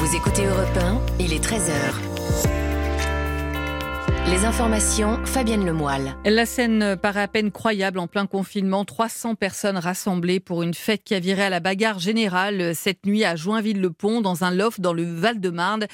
Vous 0.00 0.16
écoutez 0.16 0.46
Europe 0.46 0.78
1, 0.78 0.98
il 1.18 1.34
est 1.34 1.44
13h. 1.44 2.69
Les 4.30 4.44
informations, 4.44 5.18
Fabienne 5.26 5.66
Lemoyle. 5.66 6.14
La 6.24 6.46
scène 6.46 6.96
paraît 6.96 7.22
à 7.22 7.26
peine 7.26 7.50
croyable 7.50 7.98
en 7.98 8.06
plein 8.06 8.26
confinement. 8.26 8.84
300 8.84 9.34
personnes 9.34 9.76
rassemblées 9.76 10.38
pour 10.38 10.62
une 10.62 10.72
fête 10.72 11.02
qui 11.02 11.16
a 11.16 11.18
viré 11.18 11.42
à 11.42 11.50
la 11.50 11.58
bagarre 11.58 11.98
générale 11.98 12.76
cette 12.76 13.06
nuit 13.06 13.24
à 13.24 13.34
Joinville-le-Pont, 13.34 14.20
dans 14.20 14.44
un 14.44 14.52
loft 14.52 14.80
dans 14.80 14.92
le 14.92 15.02
Val-de-Marne. 15.02 15.88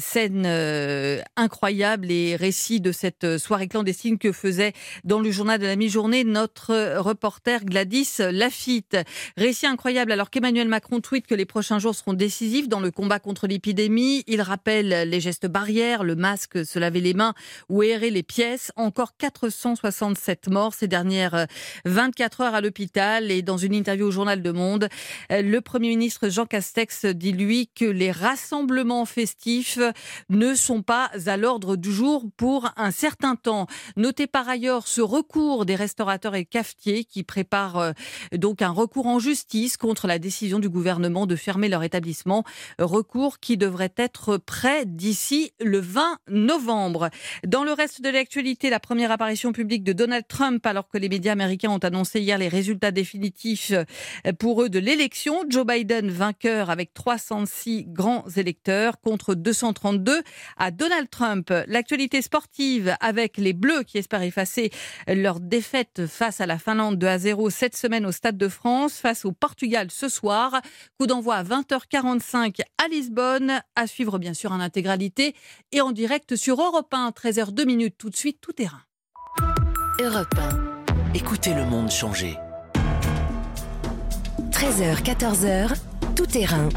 Scène 0.00 0.42
euh, 0.46 1.20
incroyable 1.36 2.10
et 2.10 2.34
récit 2.34 2.80
de 2.80 2.90
cette 2.90 3.38
soirée 3.38 3.68
clandestine 3.68 4.18
que 4.18 4.32
faisait 4.32 4.72
dans 5.04 5.20
le 5.20 5.30
journal 5.30 5.60
de 5.60 5.66
la 5.66 5.76
mi-journée 5.76 6.24
notre 6.24 6.98
reporter 6.98 7.64
Gladys 7.64 8.16
Lafitte. 8.18 8.96
Récit 9.36 9.66
incroyable 9.66 10.10
alors 10.10 10.30
qu'Emmanuel 10.30 10.66
Macron 10.66 10.98
tweet 10.98 11.28
que 11.28 11.36
les 11.36 11.46
prochains 11.46 11.78
jours 11.78 11.94
seront 11.94 12.14
décisifs 12.14 12.68
dans 12.68 12.80
le 12.80 12.90
combat 12.90 13.20
contre 13.20 13.46
l'épidémie. 13.46 14.24
Il 14.26 14.42
rappelle 14.42 15.08
les 15.08 15.20
gestes 15.20 15.46
barrières, 15.46 16.02
le 16.02 16.16
masque, 16.16 16.66
se 16.66 16.80
laver 16.80 17.00
les 17.00 17.14
mains 17.14 17.34
errer 17.82 18.10
les 18.10 18.22
pièces? 18.22 18.72
Encore 18.76 19.16
467 19.16 20.48
morts 20.48 20.74
ces 20.74 20.88
dernières 20.88 21.46
24 21.84 22.40
euh, 22.40 22.44
heures 22.44 22.54
à 22.54 22.60
l'hôpital. 22.60 23.30
Et 23.30 23.42
dans 23.42 23.56
une 23.56 23.74
interview 23.74 24.06
au 24.06 24.10
journal 24.10 24.42
de 24.42 24.50
Monde, 24.50 24.88
euh, 25.32 25.42
le 25.42 25.60
Premier 25.60 25.88
ministre 25.88 26.28
Jean 26.28 26.46
Castex 26.46 27.06
dit, 27.06 27.32
lui, 27.32 27.68
que 27.74 27.84
les 27.84 28.10
rassemblements 28.10 29.04
festifs 29.04 29.78
ne 30.28 30.54
sont 30.54 30.82
pas 30.82 31.10
à 31.26 31.36
l'ordre 31.36 31.76
du 31.76 31.92
jour 31.92 32.24
pour 32.36 32.70
un 32.76 32.90
certain 32.90 33.36
temps. 33.36 33.66
Notez 33.96 34.26
par 34.26 34.48
ailleurs 34.48 34.86
ce 34.86 35.00
recours 35.00 35.66
des 35.66 35.74
restaurateurs 35.74 36.34
et 36.34 36.44
cafetiers 36.44 37.04
qui 37.04 37.22
préparent 37.22 37.78
euh, 37.78 37.92
donc 38.32 38.62
un 38.62 38.70
recours 38.70 39.06
en 39.06 39.18
justice 39.18 39.76
contre 39.76 40.06
la 40.06 40.18
décision 40.18 40.58
du 40.58 40.68
gouvernement 40.68 41.26
de 41.26 41.36
fermer 41.36 41.68
leur 41.68 41.82
établissement. 41.82 42.44
Recours 42.78 43.38
qui 43.40 43.56
devrait 43.56 43.92
être 43.96 44.36
prêt 44.36 44.84
d'ici 44.86 45.52
le 45.60 45.80
20 45.80 46.18
novembre. 46.28 47.10
Le 47.66 47.72
reste 47.72 48.00
de 48.00 48.08
l'actualité, 48.10 48.70
la 48.70 48.78
première 48.78 49.10
apparition 49.10 49.50
publique 49.50 49.82
de 49.82 49.92
Donald 49.92 50.24
Trump 50.28 50.64
alors 50.66 50.88
que 50.88 50.98
les 50.98 51.08
médias 51.08 51.32
américains 51.32 51.70
ont 51.70 51.78
annoncé 51.78 52.20
hier 52.20 52.38
les 52.38 52.46
résultats 52.46 52.92
définitifs 52.92 53.72
euh, 53.72 54.32
pour 54.38 54.62
eux 54.62 54.68
de 54.68 54.78
l'élection. 54.78 55.44
Joe 55.48 55.66
Biden 55.66 56.08
vainqueur 56.08 56.70
avec 56.70 56.94
306 56.94 57.86
grands 57.88 58.24
électeurs 58.36 59.00
contre 59.00 59.34
232 59.34 60.22
à 60.56 60.70
Donald 60.70 61.10
Trump. 61.10 61.52
L'actualité 61.66 62.22
sportive 62.22 62.94
avec 63.00 63.36
les 63.36 63.52
Bleus 63.52 63.82
qui 63.82 63.98
espèrent 63.98 64.22
effacer 64.22 64.70
leur 65.08 65.40
défaite 65.40 66.06
face 66.06 66.40
à 66.40 66.46
la 66.46 66.58
Finlande 66.58 66.98
2 66.98 67.06
à 67.08 67.18
0 67.18 67.50
cette 67.50 67.76
semaine 67.76 68.06
au 68.06 68.12
Stade 68.12 68.38
de 68.38 68.48
France 68.48 68.98
face 68.98 69.24
au 69.24 69.32
Portugal 69.32 69.88
ce 69.90 70.08
soir. 70.08 70.60
Coup 71.00 71.08
d'envoi 71.08 71.34
à 71.34 71.42
20h45 71.42 72.60
à 72.78 72.86
Lisbonne. 72.86 73.60
À 73.74 73.88
suivre 73.88 74.20
bien 74.20 74.34
sûr 74.34 74.52
en 74.52 74.60
intégralité 74.60 75.34
et 75.72 75.80
en 75.80 75.90
direct 75.90 76.36
sur 76.36 76.62
Europe 76.62 76.94
1 76.94 77.10
13h 77.10 77.45
deux 77.52 77.64
minutes 77.64 77.96
tout 77.98 78.10
de 78.10 78.16
suite, 78.16 78.40
tout 78.40 78.52
terrain. 78.52 78.82
Europe 80.00 80.34
1. 80.36 81.14
Écoutez 81.14 81.54
le 81.54 81.64
monde 81.64 81.90
changer. 81.90 82.36
13h, 84.50 85.02
14h, 85.02 85.76
tout 86.14 86.26
terrain. 86.26 86.68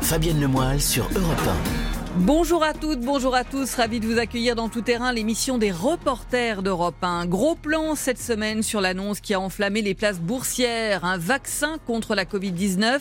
Fabienne 0.00 0.40
Lemoyle 0.40 0.80
sur 0.80 1.04
Europe 1.14 1.48
1. 1.78 1.81
Bonjour 2.18 2.62
à 2.62 2.74
toutes, 2.74 3.00
bonjour 3.00 3.34
à 3.34 3.42
tous, 3.42 3.74
ravi 3.74 3.98
de 3.98 4.06
vous 4.06 4.18
accueillir 4.18 4.54
dans 4.54 4.68
Tout 4.68 4.82
Terrain, 4.82 5.14
l'émission 5.14 5.56
des 5.56 5.70
reporters 5.72 6.62
d'Europe 6.62 7.02
1. 7.02 7.24
Gros 7.24 7.54
plan 7.54 7.94
cette 7.94 8.20
semaine 8.20 8.62
sur 8.62 8.82
l'annonce 8.82 9.20
qui 9.20 9.32
a 9.32 9.40
enflammé 9.40 9.80
les 9.80 9.94
places 9.94 10.20
boursières. 10.20 11.06
Un 11.06 11.16
vaccin 11.16 11.78
contre 11.86 12.14
la 12.14 12.26
Covid-19, 12.26 13.00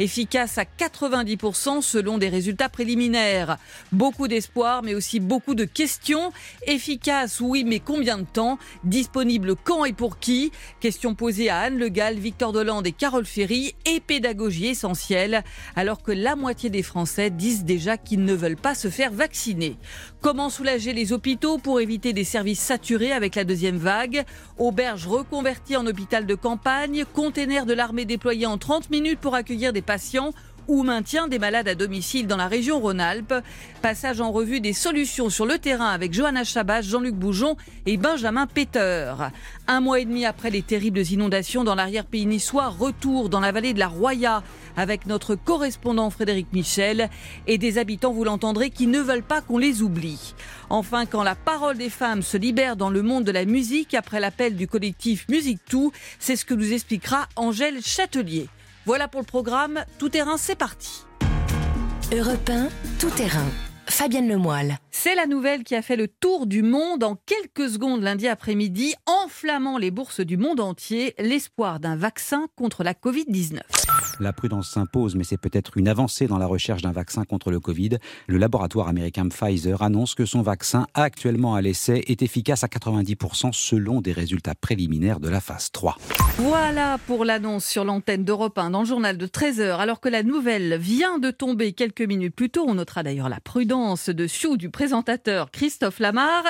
efficace 0.00 0.58
à 0.58 0.64
90% 0.64 1.80
selon 1.80 2.18
des 2.18 2.28
résultats 2.28 2.68
préliminaires. 2.68 3.56
Beaucoup 3.92 4.26
d'espoir, 4.26 4.82
mais 4.82 4.94
aussi 4.94 5.20
beaucoup 5.20 5.54
de 5.54 5.64
questions. 5.64 6.32
Efficace, 6.66 7.40
oui, 7.40 7.62
mais 7.62 7.78
combien 7.78 8.18
de 8.18 8.26
temps? 8.26 8.58
Disponible 8.82 9.54
quand 9.62 9.84
et 9.84 9.92
pour 9.92 10.18
qui? 10.18 10.50
Question 10.80 11.14
posée 11.14 11.50
à 11.50 11.60
Anne 11.60 11.78
Le 11.78 11.88
Gall, 11.88 12.16
Victor 12.16 12.50
Dolande 12.50 12.88
et 12.88 12.92
Carole 12.92 13.26
Ferry, 13.26 13.76
et 13.86 14.00
pédagogie 14.00 14.66
essentielle, 14.66 15.44
alors 15.76 16.02
que 16.02 16.10
la 16.10 16.34
moitié 16.34 16.68
des 16.68 16.82
Français 16.82 17.30
disent 17.30 17.64
déjà 17.64 17.96
qu'ils 17.96 18.24
ne 18.24 18.39
veulent 18.40 18.56
pas 18.56 18.74
se 18.74 18.88
faire 18.88 19.12
vacciner. 19.12 19.76
Comment 20.20 20.50
soulager 20.50 20.92
les 20.92 21.12
hôpitaux 21.12 21.58
pour 21.58 21.80
éviter 21.80 22.12
des 22.12 22.24
services 22.24 22.60
saturés 22.60 23.12
avec 23.12 23.36
la 23.36 23.44
deuxième 23.44 23.76
vague? 23.76 24.24
Auberge 24.58 25.06
reconvertie 25.06 25.76
en 25.76 25.86
hôpital 25.86 26.26
de 26.26 26.34
campagne, 26.34 27.04
container 27.12 27.66
de 27.66 27.74
l'armée 27.74 28.04
déployé 28.04 28.46
en 28.46 28.58
30 28.58 28.90
minutes 28.90 29.20
pour 29.20 29.34
accueillir 29.34 29.72
des 29.72 29.82
patients 29.82 30.32
ou 30.70 30.84
maintien 30.84 31.26
des 31.26 31.40
malades 31.40 31.66
à 31.66 31.74
domicile 31.74 32.28
dans 32.28 32.36
la 32.36 32.46
région 32.46 32.78
Rhône-Alpes. 32.78 33.34
Passage 33.82 34.20
en 34.20 34.30
revue 34.30 34.60
des 34.60 34.72
solutions 34.72 35.28
sur 35.28 35.44
le 35.44 35.58
terrain 35.58 35.88
avec 35.88 36.12
Johanna 36.12 36.44
Chabas, 36.44 36.82
Jean-Luc 36.82 37.16
Boujon 37.16 37.56
et 37.86 37.96
Benjamin 37.96 38.46
Peter. 38.46 39.12
Un 39.66 39.80
mois 39.80 39.98
et 39.98 40.04
demi 40.04 40.24
après 40.24 40.50
les 40.50 40.62
terribles 40.62 41.00
inondations 41.00 41.64
dans 41.64 41.74
l'arrière-pays 41.74 42.24
niçois, 42.24 42.68
retour 42.68 43.28
dans 43.28 43.40
la 43.40 43.50
vallée 43.50 43.74
de 43.74 43.80
la 43.80 43.88
Roya 43.88 44.44
avec 44.76 45.06
notre 45.06 45.34
correspondant 45.34 46.08
Frédéric 46.08 46.46
Michel 46.52 47.10
et 47.48 47.58
des 47.58 47.76
habitants, 47.78 48.12
vous 48.12 48.22
l'entendrez, 48.22 48.70
qui 48.70 48.86
ne 48.86 49.00
veulent 49.00 49.24
pas 49.24 49.40
qu'on 49.40 49.58
les 49.58 49.82
oublie. 49.82 50.34
Enfin, 50.68 51.04
quand 51.04 51.24
la 51.24 51.34
parole 51.34 51.78
des 51.78 51.90
femmes 51.90 52.22
se 52.22 52.36
libère 52.36 52.76
dans 52.76 52.90
le 52.90 53.02
monde 53.02 53.24
de 53.24 53.32
la 53.32 53.44
musique 53.44 53.92
après 53.94 54.20
l'appel 54.20 54.54
du 54.54 54.68
collectif 54.68 55.26
Musique 55.28 55.64
Tout, 55.68 55.90
c'est 56.20 56.36
ce 56.36 56.44
que 56.44 56.54
nous 56.54 56.72
expliquera 56.72 57.28
Angèle 57.34 57.82
Châtelier. 57.82 58.48
Voilà 58.90 59.06
pour 59.06 59.20
le 59.20 59.24
programme. 59.24 59.84
Tout 60.00 60.08
terrain, 60.08 60.36
c'est 60.36 60.56
parti. 60.56 61.04
Europe 62.12 62.50
1, 62.50 62.66
tout 62.98 63.10
terrain. 63.10 63.46
Fabienne 63.86 64.28
Lemoyle. 64.28 64.78
C'est 64.90 65.14
la 65.14 65.26
nouvelle 65.26 65.62
qui 65.62 65.76
a 65.76 65.82
fait 65.82 65.94
le 65.94 66.08
tour 66.08 66.48
du 66.48 66.64
monde 66.64 67.04
en 67.04 67.14
quelques 67.14 67.70
secondes 67.70 68.02
lundi 68.02 68.26
après-midi, 68.26 68.96
enflammant 69.06 69.78
les 69.78 69.92
bourses 69.92 70.18
du 70.18 70.36
monde 70.36 70.58
entier, 70.58 71.14
l'espoir 71.20 71.78
d'un 71.78 71.94
vaccin 71.94 72.48
contre 72.56 72.82
la 72.82 72.94
Covid-19. 72.94 73.60
La 74.20 74.34
prudence 74.34 74.68
s'impose, 74.68 75.16
mais 75.16 75.24
c'est 75.24 75.38
peut-être 75.38 75.78
une 75.78 75.88
avancée 75.88 76.26
dans 76.26 76.36
la 76.36 76.44
recherche 76.44 76.82
d'un 76.82 76.92
vaccin 76.92 77.24
contre 77.24 77.50
le 77.50 77.58
Covid. 77.58 77.96
Le 78.26 78.36
laboratoire 78.36 78.88
américain 78.88 79.26
Pfizer 79.28 79.80
annonce 79.80 80.14
que 80.14 80.26
son 80.26 80.42
vaccin, 80.42 80.86
actuellement 80.92 81.54
à 81.54 81.62
l'essai, 81.62 82.04
est 82.06 82.20
efficace 82.20 82.62
à 82.62 82.66
90% 82.66 83.52
selon 83.52 84.02
des 84.02 84.12
résultats 84.12 84.54
préliminaires 84.54 85.20
de 85.20 85.30
la 85.30 85.40
phase 85.40 85.70
3. 85.72 85.96
Voilà 86.36 86.98
pour 87.06 87.24
l'annonce 87.24 87.64
sur 87.64 87.84
l'antenne 87.84 88.24
d'Europe 88.24 88.58
1 88.58 88.70
dans 88.70 88.80
le 88.80 88.86
journal 88.86 89.16
de 89.16 89.26
13h. 89.26 89.78
Alors 89.78 90.00
que 90.00 90.10
la 90.10 90.22
nouvelle 90.22 90.76
vient 90.76 91.18
de 91.18 91.30
tomber 91.30 91.72
quelques 91.72 92.02
minutes 92.02 92.34
plus 92.34 92.50
tôt, 92.50 92.66
on 92.68 92.74
notera 92.74 93.02
d'ailleurs 93.02 93.30
la 93.30 93.40
prudence 93.40 94.10
de 94.10 94.26
Chou 94.26 94.58
du 94.58 94.68
présentateur 94.68 95.50
Christophe 95.50 95.98
Lamar. 95.98 96.44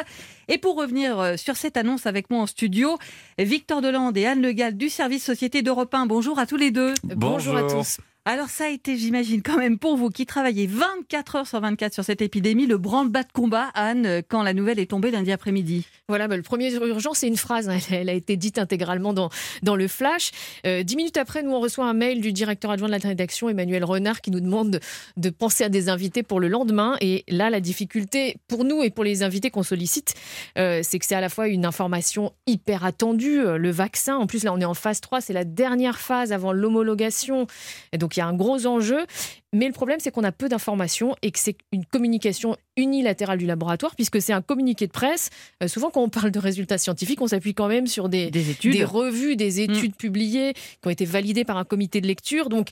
Et 0.48 0.58
pour 0.58 0.76
revenir 0.76 1.20
euh, 1.20 1.36
sur 1.36 1.56
cette 1.56 1.76
annonce 1.76 2.06
avec 2.06 2.28
moi 2.28 2.40
en 2.40 2.46
studio, 2.46 2.98
Victor 3.38 3.80
Delande 3.82 4.16
et 4.16 4.26
Anne 4.26 4.42
Le 4.42 4.50
Gall 4.50 4.76
du 4.76 4.88
service 4.88 5.24
Société 5.24 5.62
d'Europe 5.62 5.94
1. 5.94 6.06
Bonjour 6.06 6.40
à 6.40 6.46
tous 6.46 6.56
les 6.56 6.72
deux. 6.72 6.94
Bonjour, 7.04 7.56
à 7.60 7.68
tous. 7.70 7.98
Alors 8.26 8.50
ça 8.50 8.64
a 8.64 8.68
été, 8.68 8.98
j'imagine, 8.98 9.40
quand 9.40 9.56
même 9.56 9.78
pour 9.78 9.96
vous 9.96 10.10
qui 10.10 10.26
travaillez 10.26 10.66
24 10.66 11.36
heures 11.36 11.46
sur 11.46 11.58
24 11.58 11.94
sur 11.94 12.04
cette 12.04 12.20
épidémie, 12.20 12.66
le 12.66 12.76
branle-bas 12.76 13.22
de 13.22 13.32
combat, 13.32 13.70
Anne, 13.72 14.20
quand 14.28 14.42
la 14.42 14.52
nouvelle 14.52 14.78
est 14.78 14.90
tombée 14.90 15.10
lundi 15.10 15.32
après-midi. 15.32 15.86
Voilà, 16.10 16.28
bah, 16.28 16.36
le 16.36 16.42
premier 16.42 16.70
urgent, 16.74 17.14
c'est 17.14 17.28
une 17.28 17.36
phrase. 17.38 17.68
Hein. 17.68 17.78
Elle 17.90 18.10
a 18.10 18.12
été 18.12 18.36
dite 18.36 18.58
intégralement 18.58 19.14
dans, 19.14 19.30
dans 19.62 19.74
le 19.74 19.88
flash. 19.88 20.32
Euh, 20.66 20.82
dix 20.82 20.96
minutes 20.96 21.16
après, 21.16 21.42
nous, 21.42 21.52
on 21.52 21.60
reçoit 21.60 21.86
un 21.86 21.94
mail 21.94 22.20
du 22.20 22.32
directeur 22.32 22.72
adjoint 22.72 22.88
de 22.88 22.92
la 22.92 22.98
rédaction, 22.98 23.48
Emmanuel 23.48 23.84
Renard, 23.84 24.20
qui 24.20 24.30
nous 24.30 24.40
demande 24.40 24.80
de, 25.16 25.30
penser 25.30 25.64
à 25.64 25.68
des 25.68 25.88
invités 25.88 26.22
pour 26.22 26.40
le 26.40 26.48
lendemain. 26.48 26.96
Et 27.00 27.24
là, 27.28 27.48
la 27.48 27.60
difficulté 27.60 28.36
pour 28.48 28.64
nous 28.64 28.82
et 28.82 28.90
pour 28.90 29.04
les 29.04 29.22
invités 29.22 29.50
qu'on 29.50 29.62
sollicite, 29.62 30.14
euh, 30.58 30.80
c'est 30.82 30.98
que 30.98 31.06
c'est 31.06 31.14
à 31.14 31.20
la 31.20 31.28
fois 31.28 31.46
une 31.46 31.64
information 31.64 32.32
hyper 32.46 32.84
attendue, 32.84 33.40
euh, 33.40 33.56
le 33.56 33.70
vaccin. 33.70 34.16
En 34.16 34.26
plus, 34.26 34.44
là, 34.44 34.52
on 34.52 34.60
est 34.60 34.64
en 34.64 34.74
phase 34.74 35.00
3, 35.00 35.20
c'est 35.20 35.32
la 35.32 35.44
dernière 35.44 36.00
phase 36.00 36.32
avant 36.32 36.52
l'homologation. 36.52 37.46
Et 37.92 37.98
donc, 38.10 38.16
il 38.16 38.20
y 38.20 38.22
a 38.22 38.26
un 38.26 38.34
gros 38.34 38.66
enjeu. 38.66 39.06
Mais 39.52 39.66
le 39.66 39.72
problème, 39.72 39.98
c'est 40.00 40.12
qu'on 40.12 40.24
a 40.24 40.32
peu 40.32 40.48
d'informations 40.48 41.16
et 41.22 41.30
que 41.30 41.38
c'est 41.38 41.56
une 41.72 41.84
communication 41.84 42.56
unilatérale 42.76 43.38
du 43.38 43.46
laboratoire, 43.46 43.94
puisque 43.96 44.20
c'est 44.22 44.32
un 44.32 44.42
communiqué 44.42 44.86
de 44.86 44.92
presse. 44.92 45.30
Euh, 45.62 45.68
souvent, 45.68 45.90
quand 45.90 46.02
on 46.02 46.08
parle 46.08 46.30
de 46.30 46.38
résultats 46.38 46.78
scientifiques, 46.78 47.20
on 47.20 47.26
s'appuie 47.26 47.54
quand 47.54 47.66
même 47.68 47.88
sur 47.88 48.08
des, 48.08 48.28
études. 48.28 48.72
des 48.72 48.84
revues, 48.84 49.34
des 49.36 49.66
mm. 49.66 49.70
études 49.70 49.96
publiées 49.96 50.54
qui 50.54 50.86
ont 50.86 50.90
été 50.90 51.04
validées 51.04 51.44
par 51.44 51.56
un 51.56 51.64
comité 51.64 52.00
de 52.00 52.06
lecture. 52.06 52.48
Donc 52.48 52.68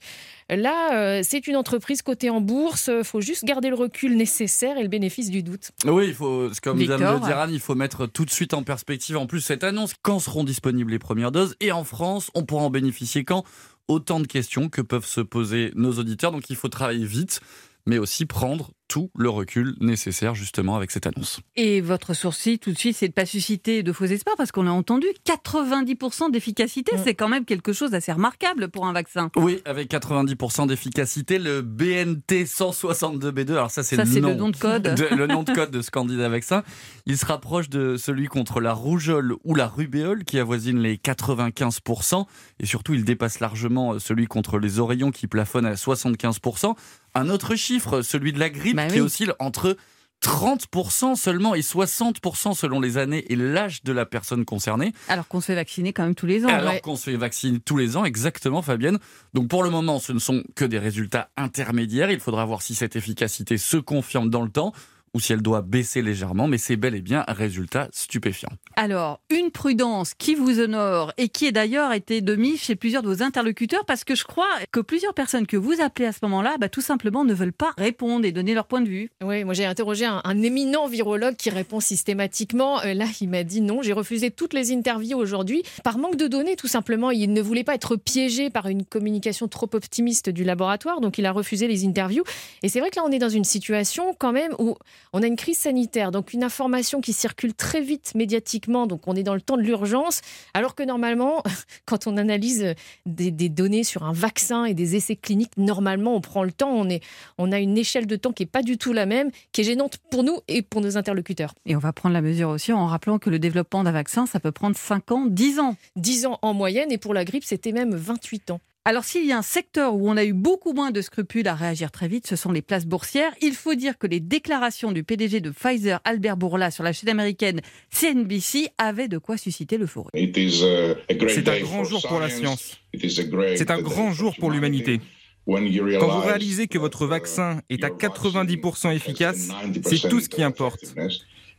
là, 0.48 0.94
euh, 0.94 1.20
c'est 1.24 1.46
une 1.48 1.56
entreprise 1.56 2.02
cotée 2.02 2.30
en 2.30 2.40
bourse. 2.40 2.90
Il 2.96 3.04
faut 3.04 3.20
juste 3.20 3.44
garder 3.44 3.70
le 3.70 3.76
recul 3.76 4.16
nécessaire 4.16 4.78
et 4.78 4.82
le 4.82 4.88
bénéfice 4.88 5.30
du 5.30 5.42
doute. 5.42 5.70
Oui, 5.84 6.06
il 6.08 6.14
faut, 6.14 6.48
comme 6.62 6.78
vient 6.78 6.96
de 6.96 7.04
le 7.04 7.26
dire 7.26 7.38
Anne, 7.38 7.52
il 7.52 7.60
faut 7.60 7.74
mettre 7.74 8.06
tout 8.06 8.24
de 8.24 8.30
suite 8.30 8.54
en 8.54 8.62
perspective 8.62 9.16
en 9.16 9.26
plus 9.26 9.40
cette 9.40 9.64
annonce. 9.64 9.94
Quand 10.02 10.20
seront 10.20 10.44
disponibles 10.44 10.92
les 10.92 10.98
premières 11.00 11.32
doses? 11.32 11.56
Et 11.60 11.72
en 11.72 11.84
France, 11.84 12.30
on 12.34 12.44
pourra 12.44 12.62
en 12.62 12.70
bénéficier 12.70 13.24
quand? 13.24 13.44
Autant 13.88 14.20
de 14.20 14.26
questions 14.26 14.68
que 14.68 14.82
peuvent 14.82 15.06
se 15.06 15.20
poser 15.20 15.72
nos 15.74 15.92
auditeurs. 15.98 16.32
Donc 16.32 16.50
il 16.50 16.56
faut 16.56 16.68
travailler 16.68 17.04
vite, 17.04 17.40
mais 17.88 17.98
aussi 17.98 18.26
prendre 18.26 18.70
tout 18.86 19.10
le 19.16 19.28
recul 19.28 19.74
nécessaire 19.80 20.34
justement 20.34 20.74
avec 20.76 20.90
cette 20.90 21.06
annonce. 21.06 21.40
Et 21.56 21.82
votre 21.82 22.14
sourcil 22.14 22.58
tout 22.58 22.72
de 22.72 22.78
suite, 22.78 22.96
c'est 22.96 23.08
de 23.08 23.12
pas 23.12 23.26
susciter 23.26 23.82
de 23.82 23.92
faux 23.92 24.06
espoirs 24.06 24.36
parce 24.36 24.50
qu'on 24.50 24.66
a 24.66 24.70
entendu 24.70 25.06
90% 25.26 26.30
d'efficacité, 26.30 26.96
mm. 26.96 27.00
c'est 27.04 27.14
quand 27.14 27.28
même 27.28 27.44
quelque 27.44 27.74
chose 27.74 27.90
d'assez 27.90 28.12
remarquable 28.12 28.68
pour 28.68 28.86
un 28.86 28.92
vaccin. 28.92 29.30
Oui, 29.36 29.60
avec 29.66 29.90
90% 29.90 30.68
d'efficacité, 30.68 31.38
le 31.38 31.60
BNT 31.60 32.44
162B2, 32.44 33.52
alors 33.52 33.70
ça 33.70 33.82
c'est 33.82 33.96
le, 33.96 34.04
le, 34.04 34.34
nom 34.34 34.48
de 34.48 34.56
code, 34.56 34.94
le 35.16 35.26
nom 35.26 35.42
de 35.42 35.52
code 35.52 35.70
de 35.70 35.82
ce 35.82 35.90
candidat 35.90 36.30
vaccin, 36.30 36.62
il 37.04 37.18
se 37.18 37.26
rapproche 37.26 37.68
de 37.68 37.96
celui 37.96 38.26
contre 38.26 38.60
la 38.60 38.72
rougeole 38.72 39.34
ou 39.44 39.54
la 39.54 39.66
rubéole 39.66 40.24
qui 40.24 40.38
avoisine 40.38 40.78
les 40.78 40.96
95% 40.96 42.24
et 42.60 42.66
surtout 42.66 42.94
il 42.94 43.04
dépasse 43.04 43.40
largement 43.40 43.98
celui 43.98 44.26
contre 44.26 44.58
les 44.58 44.78
oreillons 44.78 45.10
qui 45.10 45.26
plafonne 45.26 45.66
à 45.66 45.74
75% 45.74 46.74
un 47.18 47.28
autre 47.28 47.54
chiffre, 47.54 48.02
celui 48.02 48.32
de 48.32 48.38
la 48.38 48.50
grippe, 48.50 48.76
bah 48.76 48.86
qui 48.88 49.00
oscille 49.00 49.32
entre 49.38 49.76
30% 50.22 51.14
seulement 51.14 51.54
et 51.54 51.60
60% 51.60 52.54
selon 52.54 52.80
les 52.80 52.98
années 52.98 53.24
et 53.32 53.36
l'âge 53.36 53.82
de 53.84 53.92
la 53.92 54.04
personne 54.04 54.44
concernée. 54.44 54.92
Alors 55.08 55.28
qu'on 55.28 55.40
se 55.40 55.46
fait 55.46 55.54
vacciner 55.54 55.92
quand 55.92 56.02
même 56.02 56.14
tous 56.14 56.26
les 56.26 56.44
ans. 56.44 56.48
Alors 56.48 56.80
qu'on 56.80 56.96
se 56.96 57.10
fait 57.10 57.16
vacciner 57.16 57.60
tous 57.60 57.76
les 57.76 57.96
ans, 57.96 58.04
exactement 58.04 58.62
Fabienne. 58.62 58.98
Donc 59.34 59.48
pour 59.48 59.62
le 59.62 59.70
moment, 59.70 60.00
ce 60.00 60.12
ne 60.12 60.18
sont 60.18 60.42
que 60.56 60.64
des 60.64 60.78
résultats 60.78 61.30
intermédiaires. 61.36 62.10
Il 62.10 62.20
faudra 62.20 62.44
voir 62.44 62.62
si 62.62 62.74
cette 62.74 62.96
efficacité 62.96 63.58
se 63.58 63.76
confirme 63.76 64.28
dans 64.28 64.42
le 64.42 64.50
temps 64.50 64.72
ou 65.14 65.20
si 65.20 65.32
elle 65.32 65.42
doit 65.42 65.62
baisser 65.62 66.02
légèrement, 66.02 66.46
mais 66.46 66.58
c'est 66.58 66.76
bel 66.76 66.94
et 66.94 67.00
bien 67.00 67.24
un 67.26 67.32
résultat 67.32 67.88
stupéfiant. 67.92 68.50
Alors, 68.76 69.20
une 69.30 69.50
prudence 69.50 70.14
qui 70.14 70.34
vous 70.34 70.60
honore 70.60 71.12
et 71.16 71.28
qui 71.28 71.46
est 71.46 71.52
d'ailleurs 71.52 71.92
été 71.92 72.20
de 72.20 72.36
mise 72.36 72.60
chez 72.60 72.76
plusieurs 72.76 73.02
de 73.02 73.08
vos 73.08 73.22
interlocuteurs, 73.22 73.84
parce 73.84 74.04
que 74.04 74.14
je 74.14 74.24
crois 74.24 74.46
que 74.70 74.80
plusieurs 74.80 75.14
personnes 75.14 75.46
que 75.46 75.56
vous 75.56 75.80
appelez 75.80 76.06
à 76.06 76.12
ce 76.12 76.20
moment-là, 76.22 76.56
bah, 76.58 76.68
tout 76.68 76.80
simplement 76.80 77.24
ne 77.24 77.34
veulent 77.34 77.52
pas 77.52 77.72
répondre 77.76 78.24
et 78.24 78.32
donner 78.32 78.54
leur 78.54 78.66
point 78.66 78.80
de 78.80 78.88
vue. 78.88 79.10
Oui, 79.22 79.44
moi 79.44 79.54
j'ai 79.54 79.64
interrogé 79.64 80.04
un, 80.04 80.42
éminent 80.42 80.86
virologue 80.86 81.36
qui 81.36 81.50
répond 81.50 81.80
systématiquement. 81.80 82.80
Euh, 82.82 82.94
là, 82.94 83.06
il 83.20 83.28
m'a 83.28 83.42
dit 83.42 83.60
non, 83.60 83.82
j'ai 83.82 83.92
refusé 83.92 84.30
toutes 84.30 84.54
les 84.54 84.72
interviews 84.72 85.18
aujourd'hui 85.18 85.62
par 85.82 85.98
manque 85.98 86.16
de 86.16 86.26
données, 86.26 86.56
tout 86.56 86.68
simplement. 86.68 87.10
Il 87.10 87.32
ne 87.32 87.42
voulait 87.42 87.64
pas 87.64 87.74
être 87.74 87.96
piégé 87.96 88.50
par 88.50 88.68
une 88.68 88.84
communication 88.84 89.48
trop 89.48 89.68
optimiste 89.72 90.30
du 90.30 90.44
laboratoire, 90.44 91.00
donc 91.00 91.18
il 91.18 91.26
a 91.26 91.32
refusé 91.32 91.66
les 91.66 91.84
interviews. 91.84 92.24
Et 92.62 92.68
c'est 92.68 92.80
vrai 92.80 92.90
que 92.90 92.96
là, 92.96 93.02
on 93.06 93.10
est 93.10 93.18
dans 93.18 93.28
une 93.28 93.44
situation 93.44 94.14
quand 94.18 94.32
même 94.32 94.52
où 94.58 94.76
on 95.12 95.22
a 95.22 95.26
une 95.26 95.36
crise 95.36 95.58
sanitaire, 95.58 96.10
donc 96.10 96.32
une 96.32 96.44
information 96.44 97.00
qui 97.00 97.12
circule 97.12 97.54
très 97.54 97.80
vite 97.80 98.12
médiatiquement, 98.14 98.86
donc 98.86 99.06
on 99.06 99.14
est 99.14 99.22
dans 99.22 99.34
le 99.34 99.40
temps 99.40 99.56
de 99.56 99.62
l'urgence, 99.62 100.20
alors 100.54 100.74
que 100.74 100.82
normalement, 100.82 101.42
quand 101.86 102.06
on 102.06 102.16
analyse 102.16 102.74
des, 103.06 103.30
données 103.48 103.84
sur 103.84 104.04
un 104.04 104.12
vaccin 104.12 104.64
et 104.64 104.74
des 104.74 104.96
essais 104.96 105.16
cliniques, 105.16 105.56
normalement 105.56 106.14
on 106.14 106.20
prend 106.20 106.44
le 106.44 106.52
temps, 106.52 106.70
on, 106.70 106.88
est, 106.88 107.02
on 107.38 107.52
a 107.52 107.58
une 107.58 107.78
échelle 107.78 108.06
de 108.06 108.16
temps 108.16 108.32
qui 108.32 108.42
n'est 108.42 108.48
pas 108.48 108.62
du 108.62 108.78
tout 108.78 108.92
la 108.92 109.06
même, 109.06 109.30
qui 109.52 109.62
est 109.62 109.64
gênante 109.64 109.98
pour 110.10 110.22
nous 110.22 110.38
et 110.48 110.62
pour 110.62 110.80
nos 110.80 110.96
interlocuteurs. 110.96 111.54
Et 111.66 111.76
on 111.76 111.80
va 111.80 111.92
prendre 111.92 112.12
la 112.12 112.22
mesure 112.22 112.50
aussi 112.50 112.72
en 112.72 112.86
rappelant 112.86 113.18
que 113.18 113.30
le 113.30 113.38
développement 113.38 113.84
d'un 113.84 113.92
vaccin, 113.92 114.26
ça 114.26 114.40
peut 114.40 114.52
prendre 114.52 114.76
5 114.76 115.12
ans, 115.12 115.26
10 115.26 115.60
ans. 115.60 115.76
10 115.96 116.26
ans 116.26 116.38
en 116.42 116.54
moyenne, 116.54 116.92
et 116.92 116.98
pour 116.98 117.14
la 117.14 117.24
grippe, 117.24 117.44
c'était 117.44 117.72
même 117.72 117.94
28 117.94 118.50
ans. 118.50 118.60
Alors 118.88 119.04
s'il 119.04 119.26
y 119.26 119.32
a 119.32 119.36
un 119.36 119.42
secteur 119.42 119.94
où 119.94 120.08
on 120.08 120.16
a 120.16 120.24
eu 120.24 120.32
beaucoup 120.32 120.72
moins 120.72 120.90
de 120.92 121.02
scrupules 121.02 121.46
à 121.46 121.54
réagir 121.54 121.90
très 121.90 122.08
vite, 122.08 122.26
ce 122.26 122.36
sont 122.36 122.52
les 122.52 122.62
places 122.62 122.86
boursières. 122.86 123.34
Il 123.42 123.52
faut 123.52 123.74
dire 123.74 123.98
que 123.98 124.06
les 124.06 124.18
déclarations 124.18 124.92
du 124.92 125.04
PDG 125.04 125.42
de 125.42 125.50
Pfizer, 125.50 126.00
Albert 126.04 126.38
Bourla, 126.38 126.70
sur 126.70 126.84
la 126.84 126.94
chaîne 126.94 127.10
américaine 127.10 127.60
CNBC 127.90 128.70
avaient 128.78 129.08
de 129.08 129.18
quoi 129.18 129.36
susciter 129.36 129.76
l'euphorie. 129.76 130.32
C'est 130.32 131.48
un 131.50 131.60
grand 131.60 131.84
jour 131.84 132.00
pour 132.08 132.18
la 132.18 132.30
science. 132.30 132.78
C'est 132.98 133.70
un 133.70 133.82
grand 133.82 134.12
jour 134.12 134.34
pour 134.38 134.50
l'humanité. 134.50 135.02
Quand 135.46 136.08
vous 136.08 136.26
réalisez 136.26 136.66
que 136.66 136.78
votre 136.78 137.06
vaccin 137.06 137.60
est 137.68 137.84
à 137.84 137.90
90% 137.90 138.94
efficace, 138.94 139.50
c'est 139.84 140.08
tout 140.08 140.20
ce 140.20 140.30
qui 140.30 140.42
importe. 140.42 140.94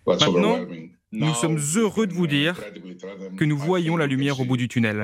Maintenant, 0.07 0.65
nous 1.11 1.33
sommes 1.33 1.59
heureux 1.75 2.05
de 2.05 2.13
vous 2.13 2.27
dire 2.27 2.61
que 3.35 3.43
nous 3.43 3.57
voyons 3.57 3.97
la 3.97 4.05
lumière 4.05 4.39
au 4.39 4.45
bout 4.45 4.57
du 4.57 4.67
tunnel. 4.67 5.01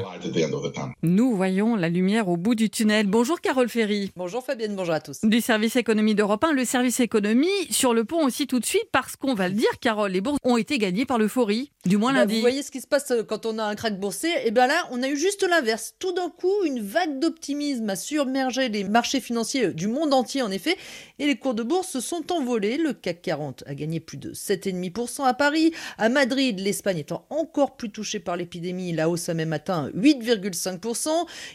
Nous 1.02 1.36
voyons 1.36 1.76
la 1.76 1.90
lumière 1.90 2.28
au 2.30 2.38
bout 2.38 2.54
du 2.54 2.70
tunnel. 2.70 3.08
Bonjour 3.08 3.42
Carole 3.42 3.70
Ferry. 3.70 4.12
Bonjour 4.16 4.44
Fabienne, 4.46 4.76
bonjour 4.76 4.94
à 4.94 5.00
tous. 5.00 5.22
Du 5.24 5.42
service 5.42 5.76
économie 5.76 6.14
d'Europe 6.14 6.44
1, 6.44 6.54
le 6.54 6.64
service 6.64 7.00
économie 7.00 7.48
sur 7.72 7.96
le 7.96 8.06
pont 8.06 8.24
aussi 8.24 8.46
tout 8.46 8.60
de 8.60 8.66
suite 8.66 8.88
parce 8.92 9.16
qu'on 9.16 9.34
va 9.34 9.48
le 9.48 9.56
dire, 9.56 9.70
Carole, 9.82 10.12
les 10.12 10.22
bourses 10.22 10.38
ont 10.44 10.58
été 10.58 10.78
gagnées 10.78 11.06
par 11.06 11.18
l'euphorie, 11.18 11.72
du 11.86 11.98
moins 11.98 12.14
bah, 12.14 12.20
lundi. 12.20 12.36
Vous 12.36 12.42
voyez 12.42 12.62
ce 12.62 12.70
qui 12.70 12.82
se 12.82 12.88
passe 12.88 13.10
euh, 13.10 13.24
quand 13.24 13.48
on 13.48 13.58
a 13.58 13.64
un 13.64 13.74
crack 13.74 14.00
boursier 14.00 14.30
Et 14.30 14.44
eh 14.46 14.52
bien 14.52 14.68
là, 14.68 14.88
on 14.92 15.02
a 15.02 15.08
eu 15.08 15.18
juste 15.18 15.48
l'inverse. 15.48 15.96
Tout 15.98 16.14
d'un 16.14 16.30
coup, 16.30 16.54
une 16.66 16.82
vague 16.82 17.20
d'optimisme 17.20 17.90
a 17.90 17.96
submergé 17.96 18.70
les 18.70 18.84
marchés 18.84 19.22
financiers 19.22 19.74
du 19.74 19.88
monde 19.88 20.14
entier 20.14 20.44
en 20.44 20.52
effet, 20.52 20.78
et 21.18 21.26
les 21.26 21.36
cours 21.36 21.56
de 21.56 21.64
bourse 21.64 21.90
se 21.90 22.00
sont 22.00 22.32
envolés. 22.32 22.78
Le 22.78 22.94
CAC 22.94 23.24
40 23.24 23.64
a 23.66 23.74
gagné 23.74 24.00
plus 24.00 24.18
de 24.18 24.34
7,5% 24.34 25.24
à 25.24 25.34
Paris. 25.34 25.74
À 25.98 26.10
Madrid, 26.10 26.60
l'Espagne 26.60 26.98
étant 26.98 27.26
encore 27.30 27.78
plus 27.78 27.90
touchée 27.90 28.20
par 28.20 28.36
l'épidémie, 28.36 28.92
la 28.92 29.10
hausse 29.10 29.30
a 29.30 29.34
même 29.34 29.54
atteint 29.54 29.90
8,5%. 29.92 31.10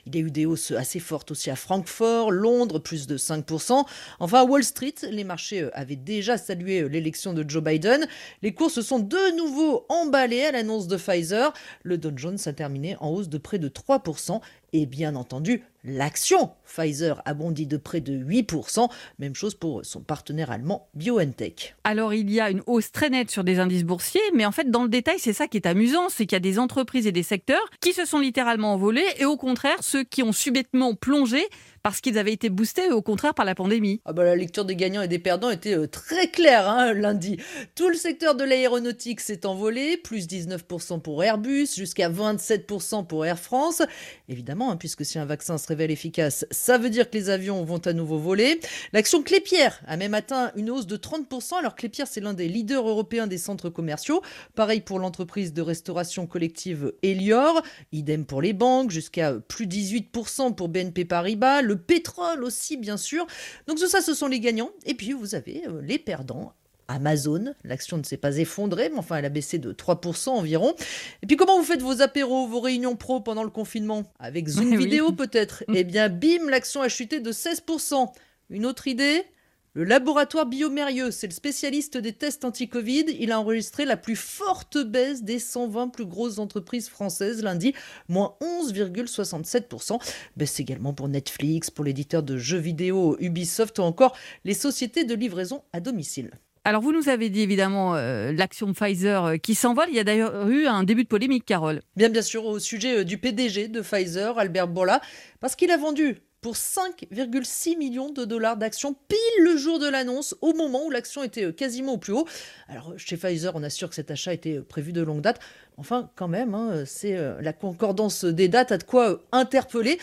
Il 0.06 0.14
y 0.14 0.18
a 0.18 0.22
eu 0.22 0.30
des 0.30 0.46
hausses 0.46 0.70
assez 0.70 0.98
fortes 0.98 1.30
aussi 1.30 1.50
à 1.50 1.56
Francfort, 1.56 2.30
Londres, 2.30 2.78
plus 2.78 3.06
de 3.06 3.18
5%. 3.18 3.84
Enfin, 4.18 4.40
à 4.40 4.44
Wall 4.44 4.64
Street, 4.64 4.94
les 5.10 5.24
marchés 5.24 5.62
euh, 5.62 5.70
avaient 5.74 5.96
déjà 5.96 6.38
salué 6.38 6.80
euh, 6.80 6.86
l'élection 6.86 7.34
de 7.34 7.48
Joe 7.48 7.62
Biden. 7.62 8.06
Les 8.40 8.54
cours 8.54 8.70
se 8.70 8.80
sont 8.80 8.98
de 8.98 9.36
nouveau 9.36 9.84
emballés 9.90 10.44
à 10.46 10.52
l'annonce 10.52 10.86
de 10.86 10.96
Pfizer. 10.96 11.52
Le 11.82 11.98
Dow 11.98 12.12
Jones 12.16 12.38
a 12.46 12.52
terminé 12.54 12.96
en 13.00 13.10
hausse 13.10 13.28
de 13.28 13.38
près 13.38 13.58
de 13.58 13.68
3%. 13.68 14.40
Et 14.72 14.86
bien 14.86 15.16
entendu, 15.16 15.62
l'action 15.84 16.50
Pfizer 16.64 17.22
a 17.24 17.34
bondi 17.34 17.66
de 17.66 17.76
près 17.76 18.00
de 18.00 18.12
8%. 18.12 18.88
Même 19.18 19.34
chose 19.34 19.54
pour 19.54 19.84
son 19.84 20.00
partenaire 20.00 20.50
allemand 20.50 20.88
BioNTech. 20.94 21.74
Alors 21.84 22.14
il 22.14 22.30
y 22.30 22.40
a 22.40 22.50
une 22.50 22.62
hausse 22.66 22.92
très 22.92 23.10
nette 23.10 23.30
sur 23.30 23.44
des 23.44 23.58
indices 23.58 23.84
boursiers, 23.84 24.20
mais 24.34 24.46
en 24.46 24.52
fait 24.52 24.70
dans 24.70 24.84
le 24.84 24.88
détail 24.88 25.18
c'est 25.18 25.32
ça 25.32 25.48
qui 25.48 25.56
est 25.56 25.66
amusant, 25.66 26.08
c'est 26.08 26.26
qu'il 26.26 26.36
y 26.36 26.36
a 26.36 26.40
des 26.40 26.58
entreprises 26.58 27.06
et 27.06 27.12
des 27.12 27.22
secteurs 27.22 27.68
qui 27.80 27.92
se 27.92 28.04
sont 28.04 28.18
littéralement 28.18 28.74
envolés 28.74 29.06
et 29.18 29.24
au 29.24 29.36
contraire 29.36 29.78
ceux 29.80 30.04
qui 30.04 30.22
ont 30.22 30.32
subitement 30.32 30.94
plongé 30.94 31.44
parce 31.82 32.00
qu'ils 32.00 32.18
avaient 32.18 32.32
été 32.32 32.50
boostés 32.50 32.90
au 32.90 33.02
contraire 33.02 33.34
par 33.34 33.44
la 33.44 33.54
pandémie. 33.54 34.00
Ah 34.04 34.12
bah, 34.12 34.24
la 34.24 34.36
lecture 34.36 34.64
des 34.64 34.76
gagnants 34.76 35.02
et 35.02 35.08
des 35.08 35.18
perdants 35.18 35.50
était 35.50 35.76
euh, 35.76 35.86
très 35.86 36.28
claire 36.28 36.68
hein, 36.68 36.92
lundi. 36.92 37.38
Tout 37.74 37.88
le 37.88 37.94
secteur 37.94 38.34
de 38.34 38.44
l'aéronautique 38.44 39.20
s'est 39.20 39.46
envolé, 39.46 39.96
plus 39.96 40.26
19% 40.26 41.00
pour 41.00 41.24
Airbus, 41.24 41.68
jusqu'à 41.74 42.10
27% 42.10 43.06
pour 43.06 43.24
Air 43.24 43.38
France. 43.38 43.82
Évidemment, 44.28 44.70
hein, 44.72 44.76
puisque 44.76 45.04
si 45.04 45.18
un 45.18 45.24
vaccin 45.24 45.58
se 45.58 45.66
révèle 45.66 45.90
efficace, 45.90 46.46
ça 46.50 46.78
veut 46.78 46.90
dire 46.90 47.08
que 47.08 47.16
les 47.16 47.30
avions 47.30 47.64
vont 47.64 47.78
à 47.78 47.92
nouveau 47.92 48.18
voler. 48.18 48.60
L'action 48.92 49.22
Clépierre 49.22 49.80
a 49.86 49.96
même 49.96 50.14
atteint 50.14 50.52
une 50.56 50.70
hausse 50.70 50.86
de 50.86 50.96
30%, 50.96 51.58
alors 51.58 51.74
Clépierre 51.74 52.06
c'est 52.06 52.20
l'un 52.20 52.34
des 52.34 52.48
leaders 52.48 52.86
européens 52.86 53.26
des 53.26 53.38
centres 53.38 53.70
commerciaux. 53.70 54.22
Pareil 54.54 54.80
pour 54.80 54.98
l'entreprise 54.98 55.52
de 55.52 55.62
restauration 55.62 56.26
collective 56.26 56.92
Elior, 57.02 57.62
idem 57.92 58.26
pour 58.26 58.42
les 58.42 58.52
banques, 58.52 58.90
jusqu'à 58.90 59.34
plus 59.34 59.66
18% 59.66 60.54
pour 60.54 60.68
BNP 60.68 61.04
Paribas 61.04 61.62
le 61.70 61.76
pétrole 61.76 62.42
aussi, 62.42 62.76
bien 62.76 62.96
sûr. 62.96 63.26
Donc 63.68 63.78
tout 63.78 63.86
ça, 63.86 64.00
ce 64.00 64.12
sont 64.12 64.26
les 64.26 64.40
gagnants. 64.40 64.70
Et 64.86 64.94
puis 64.94 65.12
vous 65.12 65.36
avez 65.36 65.62
euh, 65.68 65.80
les 65.82 65.98
perdants. 65.98 66.52
Amazon, 66.88 67.54
l'action 67.62 67.98
ne 67.98 68.02
s'est 68.02 68.16
pas 68.16 68.38
effondrée, 68.38 68.88
mais 68.88 68.98
enfin 68.98 69.14
elle 69.14 69.24
a 69.24 69.28
baissé 69.28 69.58
de 69.58 69.72
3% 69.72 70.30
environ. 70.30 70.74
Et 71.22 71.26
puis 71.28 71.36
comment 71.36 71.56
vous 71.56 71.64
faites 71.64 71.82
vos 71.82 72.02
apéros, 72.02 72.48
vos 72.48 72.58
réunions 72.58 72.96
pro 72.96 73.20
pendant 73.20 73.44
le 73.44 73.50
confinement? 73.50 74.02
Avec 74.18 74.48
Zoom 74.48 74.76
vidéo 74.76 75.12
peut-être? 75.12 75.62
Eh 75.72 75.84
bien 75.84 76.08
bim, 76.08 76.50
l'action 76.50 76.82
a 76.82 76.88
chuté 76.88 77.20
de 77.20 77.30
16%. 77.30 78.08
Une 78.50 78.66
autre 78.66 78.88
idée? 78.88 79.22
Le 79.72 79.84
laboratoire 79.84 80.46
Biomérieux, 80.46 81.12
c'est 81.12 81.28
le 81.28 81.32
spécialiste 81.32 81.96
des 81.96 82.12
tests 82.12 82.44
anti-Covid. 82.44 83.04
Il 83.20 83.30
a 83.30 83.38
enregistré 83.38 83.84
la 83.84 83.96
plus 83.96 84.16
forte 84.16 84.78
baisse 84.78 85.22
des 85.22 85.38
120 85.38 85.90
plus 85.90 86.06
grosses 86.06 86.40
entreprises 86.40 86.88
françaises 86.88 87.40
lundi, 87.40 87.72
moins 88.08 88.34
11,67%. 88.40 90.00
Baisse 90.36 90.58
également 90.58 90.92
pour 90.92 91.06
Netflix, 91.06 91.70
pour 91.70 91.84
l'éditeur 91.84 92.24
de 92.24 92.36
jeux 92.36 92.58
vidéo 92.58 93.16
Ubisoft 93.20 93.78
ou 93.78 93.82
encore 93.82 94.16
les 94.44 94.54
sociétés 94.54 95.04
de 95.04 95.14
livraison 95.14 95.62
à 95.72 95.78
domicile. 95.78 96.32
Alors 96.64 96.82
vous 96.82 96.92
nous 96.92 97.08
avez 97.08 97.30
dit 97.30 97.40
évidemment 97.40 97.94
euh, 97.94 98.32
l'action 98.32 98.72
Pfizer 98.74 99.24
euh, 99.24 99.36
qui 99.36 99.54
s'envole. 99.54 99.86
Il 99.88 99.94
y 99.94 100.00
a 100.00 100.04
d'ailleurs 100.04 100.48
eu 100.48 100.66
un 100.66 100.82
début 100.82 101.04
de 101.04 101.08
polémique, 101.08 101.46
Carole. 101.46 101.80
Bien 101.96 102.10
bien 102.10 102.22
sûr 102.22 102.44
au 102.44 102.58
sujet 102.58 102.98
euh, 102.98 103.04
du 103.04 103.18
PDG 103.18 103.68
de 103.68 103.80
Pfizer, 103.80 104.36
Albert 104.38 104.68
Bourla, 104.68 105.00
parce 105.40 105.56
qu'il 105.56 105.70
a 105.70 105.78
vendu 105.78 106.18
pour 106.40 106.54
5,6 106.54 107.76
millions 107.76 108.10
de 108.10 108.24
dollars 108.24 108.56
d'actions 108.56 108.94
pile 109.08 109.44
le 109.44 109.56
jour 109.56 109.78
de 109.78 109.88
l'annonce, 109.88 110.34
au 110.40 110.54
moment 110.54 110.86
où 110.86 110.90
l'action 110.90 111.22
était 111.22 111.44
euh, 111.44 111.52
quasiment 111.52 111.94
au 111.94 111.98
plus 111.98 112.12
haut. 112.12 112.26
Alors 112.68 112.94
chez 112.96 113.16
Pfizer, 113.16 113.52
on 113.54 113.62
assure 113.62 113.90
que 113.90 113.94
cet 113.94 114.10
achat 114.10 114.32
était 114.32 114.56
euh, 114.56 114.62
prévu 114.62 114.92
de 114.92 115.02
longue 115.02 115.20
date. 115.20 115.40
Enfin, 115.76 116.10
quand 116.14 116.28
même, 116.28 116.54
hein, 116.54 116.84
c'est 116.86 117.16
euh, 117.16 117.40
la 117.40 117.52
concordance 117.52 118.24
des 118.24 118.48
dates 118.48 118.72
a 118.72 118.78
de 118.78 118.84
quoi 118.84 119.22
interpeller. 119.32 119.98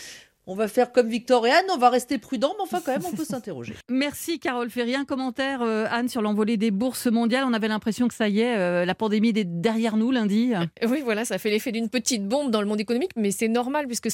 On 0.48 0.56
va 0.56 0.70
faire 0.70 0.94
comme 0.94 1.10
Victor 1.10 1.46
et 1.46 1.52
Anne, 1.52 1.66
on 1.74 1.78
va 1.78 1.90
rester 1.90 2.18
prudent, 2.18 2.54
mais 2.58 2.64
enfin 2.64 2.82
quand 2.84 2.94
même, 2.94 3.06
on 3.06 3.12
peut 3.12 3.26
s'interroger. 3.30 3.76
Merci 3.90 4.40
Carole 4.40 4.70
Ferry. 4.70 4.96
Un 4.96 5.04
commentaire, 5.04 5.62
euh, 5.62 5.86
Anne, 5.92 6.08
sur 6.08 6.22
l'envolée 6.22 6.56
des 6.56 6.72
bourses 6.72 7.08
mondiales. 7.08 7.44
On 7.46 7.54
avait 7.54 7.68
l'impression 7.68 8.08
que 8.08 8.14
ça 8.14 8.30
y 8.30 8.40
est, 8.40 8.58
euh, 8.58 8.86
la 8.86 8.96
pandémie 8.96 9.30
est 9.30 9.44
derrière 9.44 9.98
nous 9.98 10.10
lundi. 10.10 10.54
Euh, 10.56 10.88
oui, 10.88 11.02
voilà, 11.04 11.26
ça 11.26 11.38
fait 11.38 11.50
l'effet 11.50 11.74
d'une 11.74 11.90
petite 11.90 12.26
bombe 12.26 12.50
dans 12.50 12.62
le 12.62 12.68
monde 12.68 12.80
économique, 12.80 13.12
mais 13.18 13.32
c'est 13.32 13.50
normal 13.50 13.88
puisque 13.88 14.08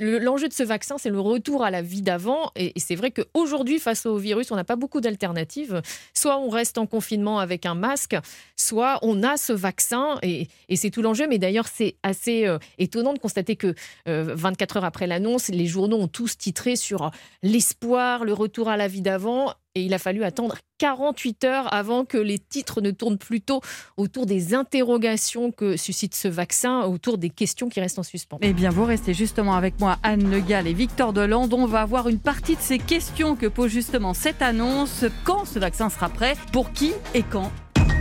l'enjeu 0.00 0.48
de 0.48 0.54
ce 0.54 0.62
vaccin, 0.62 0.96
c'est 0.98 1.10
le 1.10 1.20
retour 1.20 1.62
à 1.62 1.70
la 1.70 1.82
vie 1.82 2.00
d'avant. 2.00 2.50
Et, 2.56 2.72
c'est 2.78 2.94
vrai 2.94 3.10
qu'aujourd'hui, 3.10 3.78
face 3.78 4.06
au 4.06 4.16
virus, 4.16 4.50
on 4.50 4.56
n'a 4.56 4.64
pas 4.64 4.76
beaucoup 4.76 5.02
d'alternatives. 5.02 5.82
Soit 6.14 6.38
on 6.38 6.48
reste 6.48 6.78
en 6.78 6.86
confinement 6.86 7.38
avec 7.38 7.66
un 7.66 7.74
masque, 7.74 8.16
soit 8.56 8.98
on 9.02 9.22
a 9.22 9.36
ce 9.36 9.52
vaccin 9.52 10.18
et, 10.22 10.48
c'est 10.74 10.90
tout 10.90 11.02
l'enjeu. 11.02 11.26
Mais 11.28 11.38
d'ailleurs, 11.38 11.68
c'est 11.68 11.96
assez 12.02 12.48
étonnant 12.78 13.12
de 13.12 13.18
constater 13.18 13.56
que 13.56 13.74
24 14.06 14.78
heures 14.78 14.84
après 14.84 15.06
l'annonce, 15.06 15.48
les 15.48 15.65
les 15.66 15.72
journaux 15.72 15.98
ont 15.98 16.06
tous 16.06 16.38
titré 16.38 16.76
sur 16.76 17.10
l'espoir, 17.42 18.24
le 18.24 18.32
retour 18.32 18.68
à 18.68 18.76
la 18.76 18.86
vie 18.86 19.02
d'avant. 19.02 19.52
Et 19.74 19.82
il 19.82 19.94
a 19.94 19.98
fallu 19.98 20.22
attendre 20.22 20.58
48 20.78 21.42
heures 21.42 21.74
avant 21.74 22.04
que 22.04 22.18
les 22.18 22.38
titres 22.38 22.80
ne 22.80 22.92
tournent 22.92 23.18
plutôt 23.18 23.60
autour 23.96 24.26
des 24.26 24.54
interrogations 24.54 25.50
que 25.50 25.76
suscite 25.76 26.14
ce 26.14 26.28
vaccin, 26.28 26.82
autour 26.82 27.18
des 27.18 27.30
questions 27.30 27.68
qui 27.68 27.80
restent 27.80 27.98
en 27.98 28.04
suspens. 28.04 28.38
Eh 28.42 28.52
bien, 28.52 28.70
vous 28.70 28.84
restez 28.84 29.12
justement 29.12 29.56
avec 29.56 29.80
moi, 29.80 29.98
Anne 30.04 30.30
Le 30.30 30.38
Gall 30.38 30.68
et 30.68 30.72
Victor 30.72 31.12
Deland. 31.12 31.48
On 31.50 31.66
va 31.66 31.80
avoir 31.80 32.08
une 32.08 32.20
partie 32.20 32.54
de 32.54 32.60
ces 32.60 32.78
questions 32.78 33.34
que 33.34 33.46
pose 33.46 33.72
justement 33.72 34.14
cette 34.14 34.42
annonce. 34.42 35.04
Quand 35.24 35.46
ce 35.46 35.58
vaccin 35.58 35.90
sera 35.90 36.08
prêt? 36.08 36.36
Pour 36.52 36.70
qui 36.70 36.92
et 37.12 37.24
quand? 37.24 37.50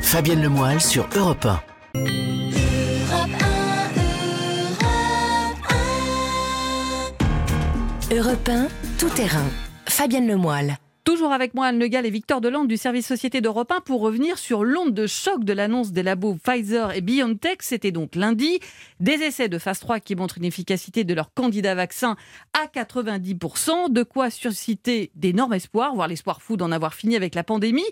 Fabienne 0.04 0.44
Lemoyle 0.44 0.80
sur 0.80 1.10
Europe 1.16 1.48
1. 1.96 2.35
Europe 8.16 8.48
1, 8.48 8.70
tout 8.98 9.10
terrain. 9.10 9.44
Fabienne 9.88 10.26
Lemoyle. 10.26 10.78
Toujours 11.04 11.34
avec 11.34 11.54
moi 11.54 11.66
Anne 11.66 11.80
Le 11.80 11.88
Gall 11.88 12.06
et 12.06 12.10
Victor 12.10 12.40
Delande 12.40 12.70
du 12.70 12.78
service 12.78 13.06
Société 13.06 13.42
d'Europe 13.42 13.70
1 13.70 13.82
pour 13.82 14.00
revenir 14.00 14.38
sur 14.38 14.64
l'onde 14.64 14.94
de 14.94 15.06
choc 15.06 15.44
de 15.44 15.52
l'annonce 15.52 15.92
des 15.92 16.02
labos 16.02 16.36
Pfizer 16.36 16.96
et 16.96 17.02
BioNTech. 17.02 17.62
C'était 17.62 17.92
donc 17.92 18.16
lundi. 18.16 18.60
Des 19.02 19.16
essais 19.16 19.50
de 19.50 19.58
phase 19.58 19.82
3 19.82 20.00
qui 20.00 20.16
montrent 20.16 20.38
une 20.38 20.46
efficacité 20.46 21.04
de 21.04 21.14
leur 21.14 21.34
candidat 21.34 21.76
vaccin 21.76 22.16
à 22.54 22.68
90%. 22.68 23.92
De 23.92 24.04
quoi 24.04 24.30
susciter 24.30 25.12
d'énormes 25.16 25.54
espoirs, 25.54 25.94
voire 25.94 26.08
l'espoir 26.08 26.42
fou 26.42 26.56
d'en 26.56 26.72
avoir 26.72 26.94
fini 26.94 27.18
avec 27.18 27.36
la 27.36 27.44
pandémie. 27.44 27.84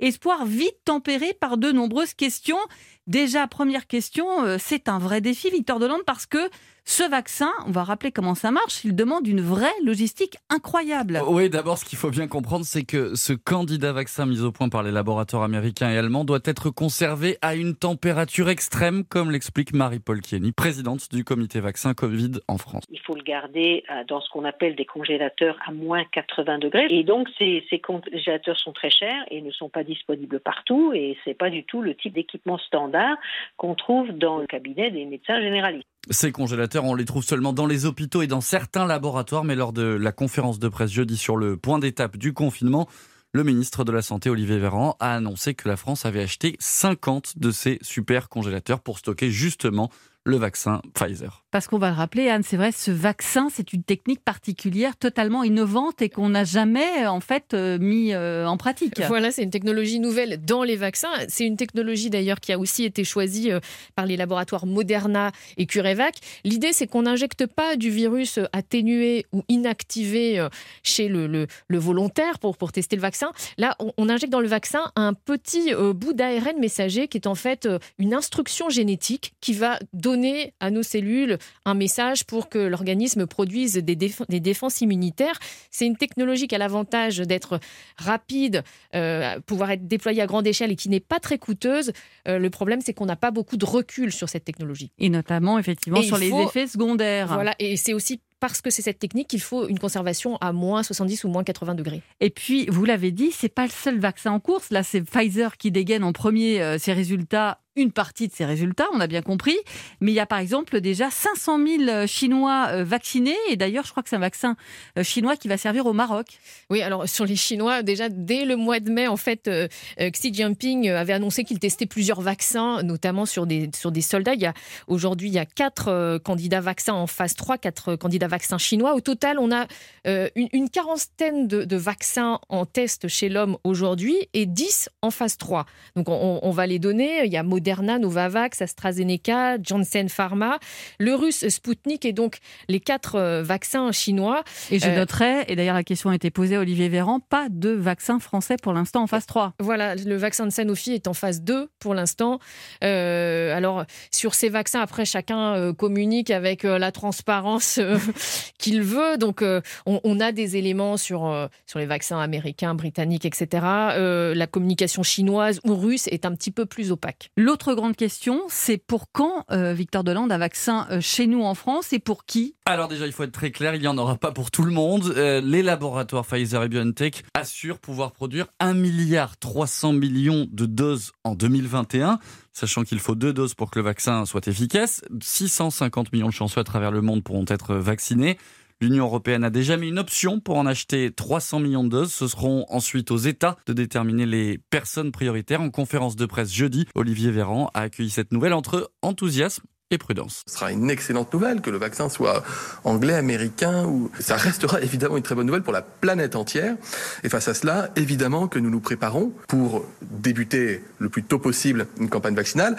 Espoir 0.00 0.46
vite 0.46 0.76
tempéré 0.84 1.34
par 1.34 1.58
de 1.58 1.72
nombreuses 1.72 2.14
questions. 2.14 2.58
Déjà, 3.06 3.46
première 3.48 3.86
question, 3.86 4.44
euh, 4.44 4.56
c'est 4.58 4.88
un 4.88 4.98
vrai 4.98 5.20
défi, 5.20 5.50
Victor 5.50 5.78
Delande, 5.78 6.04
parce 6.06 6.26
que 6.26 6.50
ce 6.90 7.08
vaccin, 7.08 7.50
on 7.66 7.70
va 7.70 7.84
rappeler 7.84 8.12
comment 8.12 8.34
ça 8.34 8.50
marche, 8.50 8.82
il 8.82 8.96
demande 8.96 9.26
une 9.26 9.42
vraie 9.42 9.66
logistique 9.84 10.38
incroyable. 10.48 11.20
Oui, 11.26 11.50
d'abord, 11.50 11.76
ce 11.76 11.84
qu'il 11.84 11.98
faut 11.98 12.08
bien 12.08 12.28
comprendre, 12.28 12.64
c'est 12.64 12.84
que 12.84 13.14
ce 13.14 13.34
candidat 13.34 13.92
vaccin 13.92 14.24
mis 14.24 14.40
au 14.40 14.52
point 14.52 14.70
par 14.70 14.82
les 14.82 14.90
laboratoires 14.90 15.42
américains 15.42 15.90
et 15.90 15.98
allemands 15.98 16.24
doit 16.24 16.40
être 16.46 16.70
conservé 16.70 17.36
à 17.42 17.56
une 17.56 17.76
température 17.76 18.48
extrême, 18.48 19.04
comme 19.04 19.30
l'explique 19.30 19.74
Marie-Paul 19.74 20.22
Kieny, 20.22 20.52
présidente 20.52 21.10
du 21.12 21.24
comité 21.24 21.60
vaccin 21.60 21.92
Covid 21.92 22.40
en 22.48 22.56
France. 22.56 22.84
Il 22.90 23.00
faut 23.00 23.14
le 23.14 23.22
garder 23.22 23.84
euh, 23.90 24.04
dans 24.08 24.22
ce 24.22 24.30
qu'on 24.30 24.46
appelle 24.46 24.74
des 24.74 24.86
congélateurs 24.86 25.58
à 25.66 25.72
moins 25.72 26.04
80 26.10 26.58
degrés. 26.58 26.86
Et 26.88 27.04
donc, 27.04 27.28
ces, 27.36 27.66
ces 27.68 27.80
congélateurs 27.80 28.58
sont 28.58 28.72
très 28.72 28.90
chers 28.90 29.26
et 29.30 29.42
ne 29.42 29.50
sont 29.50 29.68
pas 29.68 29.84
disponibles 29.88 30.40
partout. 30.40 30.92
Et 30.94 31.16
c'est 31.24 31.34
pas 31.34 31.50
du 31.50 31.64
tout 31.64 31.82
le 31.82 31.94
type 31.96 32.14
d'équipement 32.14 32.58
standard 32.58 33.16
qu'on 33.56 33.74
trouve 33.74 34.12
dans 34.12 34.38
le 34.38 34.46
cabinet 34.46 34.90
des 34.90 35.04
médecins 35.04 35.40
généralistes. 35.40 35.86
Ces 36.10 36.32
congélateurs, 36.32 36.84
on 36.84 36.94
les 36.94 37.04
trouve 37.04 37.24
seulement 37.24 37.52
dans 37.52 37.66
les 37.66 37.84
hôpitaux 37.84 38.22
et 38.22 38.26
dans 38.26 38.40
certains 38.40 38.86
laboratoires, 38.86 39.44
mais 39.44 39.56
lors 39.56 39.72
de 39.72 39.82
la 39.82 40.12
conférence 40.12 40.58
de 40.58 40.68
presse 40.68 40.92
jeudi 40.92 41.16
sur 41.16 41.36
le 41.36 41.56
point 41.56 41.78
d'étape 41.78 42.16
du 42.16 42.32
confinement, 42.32 42.88
le 43.32 43.44
ministre 43.44 43.84
de 43.84 43.92
la 43.92 44.00
Santé, 44.00 44.30
Olivier 44.30 44.58
Véran, 44.58 44.96
a 45.00 45.14
annoncé 45.14 45.54
que 45.54 45.68
la 45.68 45.76
France 45.76 46.06
avait 46.06 46.22
acheté 46.22 46.56
50 46.60 47.38
de 47.38 47.50
ces 47.50 47.78
super 47.82 48.30
congélateurs 48.30 48.80
pour 48.80 48.98
stocker 48.98 49.30
justement 49.30 49.90
le 50.28 50.36
vaccin 50.36 50.80
Pfizer. 50.94 51.44
Parce 51.50 51.66
qu'on 51.66 51.78
va 51.78 51.88
le 51.88 51.96
rappeler, 51.96 52.28
Anne, 52.28 52.42
c'est 52.42 52.58
vrai, 52.58 52.72
ce 52.72 52.90
vaccin, 52.90 53.48
c'est 53.50 53.72
une 53.72 53.82
technique 53.82 54.22
particulière, 54.22 54.96
totalement 54.96 55.44
innovante 55.44 56.02
et 56.02 56.10
qu'on 56.10 56.28
n'a 56.28 56.44
jamais 56.44 57.06
en 57.06 57.20
fait 57.20 57.54
euh, 57.54 57.78
mis 57.78 58.12
euh, 58.12 58.46
en 58.46 58.58
pratique. 58.58 59.00
Voilà, 59.08 59.30
c'est 59.30 59.42
une 59.42 59.50
technologie 59.50 59.98
nouvelle 59.98 60.44
dans 60.44 60.62
les 60.62 60.76
vaccins. 60.76 61.08
C'est 61.28 61.46
une 61.46 61.56
technologie 61.56 62.10
d'ailleurs 62.10 62.40
qui 62.40 62.52
a 62.52 62.58
aussi 62.58 62.84
été 62.84 63.02
choisie 63.02 63.50
euh, 63.50 63.60
par 63.96 64.04
les 64.04 64.18
laboratoires 64.18 64.66
Moderna 64.66 65.32
et 65.56 65.64
CureVac. 65.64 66.16
L'idée, 66.44 66.74
c'est 66.74 66.86
qu'on 66.86 67.02
n'injecte 67.02 67.46
pas 67.46 67.76
du 67.76 67.88
virus 67.88 68.38
atténué 68.52 69.24
ou 69.32 69.42
inactivé 69.48 70.46
chez 70.82 71.08
le, 71.08 71.26
le, 71.26 71.78
volontaire 71.78 72.38
pour, 72.38 72.58
pour 72.58 72.72
tester 72.72 72.96
le 72.96 73.02
vaccin. 73.02 73.30
Là, 73.56 73.74
on, 73.78 73.92
on 73.96 74.08
injecte 74.10 74.32
dans 74.32 74.40
le 74.40 74.48
vaccin 74.48 74.92
un 74.96 75.14
petit 75.14 75.72
bout 75.94 76.12
d'ARN 76.12 76.58
messager 76.58 77.08
qui 77.08 77.16
est 77.16 77.26
en 77.26 77.34
fait 77.34 77.68
une 77.98 78.12
instruction 78.12 78.68
génétique 78.68 79.34
qui 79.40 79.54
va 79.54 79.78
donner 79.92 80.17
à 80.60 80.70
nos 80.70 80.82
cellules 80.82 81.38
un 81.64 81.74
message 81.74 82.24
pour 82.24 82.48
que 82.48 82.58
l'organisme 82.58 83.26
produise 83.26 83.74
des, 83.74 83.96
des, 83.96 84.40
défenses 84.40 84.80
immunitaires. 84.80 85.38
C'est 85.70 85.86
une 85.86 85.96
technologie 85.96 86.48
qui 86.48 86.54
a 86.54 86.58
l'avantage 86.58 87.18
d'être 87.18 87.60
rapide, 87.96 88.62
euh, 88.94 89.38
pouvoir 89.40 89.70
être 89.70 89.86
déployée 89.86 90.22
à 90.22 90.26
grande 90.26 90.46
échelle 90.46 90.70
et 90.72 90.76
qui 90.76 90.88
n'est 90.88 91.00
pas 91.00 91.20
très 91.20 91.38
coûteuse. 91.38 91.92
Euh, 92.26 92.38
le 92.38 92.50
problème, 92.50 92.80
c'est 92.80 92.94
qu'on 92.94 93.06
n'a 93.06 93.16
pas 93.16 93.30
beaucoup 93.30 93.56
de 93.56 93.64
recul 93.64 94.12
sur 94.12 94.28
cette 94.28 94.44
technologie. 94.44 94.90
Et 94.98 95.08
notamment, 95.08 95.58
effectivement, 95.58 96.02
sur 96.02 96.18
les 96.18 96.32
effets 96.32 96.66
secondaires. 96.66 97.28
Voilà, 97.28 97.54
et 97.58 97.76
c'est 97.76 97.94
aussi 97.94 98.20
parce 98.40 98.60
que 98.60 98.70
c'est 98.70 98.82
cette 98.82 98.98
technique 98.98 99.28
qu'il 99.28 99.40
faut 99.40 99.66
une 99.68 99.78
conservation 99.78 100.36
à 100.36 100.52
moins 100.52 100.82
70 100.82 101.24
ou 101.24 101.28
moins 101.28 101.44
80 101.44 101.74
degrés. 101.74 102.02
Et 102.20 102.30
puis, 102.30 102.66
vous 102.68 102.84
l'avez 102.84 103.10
dit, 103.10 103.30
c'est 103.32 103.48
pas 103.48 103.64
le 103.64 103.70
seul 103.70 103.98
vaccin 103.98 104.32
en 104.32 104.40
course. 104.40 104.70
Là, 104.70 104.82
c'est 104.82 105.02
Pfizer 105.02 105.56
qui 105.56 105.70
dégaine 105.70 106.04
en 106.04 106.12
premier 106.12 106.62
euh, 106.62 106.78
ses 106.78 106.92
résultats 106.92 107.60
une 107.78 107.92
partie 107.92 108.28
de 108.28 108.32
ces 108.32 108.44
résultats, 108.44 108.86
on 108.92 109.00
a 109.00 109.06
bien 109.06 109.22
compris. 109.22 109.56
Mais 110.00 110.10
il 110.10 110.14
y 110.14 110.20
a 110.20 110.26
par 110.26 110.40
exemple 110.40 110.80
déjà 110.80 111.10
500 111.10 111.58
000 111.64 111.82
euh, 111.88 112.06
Chinois 112.06 112.66
euh, 112.70 112.84
vaccinés. 112.84 113.36
Et 113.48 113.56
d'ailleurs, 113.56 113.84
je 113.84 113.92
crois 113.92 114.02
que 114.02 114.08
c'est 114.08 114.16
un 114.16 114.20
vaccin 114.20 114.56
euh, 114.98 115.02
chinois 115.02 115.36
qui 115.36 115.48
va 115.48 115.56
servir 115.56 115.86
au 115.86 115.92
Maroc. 115.92 116.26
Oui, 116.70 116.82
alors 116.82 117.08
sur 117.08 117.24
les 117.24 117.36
Chinois, 117.36 117.82
déjà 117.82 118.08
dès 118.08 118.44
le 118.44 118.56
mois 118.56 118.80
de 118.80 118.90
mai, 118.90 119.06
en 119.06 119.16
fait, 119.16 119.50
Xi 119.98 120.34
Jinping 120.34 120.88
avait 120.90 121.12
annoncé 121.12 121.44
qu'il 121.44 121.58
testait 121.58 121.86
plusieurs 121.86 122.20
vaccins, 122.20 122.82
notamment 122.82 123.26
sur 123.26 123.46
des, 123.46 123.70
sur 123.74 123.92
des 123.92 124.00
soldats. 124.00 124.34
Il 124.34 124.40
y 124.40 124.46
a, 124.46 124.54
aujourd'hui, 124.88 125.28
il 125.28 125.34
y 125.34 125.38
a 125.38 125.46
quatre 125.46 126.18
candidats 126.18 126.60
vaccins 126.60 126.94
en 126.94 127.06
phase 127.06 127.34
3, 127.34 127.58
quatre 127.58 127.96
candidats 127.96 128.26
vaccins 128.26 128.58
chinois. 128.58 128.94
Au 128.94 129.00
total, 129.00 129.38
on 129.38 129.52
a 129.52 129.66
une, 130.04 130.68
quarantaine 130.70 131.46
de, 131.46 131.76
vaccins 131.76 132.40
en 132.48 132.66
test 132.66 133.08
chez 133.08 133.28
l'homme 133.28 133.56
aujourd'hui 133.64 134.16
et 134.34 134.46
10 134.46 134.90
en 135.02 135.10
phase 135.10 135.36
3. 135.36 135.66
Donc 135.96 136.08
on, 136.08 136.50
va 136.50 136.66
les 136.66 136.78
donner. 136.78 137.24
Il 137.24 137.32
y 137.32 137.36
a 137.36 137.42
Moderna 137.42 137.67
Moderna, 137.68 137.98
Novavax, 137.98 138.62
AstraZeneca, 138.62 139.58
Janssen 139.62 140.08
Pharma, 140.08 140.58
le 140.98 141.14
russe 141.14 141.46
Sputnik 141.50 142.06
et 142.06 142.14
donc 142.14 142.38
les 142.66 142.80
quatre 142.80 143.16
euh, 143.16 143.42
vaccins 143.42 143.92
chinois. 143.92 144.42
Et 144.70 144.78
je 144.78 144.88
euh, 144.88 144.96
noterai, 144.96 145.44
et 145.48 145.54
d'ailleurs 145.54 145.74
la 145.74 145.84
question 145.84 146.08
a 146.08 146.14
été 146.14 146.30
posée 146.30 146.56
à 146.56 146.60
Olivier 146.60 146.88
Véran, 146.88 147.20
pas 147.20 147.48
de 147.50 147.68
vaccin 147.68 148.20
français 148.20 148.56
pour 148.62 148.72
l'instant 148.72 149.02
en 149.02 149.06
phase 149.06 149.26
3. 149.26 149.52
Voilà, 149.60 149.96
le 149.96 150.16
vaccin 150.16 150.46
de 150.46 150.50
Sanofi 150.50 150.92
est 150.92 151.08
en 151.08 151.12
phase 151.12 151.42
2 151.42 151.68
pour 151.78 151.92
l'instant. 151.92 152.38
Euh, 152.82 153.54
alors 153.54 153.84
sur 154.10 154.32
ces 154.32 154.48
vaccins, 154.48 154.80
après 154.80 155.04
chacun 155.04 155.74
communique 155.74 156.30
avec 156.30 156.62
la 156.62 156.90
transparence 156.90 157.78
qu'il 158.58 158.80
veut. 158.80 159.18
Donc 159.18 159.44
on, 159.84 160.20
a 160.20 160.32
des 160.32 160.56
éléments 160.56 160.96
sur, 160.96 161.48
sur 161.66 161.78
les 161.78 161.86
vaccins 161.86 162.18
américains, 162.18 162.74
britanniques, 162.74 163.26
etc. 163.26 163.62
la 163.92 164.46
communication 164.46 165.02
chinoise 165.02 165.60
ou 165.64 165.74
russe 165.74 166.06
est 166.08 166.24
un 166.24 166.34
petit 166.34 166.50
peu 166.50 166.64
plus 166.64 166.92
opaque. 166.92 167.30
L'autre 167.48 167.72
grande 167.72 167.96
question, 167.96 168.42
c'est 168.48 168.76
pour 168.76 169.10
quand, 169.10 169.46
euh, 169.50 169.72
Victor 169.72 170.04
Delande, 170.04 170.30
un 170.30 170.36
vaccin 170.36 170.86
euh, 170.90 171.00
chez 171.00 171.26
nous 171.26 171.44
en 171.44 171.54
France 171.54 171.94
et 171.94 171.98
pour 171.98 172.26
qui? 172.26 172.54
Alors 172.66 172.88
déjà, 172.88 173.06
il 173.06 173.12
faut 173.12 173.22
être 173.22 173.32
très 173.32 173.52
clair, 173.52 173.74
il 173.74 173.80
n'y 173.80 173.86
en 173.86 173.96
aura 173.96 174.16
pas 174.16 174.32
pour 174.32 174.50
tout 174.50 174.64
le 174.64 174.70
monde. 174.70 175.14
Euh, 175.16 175.40
les 175.40 175.62
laboratoires 175.62 176.26
Pfizer 176.26 176.62
et 176.62 176.68
BioNTech 176.68 177.24
assurent 177.32 177.78
pouvoir 177.78 178.12
produire 178.12 178.48
1 178.60 178.74
milliard 178.74 179.38
300 179.38 179.94
millions 179.94 180.46
de 180.52 180.66
doses 180.66 181.12
en 181.24 181.34
2021 181.34 182.18
sachant 182.52 182.82
qu'il 182.82 182.98
faut 182.98 183.14
deux 183.14 183.32
doses 183.32 183.54
pour 183.54 183.70
que 183.70 183.78
le 183.78 183.84
vaccin 183.86 184.26
soit 184.26 184.46
efficace. 184.46 185.00
650 185.22 186.12
millions 186.12 186.28
de 186.28 186.32
chanceux 186.32 186.60
à 186.60 186.64
travers 186.64 186.90
le 186.90 187.00
monde 187.00 187.22
pourront 187.22 187.46
être 187.48 187.76
vaccinés. 187.76 188.36
L'Union 188.80 189.06
européenne 189.06 189.42
a 189.42 189.50
déjà 189.50 189.76
mis 189.76 189.88
une 189.88 189.98
option 189.98 190.38
pour 190.38 190.56
en 190.56 190.64
acheter 190.64 191.10
300 191.10 191.58
millions 191.58 191.82
de 191.82 191.88
doses. 191.88 192.12
Ce 192.12 192.28
seront 192.28 192.64
ensuite 192.68 193.10
aux 193.10 193.16
États 193.16 193.56
de 193.66 193.72
déterminer 193.72 194.24
les 194.24 194.58
personnes 194.70 195.10
prioritaires. 195.10 195.60
En 195.60 195.70
conférence 195.70 196.14
de 196.14 196.26
presse 196.26 196.52
jeudi, 196.52 196.86
Olivier 196.94 197.32
Véran 197.32 197.70
a 197.74 197.80
accueilli 197.80 198.10
cette 198.10 198.30
nouvelle 198.30 198.52
entre 198.52 198.92
enthousiasme 199.02 199.64
et 199.90 199.98
prudence. 199.98 200.42
Ce 200.46 200.54
sera 200.54 200.70
une 200.70 200.90
excellente 200.90 201.32
nouvelle 201.32 201.60
que 201.60 201.70
le 201.70 201.78
vaccin 201.78 202.08
soit 202.08 202.44
anglais, 202.84 203.14
américain 203.14 203.84
ou 203.86 204.12
ça 204.20 204.36
restera 204.36 204.80
évidemment 204.82 205.16
une 205.16 205.24
très 205.24 205.34
bonne 205.34 205.46
nouvelle 205.46 205.62
pour 205.62 205.72
la 205.72 205.82
planète 205.82 206.36
entière. 206.36 206.76
Et 207.24 207.28
face 207.28 207.48
à 207.48 207.54
cela, 207.54 207.90
évidemment 207.96 208.46
que 208.46 208.60
nous 208.60 208.70
nous 208.70 208.80
préparons 208.80 209.32
pour 209.48 209.84
débuter 210.02 210.84
le 210.98 211.08
plus 211.08 211.24
tôt 211.24 211.40
possible 211.40 211.88
une 211.98 212.08
campagne 212.08 212.36
vaccinale 212.36 212.76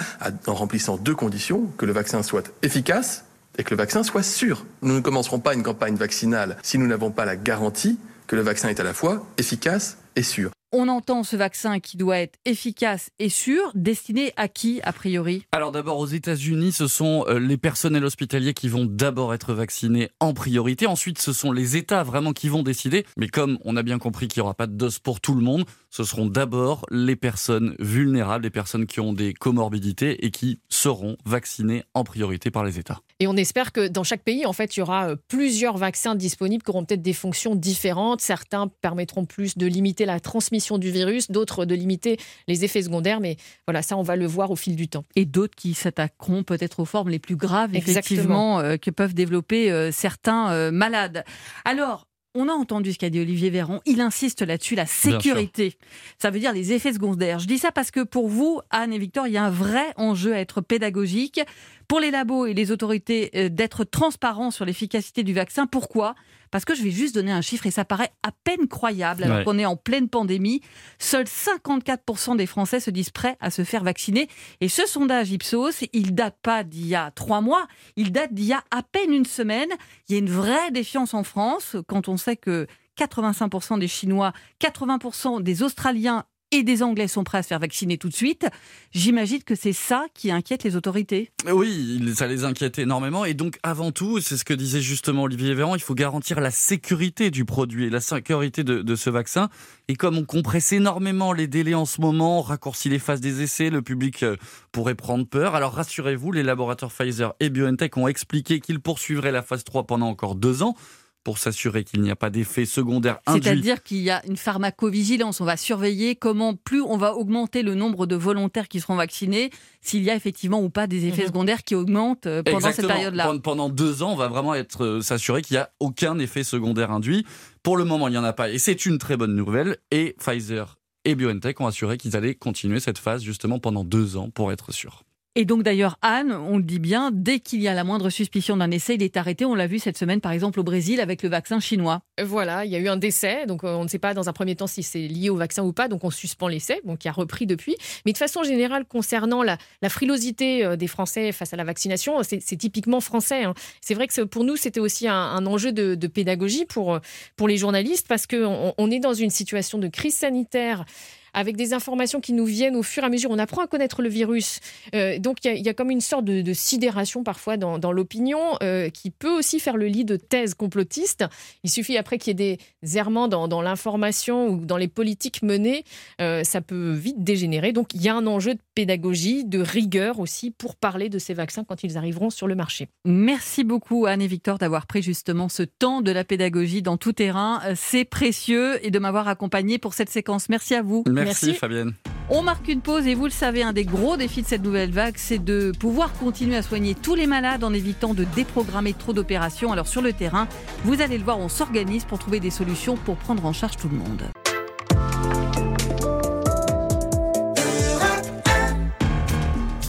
en 0.47 0.53
remplissant 0.53 0.95
deux 0.95 1.15
conditions 1.15 1.65
que 1.77 1.85
le 1.85 1.91
vaccin 1.91 2.23
soit 2.23 2.53
efficace 2.61 3.25
et 3.59 3.63
que 3.63 3.71
le 3.71 3.77
vaccin 3.77 4.01
soit 4.01 4.23
sûr. 4.23 4.65
Nous 4.81 4.95
ne 4.95 5.01
commencerons 5.01 5.39
pas 5.39 5.53
une 5.53 5.63
campagne 5.63 5.95
vaccinale 5.95 6.57
si 6.63 6.79
nous 6.79 6.87
n'avons 6.87 7.11
pas 7.11 7.25
la 7.25 7.35
garantie 7.35 7.99
que 8.25 8.35
le 8.35 8.41
vaccin 8.41 8.69
est 8.69 8.79
à 8.79 8.83
la 8.83 8.93
fois 8.93 9.27
efficace 9.37 9.97
et 10.15 10.23
sûr. 10.23 10.49
On 10.71 10.87
entend 10.87 11.23
ce 11.23 11.35
vaccin 11.35 11.79
qui 11.79 11.97
doit 11.97 12.19
être 12.19 12.37
efficace 12.45 13.09
et 13.17 13.29
sûr, 13.29 13.71
destiné 13.73 14.33
à 14.37 14.47
qui 14.47 14.81
a 14.83 14.93
priori? 14.93 15.43
Alors 15.51 15.71
d'abord 15.71 15.97
aux 15.97 16.05
États-Unis, 16.05 16.73
ce 16.73 16.87
sont 16.87 17.25
euh, 17.27 17.39
les 17.39 17.57
personnels 17.57 18.05
hospitaliers 18.05 18.53
qui 18.53 18.67
vont 18.67 18.85
d'abord 18.85 19.33
être 19.33 19.55
vaccinés 19.55 20.11
en 20.19 20.35
priorité. 20.35 20.85
Ensuite, 20.85 21.19
ce 21.19 21.33
sont 21.33 21.51
les 21.51 21.75
États 21.75 22.03
vraiment 22.03 22.33
qui 22.33 22.49
vont 22.49 22.61
décider. 22.61 23.03
Mais 23.17 23.29
comme 23.29 23.57
on 23.65 23.77
a 23.77 23.81
bien 23.81 23.97
compris 23.97 24.27
qu'il 24.27 24.41
n'y 24.41 24.43
aura 24.43 24.53
pas 24.53 24.67
de 24.67 24.73
dose 24.73 24.99
pour 24.99 25.21
tout 25.21 25.33
le 25.33 25.41
monde, 25.41 25.65
ce 25.89 26.03
seront 26.03 26.27
d'abord 26.27 26.85
les 26.91 27.15
personnes 27.15 27.75
vulnérables, 27.79 28.43
les 28.43 28.51
personnes 28.51 28.85
qui 28.85 28.99
ont 28.99 29.11
des 29.11 29.33
comorbidités 29.33 30.23
et 30.23 30.29
qui 30.29 30.59
seront 30.69 31.17
vaccinées 31.25 31.83
en 31.95 32.03
priorité 32.03 32.51
par 32.51 32.63
les 32.63 32.77
États. 32.77 32.99
Et 33.19 33.25
on 33.25 33.35
espère 33.35 33.71
que 33.71 33.87
dans 33.87 34.03
chaque 34.03 34.23
pays, 34.23 34.45
en 34.45 34.53
fait, 34.53 34.77
il 34.77 34.81
y 34.81 34.83
aura 34.83 35.09
euh, 35.09 35.15
plusieurs 35.27 35.77
vaccins 35.77 36.13
disponibles 36.13 36.61
qui 36.61 36.69
auront 36.69 36.85
peut-être 36.85 37.01
des 37.01 37.13
fonctions 37.13 37.55
différentes. 37.55 38.21
Certains 38.21 38.67
permettront 38.81 39.25
plus 39.25 39.57
de 39.57 39.65
limiter 39.65 40.05
la 40.05 40.19
transmission 40.19 40.58
du 40.77 40.91
virus, 40.91 41.31
d'autres 41.31 41.65
de 41.65 41.75
limiter 41.75 42.17
les 42.47 42.65
effets 42.65 42.81
secondaires. 42.81 43.19
Mais 43.19 43.37
voilà, 43.67 43.81
ça, 43.81 43.97
on 43.97 44.03
va 44.03 44.15
le 44.15 44.25
voir 44.25 44.51
au 44.51 44.55
fil 44.55 44.75
du 44.75 44.87
temps. 44.87 45.05
Et 45.15 45.25
d'autres 45.25 45.55
qui 45.55 45.73
s'attaqueront 45.73 46.43
peut-être 46.43 46.79
aux 46.79 46.85
formes 46.85 47.09
les 47.09 47.19
plus 47.19 47.35
graves, 47.35 47.75
effectivement, 47.75 48.59
euh, 48.59 48.77
que 48.77 48.91
peuvent 48.91 49.13
développer 49.13 49.71
euh, 49.71 49.91
certains 49.91 50.71
malades. 50.71 51.23
Alors, 51.65 52.09
on 52.35 52.47
a 52.47 52.51
entendu 52.51 52.93
ce 52.93 52.99
qu'a 52.99 53.09
dit 53.09 53.19
Olivier 53.19 53.49
Véran. 53.49 53.79
Il 53.85 54.01
insiste 54.01 54.41
là-dessus, 54.41 54.75
la 54.75 54.85
sécurité. 54.85 55.73
Ça 56.19 56.29
veut 56.29 56.39
dire 56.39 56.53
les 56.53 56.73
effets 56.73 56.93
secondaires. 56.93 57.39
Je 57.39 57.47
dis 57.47 57.57
ça 57.57 57.71
parce 57.71 57.89
que 57.89 58.01
pour 58.01 58.27
vous, 58.27 58.61
Anne 58.69 58.93
et 58.93 58.99
Victor, 58.99 59.25
il 59.25 59.33
y 59.33 59.37
a 59.37 59.43
un 59.43 59.49
vrai 59.49 59.85
enjeu 59.95 60.33
à 60.33 60.39
être 60.39 60.61
pédagogique. 60.61 61.41
Pour 61.87 61.99
les 61.99 62.11
labos 62.11 62.45
et 62.45 62.53
les 62.53 62.71
autorités, 62.71 63.31
euh, 63.35 63.49
d'être 63.49 63.83
transparents 63.83 64.51
sur 64.51 64.63
l'efficacité 64.63 65.23
du 65.23 65.33
vaccin. 65.33 65.65
Pourquoi? 65.65 66.13
Parce 66.51 66.65
que 66.65 66.75
je 66.75 66.83
vais 66.83 66.91
juste 66.91 67.15
donner 67.15 67.31
un 67.31 67.41
chiffre 67.41 67.65
et 67.65 67.71
ça 67.71 67.85
paraît 67.85 68.11
à 68.23 68.31
peine 68.43 68.67
croyable 68.67 69.23
alors 69.23 69.43
qu'on 69.43 69.57
est 69.59 69.65
en 69.65 69.75
pleine 69.75 70.09
pandémie. 70.09 70.61
Seuls 70.97 71.25
54% 71.25 72.37
des 72.37 72.45
Français 72.45 72.79
se 72.79 72.91
disent 72.91 73.09
prêts 73.09 73.37
à 73.39 73.51
se 73.51 73.63
faire 73.63 73.83
vacciner. 73.83 74.27
Et 74.61 74.69
ce 74.69 74.85
sondage 74.85 75.31
Ipsos, 75.31 75.85
il 75.93 76.15
date 76.15 76.37
pas 76.41 76.63
d'il 76.63 76.87
y 76.87 76.95
a 76.95 77.11
trois 77.11 77.41
mois, 77.41 77.67
il 77.95 78.11
date 78.11 78.33
d'il 78.33 78.45
y 78.45 78.53
a 78.53 78.63
à 78.71 78.83
peine 78.83 79.13
une 79.13 79.25
semaine. 79.25 79.69
Il 80.07 80.13
y 80.13 80.15
a 80.15 80.19
une 80.19 80.29
vraie 80.29 80.71
défiance 80.71 81.13
en 81.13 81.23
France 81.23 81.75
quand 81.87 82.07
on 82.07 82.17
sait 82.17 82.35
que 82.35 82.67
85% 82.99 83.79
des 83.79 83.87
Chinois, 83.87 84.33
80% 84.61 85.41
des 85.41 85.63
Australiens 85.63 86.25
et 86.51 86.63
des 86.63 86.83
Anglais 86.83 87.07
sont 87.07 87.23
prêts 87.23 87.37
à 87.37 87.43
se 87.43 87.47
faire 87.47 87.59
vacciner 87.59 87.97
tout 87.97 88.09
de 88.09 88.13
suite. 88.13 88.47
J'imagine 88.91 89.43
que 89.43 89.55
c'est 89.55 89.73
ça 89.73 90.05
qui 90.13 90.31
inquiète 90.31 90.63
les 90.63 90.75
autorités. 90.75 91.31
Oui, 91.51 92.13
ça 92.15 92.27
les 92.27 92.43
inquiète 92.43 92.79
énormément. 92.79 93.25
Et 93.25 93.33
donc, 93.33 93.59
avant 93.63 93.91
tout, 93.91 94.19
c'est 94.19 94.37
ce 94.37 94.45
que 94.45 94.53
disait 94.53 94.81
justement 94.81 95.23
Olivier 95.23 95.53
Véran, 95.53 95.75
il 95.75 95.81
faut 95.81 95.93
garantir 95.93 96.39
la 96.39 96.51
sécurité 96.51 97.29
du 97.29 97.45
produit 97.45 97.85
et 97.85 97.89
la 97.89 98.01
sécurité 98.01 98.63
de, 98.63 98.95
ce 98.95 99.09
vaccin. 99.09 99.49
Et 99.87 99.95
comme 99.95 100.17
on 100.17 100.25
compresse 100.25 100.71
énormément 100.73 101.33
les 101.33 101.47
délais 101.47 101.73
en 101.73 101.85
ce 101.85 102.01
moment, 102.01 102.39
on 102.39 102.41
raccourcit 102.41 102.89
les 102.89 102.99
phases 102.99 103.21
des 103.21 103.41
essais, 103.41 103.69
le 103.69 103.81
public 103.81 104.23
euh, 104.23 104.35
pourrait 104.71 104.95
prendre 104.95 105.25
peur. 105.25 105.55
Alors 105.55 105.73
rassurez-vous, 105.73 106.31
les 106.31 106.43
laboratoires 106.43 106.91
Pfizer 106.91 107.33
et 107.39 107.49
BioNTech 107.49 107.95
ont 107.97 108.07
expliqué 108.07 108.59
qu'ils 108.59 108.79
poursuivraient 108.79 109.31
la 109.31 109.41
phase 109.41 109.63
3 109.63 109.85
pendant 109.85 110.07
encore 110.07 110.35
deux 110.35 110.63
ans 110.63 110.75
pour 111.23 111.37
s'assurer 111.37 111.83
qu'il 111.83 112.01
n'y 112.01 112.11
a 112.11 112.15
pas 112.15 112.29
d'effet 112.29 112.65
secondaire 112.65 113.19
induit. 113.25 113.43
C'est-à-dire 113.43 113.83
qu'il 113.83 113.97
y 113.97 114.09
a 114.09 114.25
une 114.25 114.37
pharmacovigilance. 114.37 115.41
On 115.41 115.45
va 115.45 115.57
surveiller 115.57 116.15
comment 116.15 116.55
plus 116.55 116.81
on 116.81 116.97
va 116.97 117.15
augmenter 117.15 117.61
le 117.61 117.75
nombre 117.75 118.05
de 118.05 118.15
volontaires 118.15 118.67
qui 118.67 118.79
seront 118.79 118.95
vaccinés, 118.95 119.49
s'il 119.81 120.03
y 120.03 120.09
a 120.09 120.15
effectivement 120.15 120.61
ou 120.61 120.69
pas 120.69 120.87
des 120.87 121.05
effets 121.05 121.23
mhm. 121.23 121.27
secondaires 121.27 121.63
qui 121.63 121.75
augmentent 121.75 122.27
euh, 122.27 122.43
pendant 122.43 122.71
cette 122.71 122.87
période-là. 122.87 123.33
Pendant 123.43 123.69
deux 123.69 124.03
ans, 124.03 124.13
on 124.13 124.15
va 124.15 124.27
vraiment 124.27 124.55
être 124.55 124.83
euh, 124.83 125.01
s'assurer 125.01 125.41
qu'il 125.41 125.55
n'y 125.55 125.61
a 125.61 125.69
aucun 125.79 126.17
effet 126.19 126.43
secondaire 126.43 126.91
induit. 126.91 127.25
Pour 127.63 127.77
le 127.77 127.85
moment, 127.85 128.07
il 128.07 128.11
n'y 128.11 128.17
en 128.17 128.23
a 128.23 128.33
pas. 128.33 128.49
Et 128.49 128.57
c'est 128.57 128.85
une 128.85 128.97
très 128.97 129.17
bonne 129.17 129.35
nouvelle. 129.35 129.77
Et 129.91 130.15
Pfizer 130.19 130.77
et 131.05 131.15
BioNTech 131.15 131.59
ont 131.61 131.67
assuré 131.67 131.97
qu'ils 131.97 132.15
allaient 132.15 132.35
continuer 132.35 132.79
cette 132.79 132.97
phase 132.97 133.23
justement 133.23 133.59
pendant 133.59 133.83
deux 133.83 134.17
ans 134.17 134.29
pour 134.29 134.51
être 134.51 134.71
sûrs. 134.71 135.03
Et 135.35 135.45
donc 135.45 135.61
d'ailleurs, 135.61 135.97
Anne, 136.01 136.31
on 136.31 136.57
le 136.57 136.63
dit 136.63 136.79
bien, 136.79 137.11
dès 137.13 137.39
qu'il 137.39 137.61
y 137.61 137.67
a 137.67 137.73
la 137.75 137.83
moindre 137.83 138.09
suspicion 138.09 138.57
d'un 138.57 138.71
essai, 138.71 138.95
il 138.95 139.03
est 139.03 139.15
arrêté. 139.15 139.45
On 139.45 139.53
l'a 139.53 139.67
vu 139.67 139.77
cette 139.77 139.97
semaine, 139.97 140.21
par 140.21 140.31
exemple, 140.31 140.59
au 140.59 140.63
Brésil 140.63 140.99
avec 140.99 141.21
le 141.21 141.29
vaccin 141.29 141.59
chinois. 141.59 142.01
Voilà, 142.21 142.65
il 142.65 142.71
y 142.71 142.75
a 142.75 142.79
eu 142.79 142.87
un 142.87 142.97
décès, 142.97 143.45
donc 143.45 143.63
euh, 143.63 143.75
on 143.75 143.83
ne 143.83 143.87
sait 143.87 143.99
pas 143.99 144.13
dans 144.15 144.27
un 144.27 144.33
premier 144.33 144.55
temps 144.55 144.67
si 144.67 144.81
c'est 144.81 145.07
lié 145.07 145.29
au 145.29 145.35
vaccin 145.35 145.63
ou 145.63 145.71
pas, 145.71 145.87
donc 145.87 146.03
on 146.03 146.09
suspend 146.09 146.47
l'essai, 146.47 146.81
donc 146.83 146.99
qui 146.99 147.07
a 147.07 147.11
repris 147.11 147.45
depuis. 147.45 147.75
Mais 148.05 148.11
de 148.11 148.17
façon 148.17 148.43
générale, 148.43 148.85
concernant 148.85 149.43
la, 149.43 149.57
frilosité 149.87 150.65
euh, 150.65 150.75
des 150.75 150.87
Français 150.87 151.31
face 151.31 151.53
à 151.53 151.57
la 151.57 151.63
vaccination, 151.63 152.21
c'est 152.23 152.57
typiquement 152.57 152.99
français. 152.99 153.43
Hein. 153.43 153.53
C'est 153.81 153.93
vrai 153.93 154.07
que 154.07 154.21
pour 154.23 154.43
nous, 154.43 154.55
c'était 154.55 154.79
aussi 154.79 155.07
un, 155.07 155.45
enjeu 155.45 155.71
de, 155.71 156.07
pédagogie 156.07 156.65
pour, 156.65 156.95
euh, 156.95 156.99
pour 157.35 157.47
les 157.47 157.57
journalistes, 157.57 158.07
parce 158.07 158.25
qu'on 158.25 158.73
on 158.77 158.91
est 158.91 158.99
dans 158.99 159.13
une 159.13 159.29
situation 159.29 159.77
de 159.77 159.87
crise 159.87 160.15
sanitaire 160.15 160.85
avec 161.33 161.55
des 161.55 161.73
informations 161.73 162.21
qui 162.21 162.33
nous 162.33 162.45
viennent 162.45 162.75
au 162.75 162.83
fur 162.83 163.03
et 163.03 163.05
à 163.05 163.09
mesure. 163.09 163.31
On 163.31 163.39
apprend 163.39 163.63
à 163.63 163.67
connaître 163.67 164.01
le 164.01 164.09
virus. 164.09 164.59
Euh, 164.95 165.19
donc 165.19 165.37
il 165.43 165.65
y, 165.65 165.69
a 165.69 165.73
comme 165.73 165.91
une 165.91 166.01
sorte 166.01 166.25
de, 166.25 166.53
sidération 166.53 167.23
parfois 167.23 167.57
dans, 167.57 167.91
l'opinion 167.91 168.39
euh, 168.63 168.89
qui 168.89 169.11
peut 169.11 169.31
aussi 169.31 169.59
faire 169.59 169.77
le 169.77 169.87
lit 169.87 170.05
de 170.05 170.15
thèses 170.15 170.53
complotistes. 170.53 171.25
Il 171.63 171.69
suffit 171.69 171.97
après 171.97 172.17
qu'il 172.17 172.39
y 172.39 172.43
ait 172.43 172.57
des 172.57 172.97
errements 172.97 173.27
dans, 173.27 173.61
l'information 173.61 174.47
ou 174.47 174.65
dans 174.65 174.77
les 174.77 174.87
politiques 174.87 175.43
menées, 175.43 175.83
euh, 176.21 176.43
ça 176.43 176.61
peut 176.61 176.93
vite 176.93 177.23
dégénérer. 177.23 177.71
Donc 177.71 177.93
il 177.93 178.01
y 178.01 178.09
a 178.09 178.15
un 178.15 178.25
enjeu 178.25 178.53
de 178.53 178.59
pédagogie, 178.73 179.43
de 179.45 179.59
rigueur 179.59 180.19
aussi 180.19 180.51
pour 180.51 180.75
parler 180.75 181.09
de 181.09 181.19
ces 181.19 181.33
vaccins 181.33 181.63
quand 181.63 181.83
ils 181.83 181.97
arriveront 181.97 182.29
sur 182.29 182.47
le 182.47 182.55
marché. 182.55 182.87
Merci 183.05 183.63
beaucoup 183.63 184.05
Anne 184.05 184.21
et 184.21 184.27
Victor 184.27 184.57
d'avoir 184.57 184.87
pris 184.87 185.01
justement 185.01 185.49
ce 185.49 185.63
temps 185.63 186.01
de 186.01 186.11
la 186.11 186.23
pédagogie 186.23 186.81
dans 186.81 186.97
tout 186.97 187.13
terrain. 187.13 187.61
C'est 187.75 188.05
précieux 188.05 188.83
et 188.85 188.91
de 188.91 188.99
m'avoir 188.99 189.27
accompagné 189.27 189.77
pour 189.77 189.93
cette 189.93 190.09
séquence. 190.09 190.49
Merci 190.49 190.75
à 190.75 190.81
vous. 190.81 191.03
Merci, 191.07 191.18
Fabienne. 191.59 191.93
On 192.31 192.43
marque 192.43 192.67
une 192.67 192.81
pause 192.81 193.07
et 193.07 193.15
vous 193.15 193.25
le 193.25 193.31
savez, 193.31 193.63
un 193.63 193.73
des 193.73 193.85
gros 193.85 194.15
défis 194.15 194.43
de 194.43 194.47
cette 194.47 194.61
nouvelle 194.61 194.91
vague, 194.91 195.15
c'est 195.17 195.43
de 195.43 195.71
pouvoir 195.79 196.13
continuer 196.13 196.55
à 196.55 196.61
soigner 196.61 196.93
tous 196.93 197.15
les 197.15 197.25
malades 197.25 197.63
en 197.63 197.73
évitant 197.73 198.13
de 198.13 198.23
déprogrammer 198.23 198.93
trop 198.93 199.13
d'opérations. 199.13 199.71
Alors 199.71 199.87
sur 199.87 200.03
le 200.03 200.13
terrain, 200.13 200.47
vous 200.83 201.01
allez 201.01 201.17
le 201.17 201.23
voir, 201.23 201.39
on 201.39 201.49
s'organise 201.49 202.05
pour 202.05 202.19
trouver 202.19 202.39
des 202.39 202.51
solutions 202.51 202.97
pour 202.97 203.15
prendre 203.15 203.45
en 203.45 203.53
charge 203.53 203.77
tout 203.77 203.89
le 203.89 203.97
monde. 203.97 204.23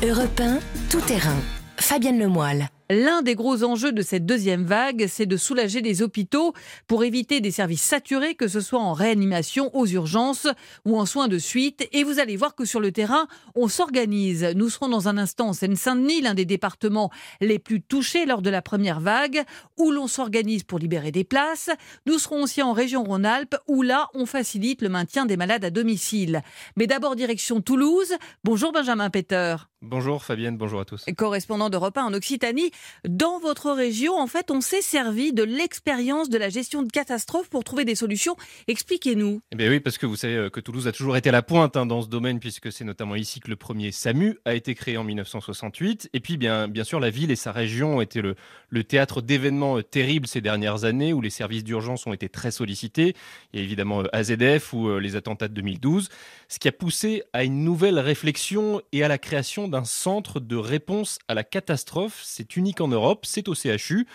Europe 0.02 0.40
1, 0.40 0.58
tout 0.88 1.00
terrain. 1.02 1.36
Fabienne 1.76 2.18
Lemoyle. 2.18 2.70
L'un 2.92 3.22
des 3.22 3.36
gros 3.36 3.62
enjeux 3.62 3.92
de 3.92 4.02
cette 4.02 4.26
deuxième 4.26 4.64
vague, 4.64 5.06
c'est 5.08 5.24
de 5.24 5.36
soulager 5.36 5.80
les 5.80 6.02
hôpitaux 6.02 6.54
pour 6.88 7.04
éviter 7.04 7.40
des 7.40 7.52
services 7.52 7.84
saturés, 7.84 8.34
que 8.34 8.48
ce 8.48 8.60
soit 8.60 8.80
en 8.80 8.94
réanimation, 8.94 9.70
aux 9.76 9.86
urgences 9.86 10.48
ou 10.84 10.98
en 10.98 11.06
soins 11.06 11.28
de 11.28 11.38
suite. 11.38 11.88
Et 11.92 12.02
vous 12.02 12.18
allez 12.18 12.34
voir 12.34 12.56
que 12.56 12.64
sur 12.64 12.80
le 12.80 12.90
terrain, 12.90 13.28
on 13.54 13.68
s'organise. 13.68 14.44
Nous 14.56 14.68
serons 14.70 14.88
dans 14.88 15.06
un 15.06 15.18
instant 15.18 15.50
en 15.50 15.52
Seine-Saint-Denis, 15.52 16.22
l'un 16.22 16.34
des 16.34 16.46
départements 16.46 17.12
les 17.40 17.60
plus 17.60 17.80
touchés 17.80 18.26
lors 18.26 18.42
de 18.42 18.50
la 18.50 18.60
première 18.60 18.98
vague, 18.98 19.44
où 19.78 19.92
l'on 19.92 20.08
s'organise 20.08 20.64
pour 20.64 20.80
libérer 20.80 21.12
des 21.12 21.22
places. 21.22 21.70
Nous 22.06 22.18
serons 22.18 22.42
aussi 22.42 22.60
en 22.60 22.72
région 22.72 23.04
Rhône-Alpes, 23.04 23.54
où 23.68 23.82
là, 23.82 24.08
on 24.14 24.26
facilite 24.26 24.82
le 24.82 24.88
maintien 24.88 25.26
des 25.26 25.36
malades 25.36 25.64
à 25.64 25.70
domicile. 25.70 26.42
Mais 26.74 26.88
d'abord, 26.88 27.14
direction 27.14 27.60
Toulouse. 27.60 28.14
Bonjour 28.42 28.72
Benjamin 28.72 29.10
Peter. 29.10 29.54
Bonjour 29.82 30.22
Fabienne, 30.22 30.58
bonjour 30.58 30.80
à 30.80 30.84
tous. 30.84 31.06
Correspondant 31.16 31.70
d'Europe 31.70 31.96
1 31.96 32.04
en 32.04 32.12
Occitanie. 32.12 32.70
Dans 33.08 33.38
votre 33.38 33.72
région, 33.72 34.16
en 34.16 34.26
fait, 34.26 34.50
on 34.50 34.60
s'est 34.60 34.82
servi 34.82 35.32
de 35.32 35.42
l'expérience 35.42 36.28
de 36.28 36.38
la 36.38 36.48
gestion 36.48 36.82
de 36.82 36.90
catastrophes 36.90 37.48
pour 37.48 37.64
trouver 37.64 37.84
des 37.84 37.94
solutions. 37.94 38.36
Expliquez-nous. 38.68 39.40
Eh 39.52 39.56
bien 39.56 39.68
oui, 39.70 39.80
parce 39.80 39.98
que 39.98 40.06
vous 40.06 40.16
savez 40.16 40.36
euh, 40.36 40.50
que 40.50 40.60
Toulouse 40.60 40.86
a 40.86 40.92
toujours 40.92 41.16
été 41.16 41.28
à 41.28 41.32
la 41.32 41.42
pointe 41.42 41.76
hein, 41.76 41.86
dans 41.86 42.02
ce 42.02 42.08
domaine, 42.08 42.40
puisque 42.40 42.70
c'est 42.70 42.84
notamment 42.84 43.14
ici 43.14 43.40
que 43.40 43.48
le 43.48 43.56
premier 43.56 43.92
SAMU 43.92 44.38
a 44.44 44.54
été 44.54 44.74
créé 44.74 44.96
en 44.96 45.04
1968. 45.04 46.10
Et 46.12 46.20
puis, 46.20 46.36
bien, 46.36 46.68
bien 46.68 46.84
sûr, 46.84 47.00
la 47.00 47.10
ville 47.10 47.30
et 47.30 47.36
sa 47.36 47.52
région 47.52 47.96
ont 47.96 48.00
été 48.00 48.22
le, 48.22 48.36
le 48.68 48.84
théâtre 48.84 49.22
d'événements 49.22 49.78
euh, 49.78 49.82
terribles 49.82 50.26
ces 50.26 50.40
dernières 50.40 50.84
années, 50.84 51.12
où 51.12 51.20
les 51.20 51.30
services 51.30 51.64
d'urgence 51.64 52.06
ont 52.06 52.12
été 52.12 52.28
très 52.28 52.50
sollicités. 52.50 53.14
Il 53.52 53.60
y 53.60 53.62
a 53.62 53.64
évidemment 53.64 54.02
euh, 54.02 54.08
AZF 54.12 54.72
ou 54.72 54.98
les 54.98 55.16
attentats 55.16 55.48
de 55.48 55.54
2012, 55.54 56.08
ce 56.48 56.58
qui 56.58 56.68
a 56.68 56.72
poussé 56.72 57.22
à 57.32 57.44
une 57.44 57.64
nouvelle 57.64 57.98
réflexion 57.98 58.82
et 58.92 59.02
à 59.02 59.08
la 59.08 59.18
création 59.18 59.68
d'un 59.68 59.84
centre 59.84 60.40
de 60.40 60.56
réponse 60.56 61.18
à 61.28 61.34
la 61.34 61.44
catastrophe. 61.44 62.20
C'est 62.24 62.56
unique 62.56 62.69
en 62.78 62.88
Europe, 62.88 63.24
c'est 63.26 63.48
au 63.48 63.54
CHU. 63.54 64.06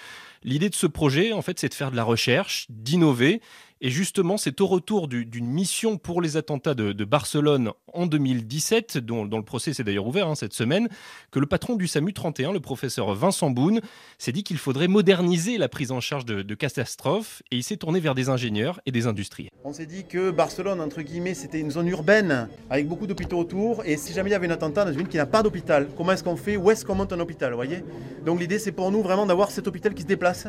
L'idée 0.43 0.69
de 0.69 0.75
ce 0.75 0.87
projet, 0.87 1.33
en 1.33 1.41
fait, 1.41 1.59
c'est 1.59 1.69
de 1.69 1.73
faire 1.73 1.91
de 1.91 1.95
la 1.95 2.03
recherche, 2.03 2.67
d'innover 2.69 3.41
et 3.81 3.89
justement, 3.89 4.37
c'est 4.37 4.61
au 4.61 4.67
retour 4.67 5.07
d'une 5.07 5.47
mission 5.47 5.97
pour 5.97 6.21
les 6.21 6.37
attentats 6.37 6.73
de, 6.73 7.05
Barcelone 7.05 7.71
en 7.93 8.07
2017, 8.07 8.97
dont, 8.97 9.25
le 9.25 9.43
procès 9.43 9.73
s'est 9.73 9.83
d'ailleurs 9.83 10.07
ouvert 10.07 10.27
hein, 10.27 10.35
cette 10.35 10.53
semaine, 10.53 10.87
que 11.29 11.39
le 11.39 11.45
patron 11.45 11.75
du 11.75 11.85
SAMU 11.87 12.13
31, 12.13 12.53
le 12.53 12.59
professeur 12.59 13.13
Vincent 13.13 13.49
Boone, 13.49 13.81
s'est 14.17 14.31
dit 14.31 14.43
qu'il 14.43 14.57
faudrait 14.57 14.87
moderniser 14.87 15.57
la 15.57 15.67
prise 15.67 15.91
en 15.91 15.99
charge 15.99 16.25
de, 16.25 16.55
catastrophes. 16.55 17.43
Et 17.51 17.57
il 17.57 17.63
s'est 17.63 17.77
tourné 17.77 17.99
vers 17.99 18.15
des 18.15 18.29
ingénieurs 18.29 18.79
et 18.85 18.91
des 18.91 19.07
industriels. 19.07 19.51
On 19.65 19.73
s'est 19.73 19.85
dit 19.85 20.05
que 20.05 20.31
Barcelone, 20.31 20.79
entre 20.79 21.01
guillemets, 21.01 21.33
c'était 21.33 21.59
une 21.59 21.71
zone 21.71 21.87
urbaine 21.89 22.47
avec 22.69 22.87
beaucoup 22.87 23.07
d'hôpitaux 23.07 23.37
autour 23.37 23.83
et 23.85 23.97
si 23.97 24.13
jamais 24.13 24.29
il 24.29 24.33
y 24.33 24.35
avait 24.35 24.47
un 24.47 24.51
attentat 24.51 24.85
dans 24.85 24.91
une 24.91 24.97
ville 24.97 25.07
qui 25.07 25.17
n'a 25.17 25.25
pas 25.25 25.43
d'hôpital, 25.43 25.89
comment 25.97 26.13
est-ce 26.13 26.23
qu'on 26.23 26.37
fait? 26.37 26.55
Où 26.55 26.71
est-ce 26.71 26.85
qu'on 26.85 26.95
monte 26.95 27.11
un 27.11 27.19
hôpital 27.19 27.53
voyez? 27.53 27.83
Donc 28.25 28.39
l'idée, 28.39 28.57
c'est 28.57 28.71
pour 28.71 28.89
nous 28.91 29.01
vraiment 29.01 29.25
d'avoir 29.25 29.51
cet 29.51 29.67
hôpital 29.67 29.93
qui 29.93 30.03
se 30.03 30.07
déplace 30.07 30.47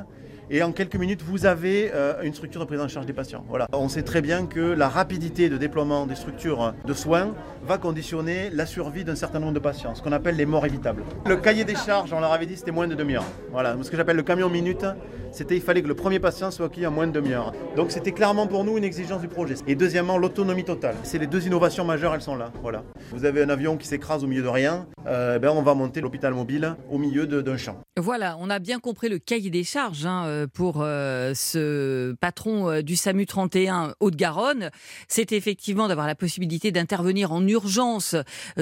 et 0.51 0.63
en 0.63 0.73
quelques 0.73 0.97
minutes, 0.97 1.23
vous 1.23 1.45
avez 1.45 1.91
euh, 1.93 2.23
une 2.23 2.33
structure 2.33 2.61
de 2.61 2.67
prise 2.67 2.81
en 2.81 2.89
charge 2.89 3.07
des 3.07 3.13
patients. 3.13 3.45
Voilà. 3.49 3.67
On 3.73 3.89
sait 3.89 4.03
très 4.03 4.23
bien 4.23 4.47
que 4.47 4.61
la 4.61 4.89
rapidité 4.89 5.49
de 5.49 5.57
déploiement 5.57 6.07
des 6.07 6.15
structures 6.15 6.73
de 6.85 6.95
soins 6.95 7.35
va 7.67 7.79
conditionner 7.79 8.51
la 8.51 8.65
survie 8.65 9.05
d'un 9.05 9.17
certain 9.17 9.41
nombre 9.41 9.55
de 9.55 9.59
patients, 9.59 9.95
ce 9.95 10.03
qu'on 10.03 10.13
appelle 10.13 10.37
les 10.37 10.47
morts 10.47 10.65
évitables. 10.65 11.03
Le 11.27 11.37
cahier 11.37 11.65
des 11.65 11.75
charges, 11.75 12.13
on 12.13 12.21
leur 12.21 12.33
avait 12.33 12.47
dit, 12.47 12.57
c'était 12.57 12.71
moins 12.71 12.87
de 12.87 12.95
demi-heure. 12.95 13.25
Voilà. 13.51 13.77
Ce 13.83 13.91
que 13.91 13.97
j'appelle 13.97 14.17
le 14.17 14.23
camion 14.23 14.49
minute, 14.49 14.87
c'était 15.33 15.57
il 15.57 15.61
fallait 15.61 15.83
que 15.83 15.89
le 15.89 15.95
premier 15.95 16.21
patient 16.21 16.51
soit 16.51 16.67
accueilli 16.67 16.87
en 16.87 16.91
moins 16.91 17.07
de 17.07 17.13
demi-heure. 17.13 17.53
Donc 17.75 17.91
c'était 17.91 18.13
clairement 18.13 18.47
pour 18.47 18.65
nous 18.65 18.79
une 18.79 18.85
exigence 18.85 19.21
du 19.21 19.29
projet. 19.29 19.55
Et 19.67 19.75
deuxièmement, 19.75 20.17
l'autonomie 20.17 20.65
totale. 20.65 20.95
C'est 21.03 21.19
les 21.19 21.27
deux 21.27 21.47
innovations 21.47 21.85
majeures, 21.85 22.15
elles 22.15 22.23
sont 22.23 22.37
là. 22.37 22.53
Voilà. 22.63 22.85
Vous 23.13 23.25
avez 23.25 23.43
un 23.43 23.49
avion 23.49 23.77
qui 23.77 23.87
s'écrase 23.87 24.25
au 24.25 24.27
milieu 24.27 24.43
de 24.43 24.49
rien, 24.49 24.87
euh, 25.07 25.39
ben 25.39 25.51
on 25.51 25.63
va 25.63 25.75
monter 25.75 26.01
l'hôpital 26.01 26.33
mobile 26.33 26.75
au 26.91 26.99
milieu 26.99 27.27
d'un 27.27 27.57
champ. 27.57 27.79
Voilà, 27.99 28.37
on 28.41 28.49
a 28.51 28.59
bien 28.59 28.79
compris 28.79 29.09
le 29.09 29.19
cahier 29.19 29.51
des 29.51 29.65
charges 29.65 30.07
hein, 30.07 30.25
pour 30.45 30.81
euh, 30.81 31.33
ce 31.35 32.13
patron 32.21 32.69
euh, 32.69 32.83
du 32.83 32.97
SAMU 32.97 33.25
31 33.25 33.95
Haute-Garonne. 34.01 34.71
C'est 35.09 35.33
effectivement 35.33 35.89
d'avoir 35.89 36.07
la 36.07 36.15
possibilité 36.15 36.73
d'intervenir 36.73 37.33
en 37.33 37.47
urgence 37.47 38.15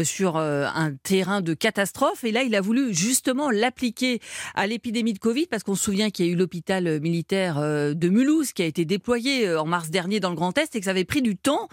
sur 0.02 0.36
un 0.36 0.92
terrain 1.02 1.40
de 1.40 1.54
catastrophe. 1.54 2.22
Et 2.24 2.30
là, 2.30 2.42
il 2.42 2.54
a 2.54 2.60
voulu 2.60 2.94
justement 2.94 3.50
l'appliquer 3.50 4.20
à 4.54 4.66
l'épidémie 4.66 5.12
de 5.12 5.18
Covid 5.18 5.46
parce 5.46 5.62
qu'on 5.62 5.74
se 5.74 5.84
souvient 5.84 6.10
qu'il 6.10 6.26
y 6.26 6.28
a 6.28 6.32
eu 6.32 6.36
l'hôpital 6.36 7.00
militaire 7.00 7.60
de 7.60 8.08
Mulhouse 8.08 8.52
qui 8.52 8.62
a 8.62 8.66
été 8.66 8.84
déployé 8.84 9.54
en 9.56 9.66
mars 9.66 9.90
dernier 9.90 10.20
dans 10.20 10.30
le 10.30 10.36
Grand 10.36 10.56
Est 10.58 10.76
et 10.76 10.78
que 10.78 10.84
ça 10.84 10.90
avait 10.90 11.04
pris 11.04 11.22
du 11.22 11.36
temps. 11.36 11.68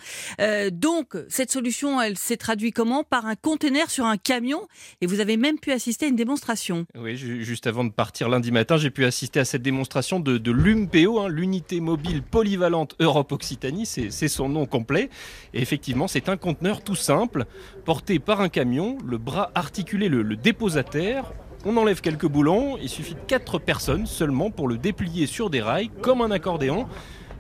donc, 0.72 1.16
cette 1.30 1.52
solution, 1.52 2.02
elle 2.02 2.18
s'est 2.18 2.38
traduite 2.38 2.76
comment? 2.76 3.04
Par 3.04 3.26
un 3.26 3.36
conteneur 3.36 3.90
sur 3.90 4.06
un 4.06 4.18
camion. 4.18 4.68
Et 5.02 5.06
vous 5.06 5.20
avez 5.20 5.38
même 5.38 5.60
pu 5.60 5.72
assister 5.72 6.06
à 6.06 6.10
une 6.10 6.16
démonstration. 6.16 6.86
Oui, 6.96 7.18
juste 7.18 7.68
avant 7.68 7.84
de 7.84 7.92
partir 7.92 8.30
lundi 8.30 8.52
matin, 8.52 8.78
j'ai 8.78 8.90
pu 8.90 9.06
assister 9.06 9.40
à 9.40 9.46
cette 9.46 9.62
démonstration 9.62 9.91
de, 9.94 10.52
l'UMPO, 10.52 11.20
hein, 11.20 11.28
l'unité 11.28 11.82
mobile 11.82 12.24
polyvalente 12.24 12.96
Europe-Occitanie, 13.00 13.86
c'est 13.86 14.28
son 14.28 14.48
nom 14.48 14.66
complet. 14.66 15.10
Et 15.54 15.62
effectivement, 15.62 16.08
c'est 16.08 16.30
un 16.30 16.38
conteneur 16.38 16.82
tout 16.82 16.96
simple, 16.96 17.46
porté 17.84 18.20
par 18.20 18.42
un 18.42 18.50
camion, 18.50 18.98
le 19.06 19.18
bras 19.18 19.52
articulé 19.54 20.08
le, 20.08 20.22
le 20.22 20.38
terre, 20.84 21.34
on 21.66 21.78
enlève 21.78 22.02
quelques 22.02 22.26
boulons, 22.26 22.78
il 22.82 22.90
suffit 22.90 23.14
de 23.14 23.20
4 23.28 23.60
personnes 23.60 24.06
seulement 24.06 24.50
pour 24.50 24.68
le 24.68 24.78
déplier 24.78 25.28
sur 25.28 25.50
des 25.50 25.62
rails 25.62 25.90
comme 26.02 26.22
un 26.22 26.32
accordéon. 26.32 26.88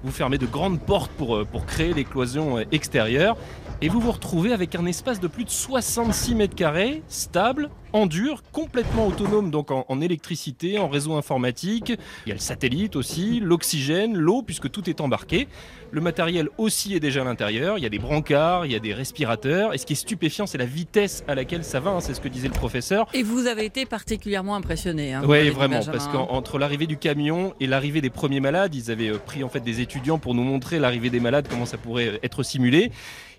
Vous 0.03 0.11
fermez 0.11 0.37
de 0.37 0.45
grandes 0.45 0.79
portes 0.79 1.11
pour, 1.11 1.37
euh, 1.37 1.45
pour 1.45 1.65
créer 1.65 1.93
des 1.93 2.03
cloisons 2.03 2.57
euh, 2.57 2.63
extérieures 2.71 3.37
et 3.81 3.89
vous 3.89 3.99
vous 3.99 4.11
retrouvez 4.11 4.51
avec 4.51 4.75
un 4.75 4.85
espace 4.85 5.19
de 5.19 5.27
plus 5.27 5.43
de 5.43 5.49
66 5.49 6.35
mètres 6.35 6.55
carrés, 6.55 7.01
stable, 7.07 7.69
en 7.93 8.05
dur, 8.05 8.43
complètement 8.51 9.07
autonome 9.07 9.51
donc 9.51 9.71
en, 9.71 10.01
électricité, 10.01 10.79
en 10.79 10.87
réseau 10.87 11.15
informatique. 11.15 11.93
Il 12.25 12.29
y 12.29 12.31
a 12.31 12.35
le 12.35 12.41
satellite 12.41 12.95
aussi, 12.95 13.39
l'oxygène, 13.39 14.17
l'eau, 14.17 14.41
puisque 14.41 14.69
tout 14.71 14.89
est 14.89 15.01
embarqué. 15.01 15.47
Le 15.91 15.99
matériel 15.99 16.47
aussi 16.57 16.95
est 16.95 17.01
déjà 17.01 17.21
à 17.21 17.25
l'intérieur. 17.25 17.77
Il 17.77 17.83
y 17.83 17.85
a 17.85 17.89
des 17.89 17.99
brancards, 17.99 18.65
il 18.65 18.71
y 18.71 18.75
a 18.75 18.79
des 18.79 18.93
respirateurs. 18.93 19.73
Et 19.73 19.77
ce 19.77 19.85
qui 19.85 19.93
est 19.93 19.97
stupéfiant, 19.97 20.47
c'est 20.47 20.57
la 20.57 20.65
vitesse 20.65 21.23
à 21.27 21.35
laquelle 21.35 21.65
ça 21.65 21.81
va. 21.81 21.91
Hein, 21.91 21.99
c'est 21.99 22.13
ce 22.13 22.21
que 22.21 22.29
disait 22.29 22.47
le 22.47 22.53
professeur. 22.53 23.07
Et 23.13 23.23
vous 23.23 23.45
avez 23.47 23.65
été 23.65 23.85
particulièrement 23.85 24.55
impressionné. 24.55 25.13
Hein, 25.13 25.23
oui, 25.27 25.49
vraiment, 25.49 25.83
parce 25.83 26.07
qu'entre 26.07 26.59
l'arrivée 26.59 26.87
du 26.87 26.97
camion 26.97 27.53
et 27.59 27.67
l'arrivée 27.67 27.99
des 27.99 28.09
premiers 28.09 28.39
malades, 28.39 28.73
ils 28.73 28.89
avaient 28.89 29.09
euh, 29.09 29.17
pris 29.17 29.43
en 29.43 29.49
fait 29.49 29.59
des 29.59 29.81
étudiants 29.81 30.17
pour 30.17 30.33
nous 30.33 30.43
montrer 30.43 30.79
l'arrivée 30.79 31.09
des 31.09 31.19
malades, 31.19 31.47
comment 31.49 31.65
ça 31.65 31.77
pourrait 31.77 32.19
être 32.23 32.43
simulé. 32.43 32.91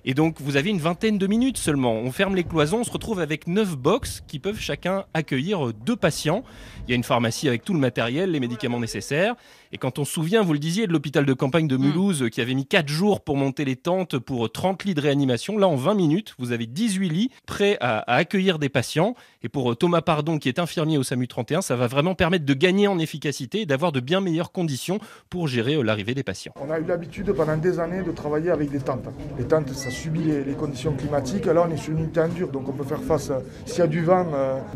Et 0.05 0.15
donc, 0.15 0.41
vous 0.41 0.57
avez 0.57 0.71
une 0.71 0.81
vingtaine 0.81 1.17
de 1.17 1.27
minutes 1.27 1.59
seulement. 1.59 1.95
On 1.95 2.11
ferme 2.11 2.35
les 2.35 2.45
cloisons, 2.45 2.81
on 2.81 2.85
se 2.85 2.91
retrouve 2.91 3.21
avec 3.21 3.47
neuf 3.47 3.77
box 3.77 4.23
qui 4.27 4.38
peuvent 4.38 4.59
chacun 4.59 5.05
accueillir 5.15 5.73
deux 5.73 5.97
patients. 5.97 6.43
Il 6.87 6.91
y 6.91 6.93
a 6.95 6.97
une 6.97 7.05
pharmacie 7.05 7.47
avec 7.47 7.65
tout 7.65 7.73
le 7.73 7.79
matériel, 7.79 8.33
les 8.33 8.41
médicaments 8.41 8.81
nécessaires. 8.81 9.37
Et 9.75 9.79
quand 9.79 9.99
on 9.99 10.05
se 10.05 10.13
souvient, 10.13 10.43
vous 10.43 10.53
le 10.53 10.59
disiez, 10.59 10.87
de 10.87 10.93
l'hôpital 10.93 11.25
de 11.25 11.33
campagne 11.33 11.67
de 11.67 11.79
mm. 11.79 11.81
Mulhouse 11.81 12.25
qui 12.31 12.43
avait 12.43 12.53
mis 12.53 12.67
4 12.67 12.89
jours 12.89 13.23
pour 13.23 13.39
monter 13.39 13.65
les 13.65 13.77
tentes 13.77 14.19
pour 14.19 14.53
30 14.53 14.85
lits 14.85 14.93
de 14.95 15.01
réanimation, 15.01 15.57
là 15.57 15.67
en 15.67 15.77
20 15.77 15.95
minutes, 15.95 16.35
vous 16.39 16.53
avez 16.53 16.67
18 16.67 17.09
lits 17.09 17.31
prêts 17.47 17.79
à, 17.81 18.01
accueillir 18.13 18.59
des 18.59 18.69
patients. 18.69 19.15
Et 19.43 19.49
pour 19.49 19.73
euh, 19.73 19.75
Thomas 19.75 20.03
Pardon, 20.03 20.39
qui 20.39 20.51
est 20.51 20.59
infirmier 20.59 20.99
au 20.99 21.03
SAMU 21.03 21.27
31, 21.27 21.63
ça 21.63 21.75
va 21.75 21.87
vraiment 21.87 22.15
permettre 22.15 22.45
de 22.45 22.55
gagner 22.55 22.87
en 22.87 22.99
efficacité 22.99 23.63
et 23.63 23.67
d'avoir 23.67 23.93
de 23.93 24.01
bien 24.01 24.21
meilleures 24.21 24.53
conditions 24.53 24.99
pour 25.31 25.49
gérer 25.49 25.75
euh, 25.75 25.83
l'arrivée 25.83 26.15
des 26.15 26.23
patients. 26.23 26.53
On 26.61 26.71
a 26.71 26.79
eu 26.79 26.85
l'habitude 26.85 27.33
pendant 27.33 27.57
des 27.57 27.81
années 27.81 28.03
de 28.03 28.13
travailler 28.13 28.51
avec 28.51 28.71
des 28.71 28.81
tentes. 28.81 29.09
Les 29.39 29.45
tentes, 29.45 29.71
ça 29.73 29.91
subit 29.91 30.21
les, 30.25 30.53
conditions 30.53 30.93
climatiques. 30.93 31.47
Là, 31.47 31.67
on 31.67 31.73
est 31.73 31.79
sur 31.79 31.93
une 31.93 32.01
unité 32.01 32.21
en 32.21 32.29
dur, 32.29 32.49
donc 32.49 32.69
on 32.69 32.73
peut 32.73 32.85
faire 32.85 33.03
face. 33.03 33.31
Euh, 33.31 33.39
s'il 33.65 33.79
y 33.79 33.83
a 33.83 33.87
du 33.87 34.05
vent, 34.05 34.27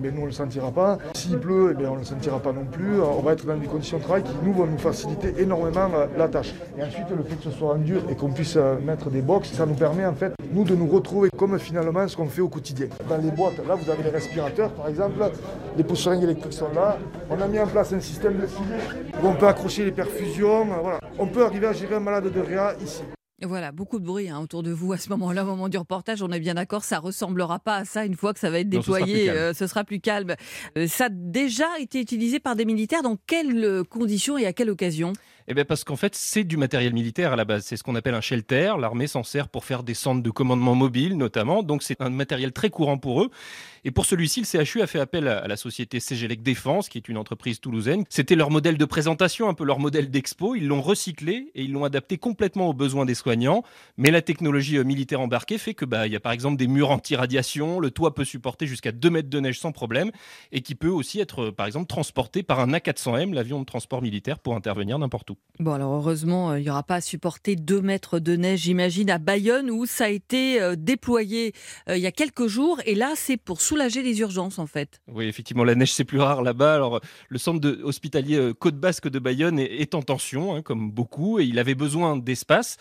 mais 0.00 0.10
nous, 0.10 0.18
on 0.18 0.22
ne 0.22 0.26
le 0.26 0.32
sentira 0.32 0.70
pas. 0.72 0.98
S'il 1.14 1.38
pleut, 1.38 1.76
eh 1.78 1.86
on 1.86 1.94
ne 1.94 1.98
le 1.98 2.04
sentira 2.04 2.40
pas 2.40 2.52
non 2.52 2.64
plus. 2.64 3.00
On 3.00 3.20
va 3.20 3.32
être 3.32 3.44
dans 3.44 3.56
des 3.56 3.66
conditions 3.66 3.98
de 3.98 4.02
travail 4.02 4.22
qui, 4.22 4.30
nous, 4.42 4.54
vont 4.54 4.66
nous 4.66 4.78
faciliter 4.86 5.34
énormément 5.38 5.88
euh, 5.94 6.06
la 6.16 6.28
tâche. 6.28 6.54
Et 6.78 6.82
ensuite, 6.82 7.06
le 7.10 7.22
fait 7.24 7.36
que 7.36 7.44
ce 7.44 7.50
soit 7.50 7.74
en 7.74 7.78
dur 7.78 8.02
et 8.10 8.14
qu'on 8.14 8.30
puisse 8.30 8.56
euh, 8.56 8.78
mettre 8.80 9.10
des 9.10 9.20
box, 9.20 9.52
ça 9.52 9.66
nous 9.66 9.74
permet 9.74 10.06
en 10.06 10.14
fait, 10.14 10.32
nous, 10.52 10.64
de 10.64 10.74
nous 10.74 10.86
retrouver 10.86 11.30
comme 11.30 11.58
finalement 11.58 12.06
ce 12.06 12.16
qu'on 12.16 12.28
fait 12.28 12.40
au 12.40 12.48
quotidien. 12.48 12.86
Dans 13.08 13.18
les 13.18 13.30
boîtes, 13.30 13.58
là, 13.66 13.74
vous 13.74 13.90
avez 13.90 14.02
les 14.02 14.10
respirateurs, 14.10 14.70
par 14.70 14.88
exemple, 14.88 15.18
les 15.76 15.84
poutres 15.84 16.12
électriques 16.12 16.52
sont 16.52 16.72
là. 16.74 16.98
On 17.30 17.40
a 17.40 17.46
mis 17.48 17.58
en 17.58 17.66
place 17.66 17.92
un 17.92 18.00
système 18.00 18.38
de 18.38 18.46
filet 18.46 18.78
où 19.22 19.26
on 19.26 19.34
peut 19.34 19.48
accrocher 19.48 19.84
les 19.84 19.92
perfusions. 19.92 20.66
Voilà. 20.82 21.00
On 21.18 21.26
peut 21.26 21.44
arriver 21.44 21.66
à 21.66 21.72
gérer 21.72 21.96
un 21.96 22.00
malade 22.00 22.30
de 22.32 22.40
réa 22.40 22.74
ici. 22.82 23.02
Voilà, 23.42 23.70
beaucoup 23.70 23.98
de 23.98 24.04
bruit 24.04 24.30
hein, 24.30 24.40
autour 24.40 24.62
de 24.62 24.70
vous 24.70 24.94
à 24.94 24.96
ce 24.96 25.10
moment-là, 25.10 25.44
au 25.44 25.48
moment 25.48 25.68
du 25.68 25.76
reportage. 25.76 26.22
On 26.22 26.30
est 26.30 26.40
bien 26.40 26.54
d'accord, 26.54 26.84
ça 26.84 26.98
ressemblera 26.98 27.58
pas 27.58 27.76
à 27.76 27.84
ça 27.84 28.06
une 28.06 28.14
fois 28.14 28.32
que 28.32 28.40
ça 28.40 28.48
va 28.48 28.60
être 28.60 28.70
déployé. 28.70 29.28
Euh, 29.28 29.52
ce, 29.52 29.66
sera 29.66 29.84
plus 29.84 30.00
calme. 30.00 30.36
ça 30.86 31.06
a 31.06 31.08
déjà 31.10 31.66
été 31.78 32.00
utilisé 32.00 32.40
par 32.40 32.56
des 32.56 32.64
militaires. 32.64 33.02
Dans 33.02 33.18
quelles 33.26 33.84
conditions 33.90 34.38
et 34.38 34.46
à 34.46 34.54
quelle 34.54 34.70
occasion? 34.70 35.12
Eh 35.48 35.54
bien 35.54 35.64
parce 35.64 35.84
qu'en 35.84 35.96
fait, 35.96 36.14
c'est 36.14 36.44
du 36.44 36.56
matériel 36.56 36.92
militaire 36.92 37.32
à 37.32 37.36
la 37.36 37.44
base. 37.44 37.64
C'est 37.64 37.76
ce 37.76 37.82
qu'on 37.82 37.94
appelle 37.94 38.14
un 38.14 38.20
shelter. 38.20 38.74
L'armée 38.80 39.06
s'en 39.06 39.22
sert 39.22 39.48
pour 39.48 39.64
faire 39.64 39.82
des 39.82 39.94
centres 39.94 40.22
de 40.22 40.30
commandement 40.30 40.74
mobile, 40.74 41.16
notamment. 41.16 41.62
Donc 41.62 41.82
c'est 41.82 42.00
un 42.00 42.10
matériel 42.10 42.52
très 42.52 42.70
courant 42.70 42.98
pour 42.98 43.22
eux. 43.22 43.30
Et 43.84 43.92
pour 43.92 44.04
celui-ci, 44.04 44.40
le 44.40 44.64
CHU 44.64 44.82
a 44.82 44.88
fait 44.88 44.98
appel 44.98 45.28
à 45.28 45.46
la 45.46 45.56
société 45.56 46.00
CGLEC 46.00 46.42
Défense, 46.42 46.88
qui 46.88 46.98
est 46.98 47.08
une 47.08 47.16
entreprise 47.16 47.60
toulousaine. 47.60 48.04
C'était 48.08 48.34
leur 48.34 48.50
modèle 48.50 48.76
de 48.76 48.84
présentation, 48.84 49.48
un 49.48 49.54
peu 49.54 49.64
leur 49.64 49.78
modèle 49.78 50.10
d'expo. 50.10 50.56
Ils 50.56 50.66
l'ont 50.66 50.82
recyclé 50.82 51.52
et 51.54 51.62
ils 51.62 51.72
l'ont 51.72 51.84
adapté 51.84 52.18
complètement 52.18 52.68
aux 52.68 52.74
besoins 52.74 53.04
des 53.04 53.14
soignants. 53.14 53.62
Mais 53.96 54.10
la 54.10 54.22
technologie 54.22 54.78
euh, 54.78 54.84
militaire 54.84 55.20
embarquée 55.20 55.58
fait 55.58 55.74
que 55.74 55.84
bah 55.84 56.08
il 56.08 56.12
y 56.12 56.16
a 56.16 56.20
par 56.20 56.32
exemple 56.32 56.56
des 56.56 56.66
murs 56.66 56.90
anti-radiation. 56.90 57.78
Le 57.78 57.92
toit 57.92 58.16
peut 58.16 58.24
supporter 58.24 58.66
jusqu'à 58.66 58.90
2 58.90 59.08
mètres 59.08 59.30
de 59.30 59.38
neige 59.38 59.60
sans 59.60 59.70
problème 59.70 60.10
et 60.50 60.62
qui 60.62 60.74
peut 60.74 60.88
aussi 60.88 61.20
être 61.20 61.44
euh, 61.44 61.52
par 61.52 61.66
exemple 61.66 61.86
transporté 61.86 62.42
par 62.42 62.58
un 62.58 62.72
A400M, 62.72 63.32
l'avion 63.34 63.60
de 63.60 63.64
transport 63.64 64.02
militaire, 64.02 64.40
pour 64.40 64.56
intervenir 64.56 64.98
n'importe 64.98 65.30
où. 65.30 65.35
Bon, 65.58 65.72
alors 65.72 65.94
heureusement, 65.94 66.50
euh, 66.50 66.58
il 66.58 66.64
n'y 66.64 66.70
aura 66.70 66.82
pas 66.82 66.96
à 66.96 67.00
supporter 67.00 67.56
2 67.56 67.80
mètres 67.80 68.18
de 68.18 68.36
neige, 68.36 68.60
j'imagine, 68.60 69.08
à 69.08 69.16
Bayonne, 69.16 69.70
où 69.70 69.86
ça 69.86 70.04
a 70.04 70.08
été 70.08 70.60
euh, 70.60 70.76
déployé 70.76 71.54
euh, 71.88 71.96
il 71.96 72.02
y 72.02 72.06
a 72.06 72.12
quelques 72.12 72.46
jours. 72.46 72.78
Et 72.84 72.94
là, 72.94 73.14
c'est 73.16 73.38
pour 73.38 73.62
soulager 73.62 74.02
les 74.02 74.20
urgences, 74.20 74.58
en 74.58 74.66
fait. 74.66 75.00
Oui, 75.08 75.26
effectivement, 75.26 75.64
la 75.64 75.74
neige, 75.74 75.94
c'est 75.94 76.04
plus 76.04 76.20
rare 76.20 76.42
là-bas. 76.42 76.74
Alors, 76.74 77.00
le 77.28 77.38
centre 77.38 77.66
hospitalier 77.82 78.52
Côte 78.58 78.76
Basque 78.76 79.08
de 79.08 79.18
Bayonne 79.18 79.58
est, 79.58 79.94
en 79.94 80.02
tension, 80.02 80.54
hein, 80.54 80.60
comme 80.60 80.90
beaucoup, 80.90 81.40
et 81.40 81.44
il 81.44 81.58
avait 81.58 81.74
besoin 81.74 82.18
d'espace. 82.18 82.76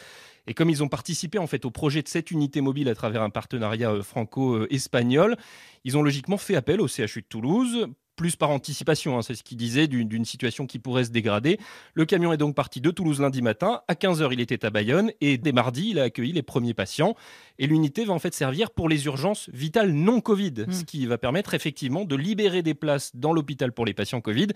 Et 0.48 0.54
comme 0.54 0.70
ils 0.70 0.84
ont 0.84 0.90
participé 0.90 1.40
en 1.40 1.48
fait 1.48 1.66
au 1.66 1.72
projet 1.72 2.04
de 2.04 2.08
cette 2.08 2.30
unité 2.30 2.62
mobile 2.62 2.88
à 2.90 2.94
travers 2.94 3.24
un 3.24 3.32
partenariat 3.32 4.04
franco-espagnol, 4.04 5.38
ils 5.86 5.98
ont 5.98 6.04
logiquement 6.04 6.38
fait 6.38 6.56
appel 6.56 6.82
au 6.82 6.88
CHU 6.88 7.22
de 7.22 7.28
Toulouse 7.28 7.88
plus 8.16 8.36
par 8.36 8.50
anticipation, 8.50 9.18
hein, 9.18 9.22
c'est 9.22 9.36
ce 9.36 9.44
qu'il 9.44 9.58
disait, 9.58 9.88
d'une 9.88 10.26
situation 10.26 10.68
qui 10.68 10.80
pourrait 10.80 11.06
se 11.06 11.12
dégrader. 11.12 11.60
Le 11.94 12.06
camion 12.06 12.34
est 12.34 12.38
donc 12.38 12.56
parti 12.56 12.82
de 12.82 12.92
Toulouse 12.92 13.22
lundi 13.22 13.42
matin. 13.42 13.82
À 13.88 13.94
15h, 13.94 14.30
il 14.32 14.40
était 14.40 14.66
à 14.66 14.70
Bayonne 14.70 15.12
et 15.22 15.38
dès 15.38 15.52
mardi, 15.52 15.90
il 15.92 16.00
a 16.00 16.04
accueilli 16.04 16.32
les 16.32 16.44
premiers 16.44 16.74
patients. 16.74 17.16
Et 17.60 17.68
l'unité 17.68 18.06
va 18.06 18.14
en 18.14 18.20
fait 18.20 18.34
servir 18.34 18.72
pour 18.72 18.90
les 18.90 19.06
urgences 19.06 19.50
vitales 19.54 19.92
non 19.92 20.22
Covid, 20.22 20.66
hmm. 20.68 20.72
ce 20.72 20.84
qui 20.84 21.06
va 21.06 21.18
permettre 21.18 21.54
effectivement 21.54 22.06
de 22.06 22.16
libérer 22.16 22.62
des 22.62 22.74
places 22.74 23.12
dans 23.16 23.34
l'hôpital 23.34 23.72
pour 23.72 23.86
les 23.86 23.94
patients 23.94 24.22
Covid 24.22 24.48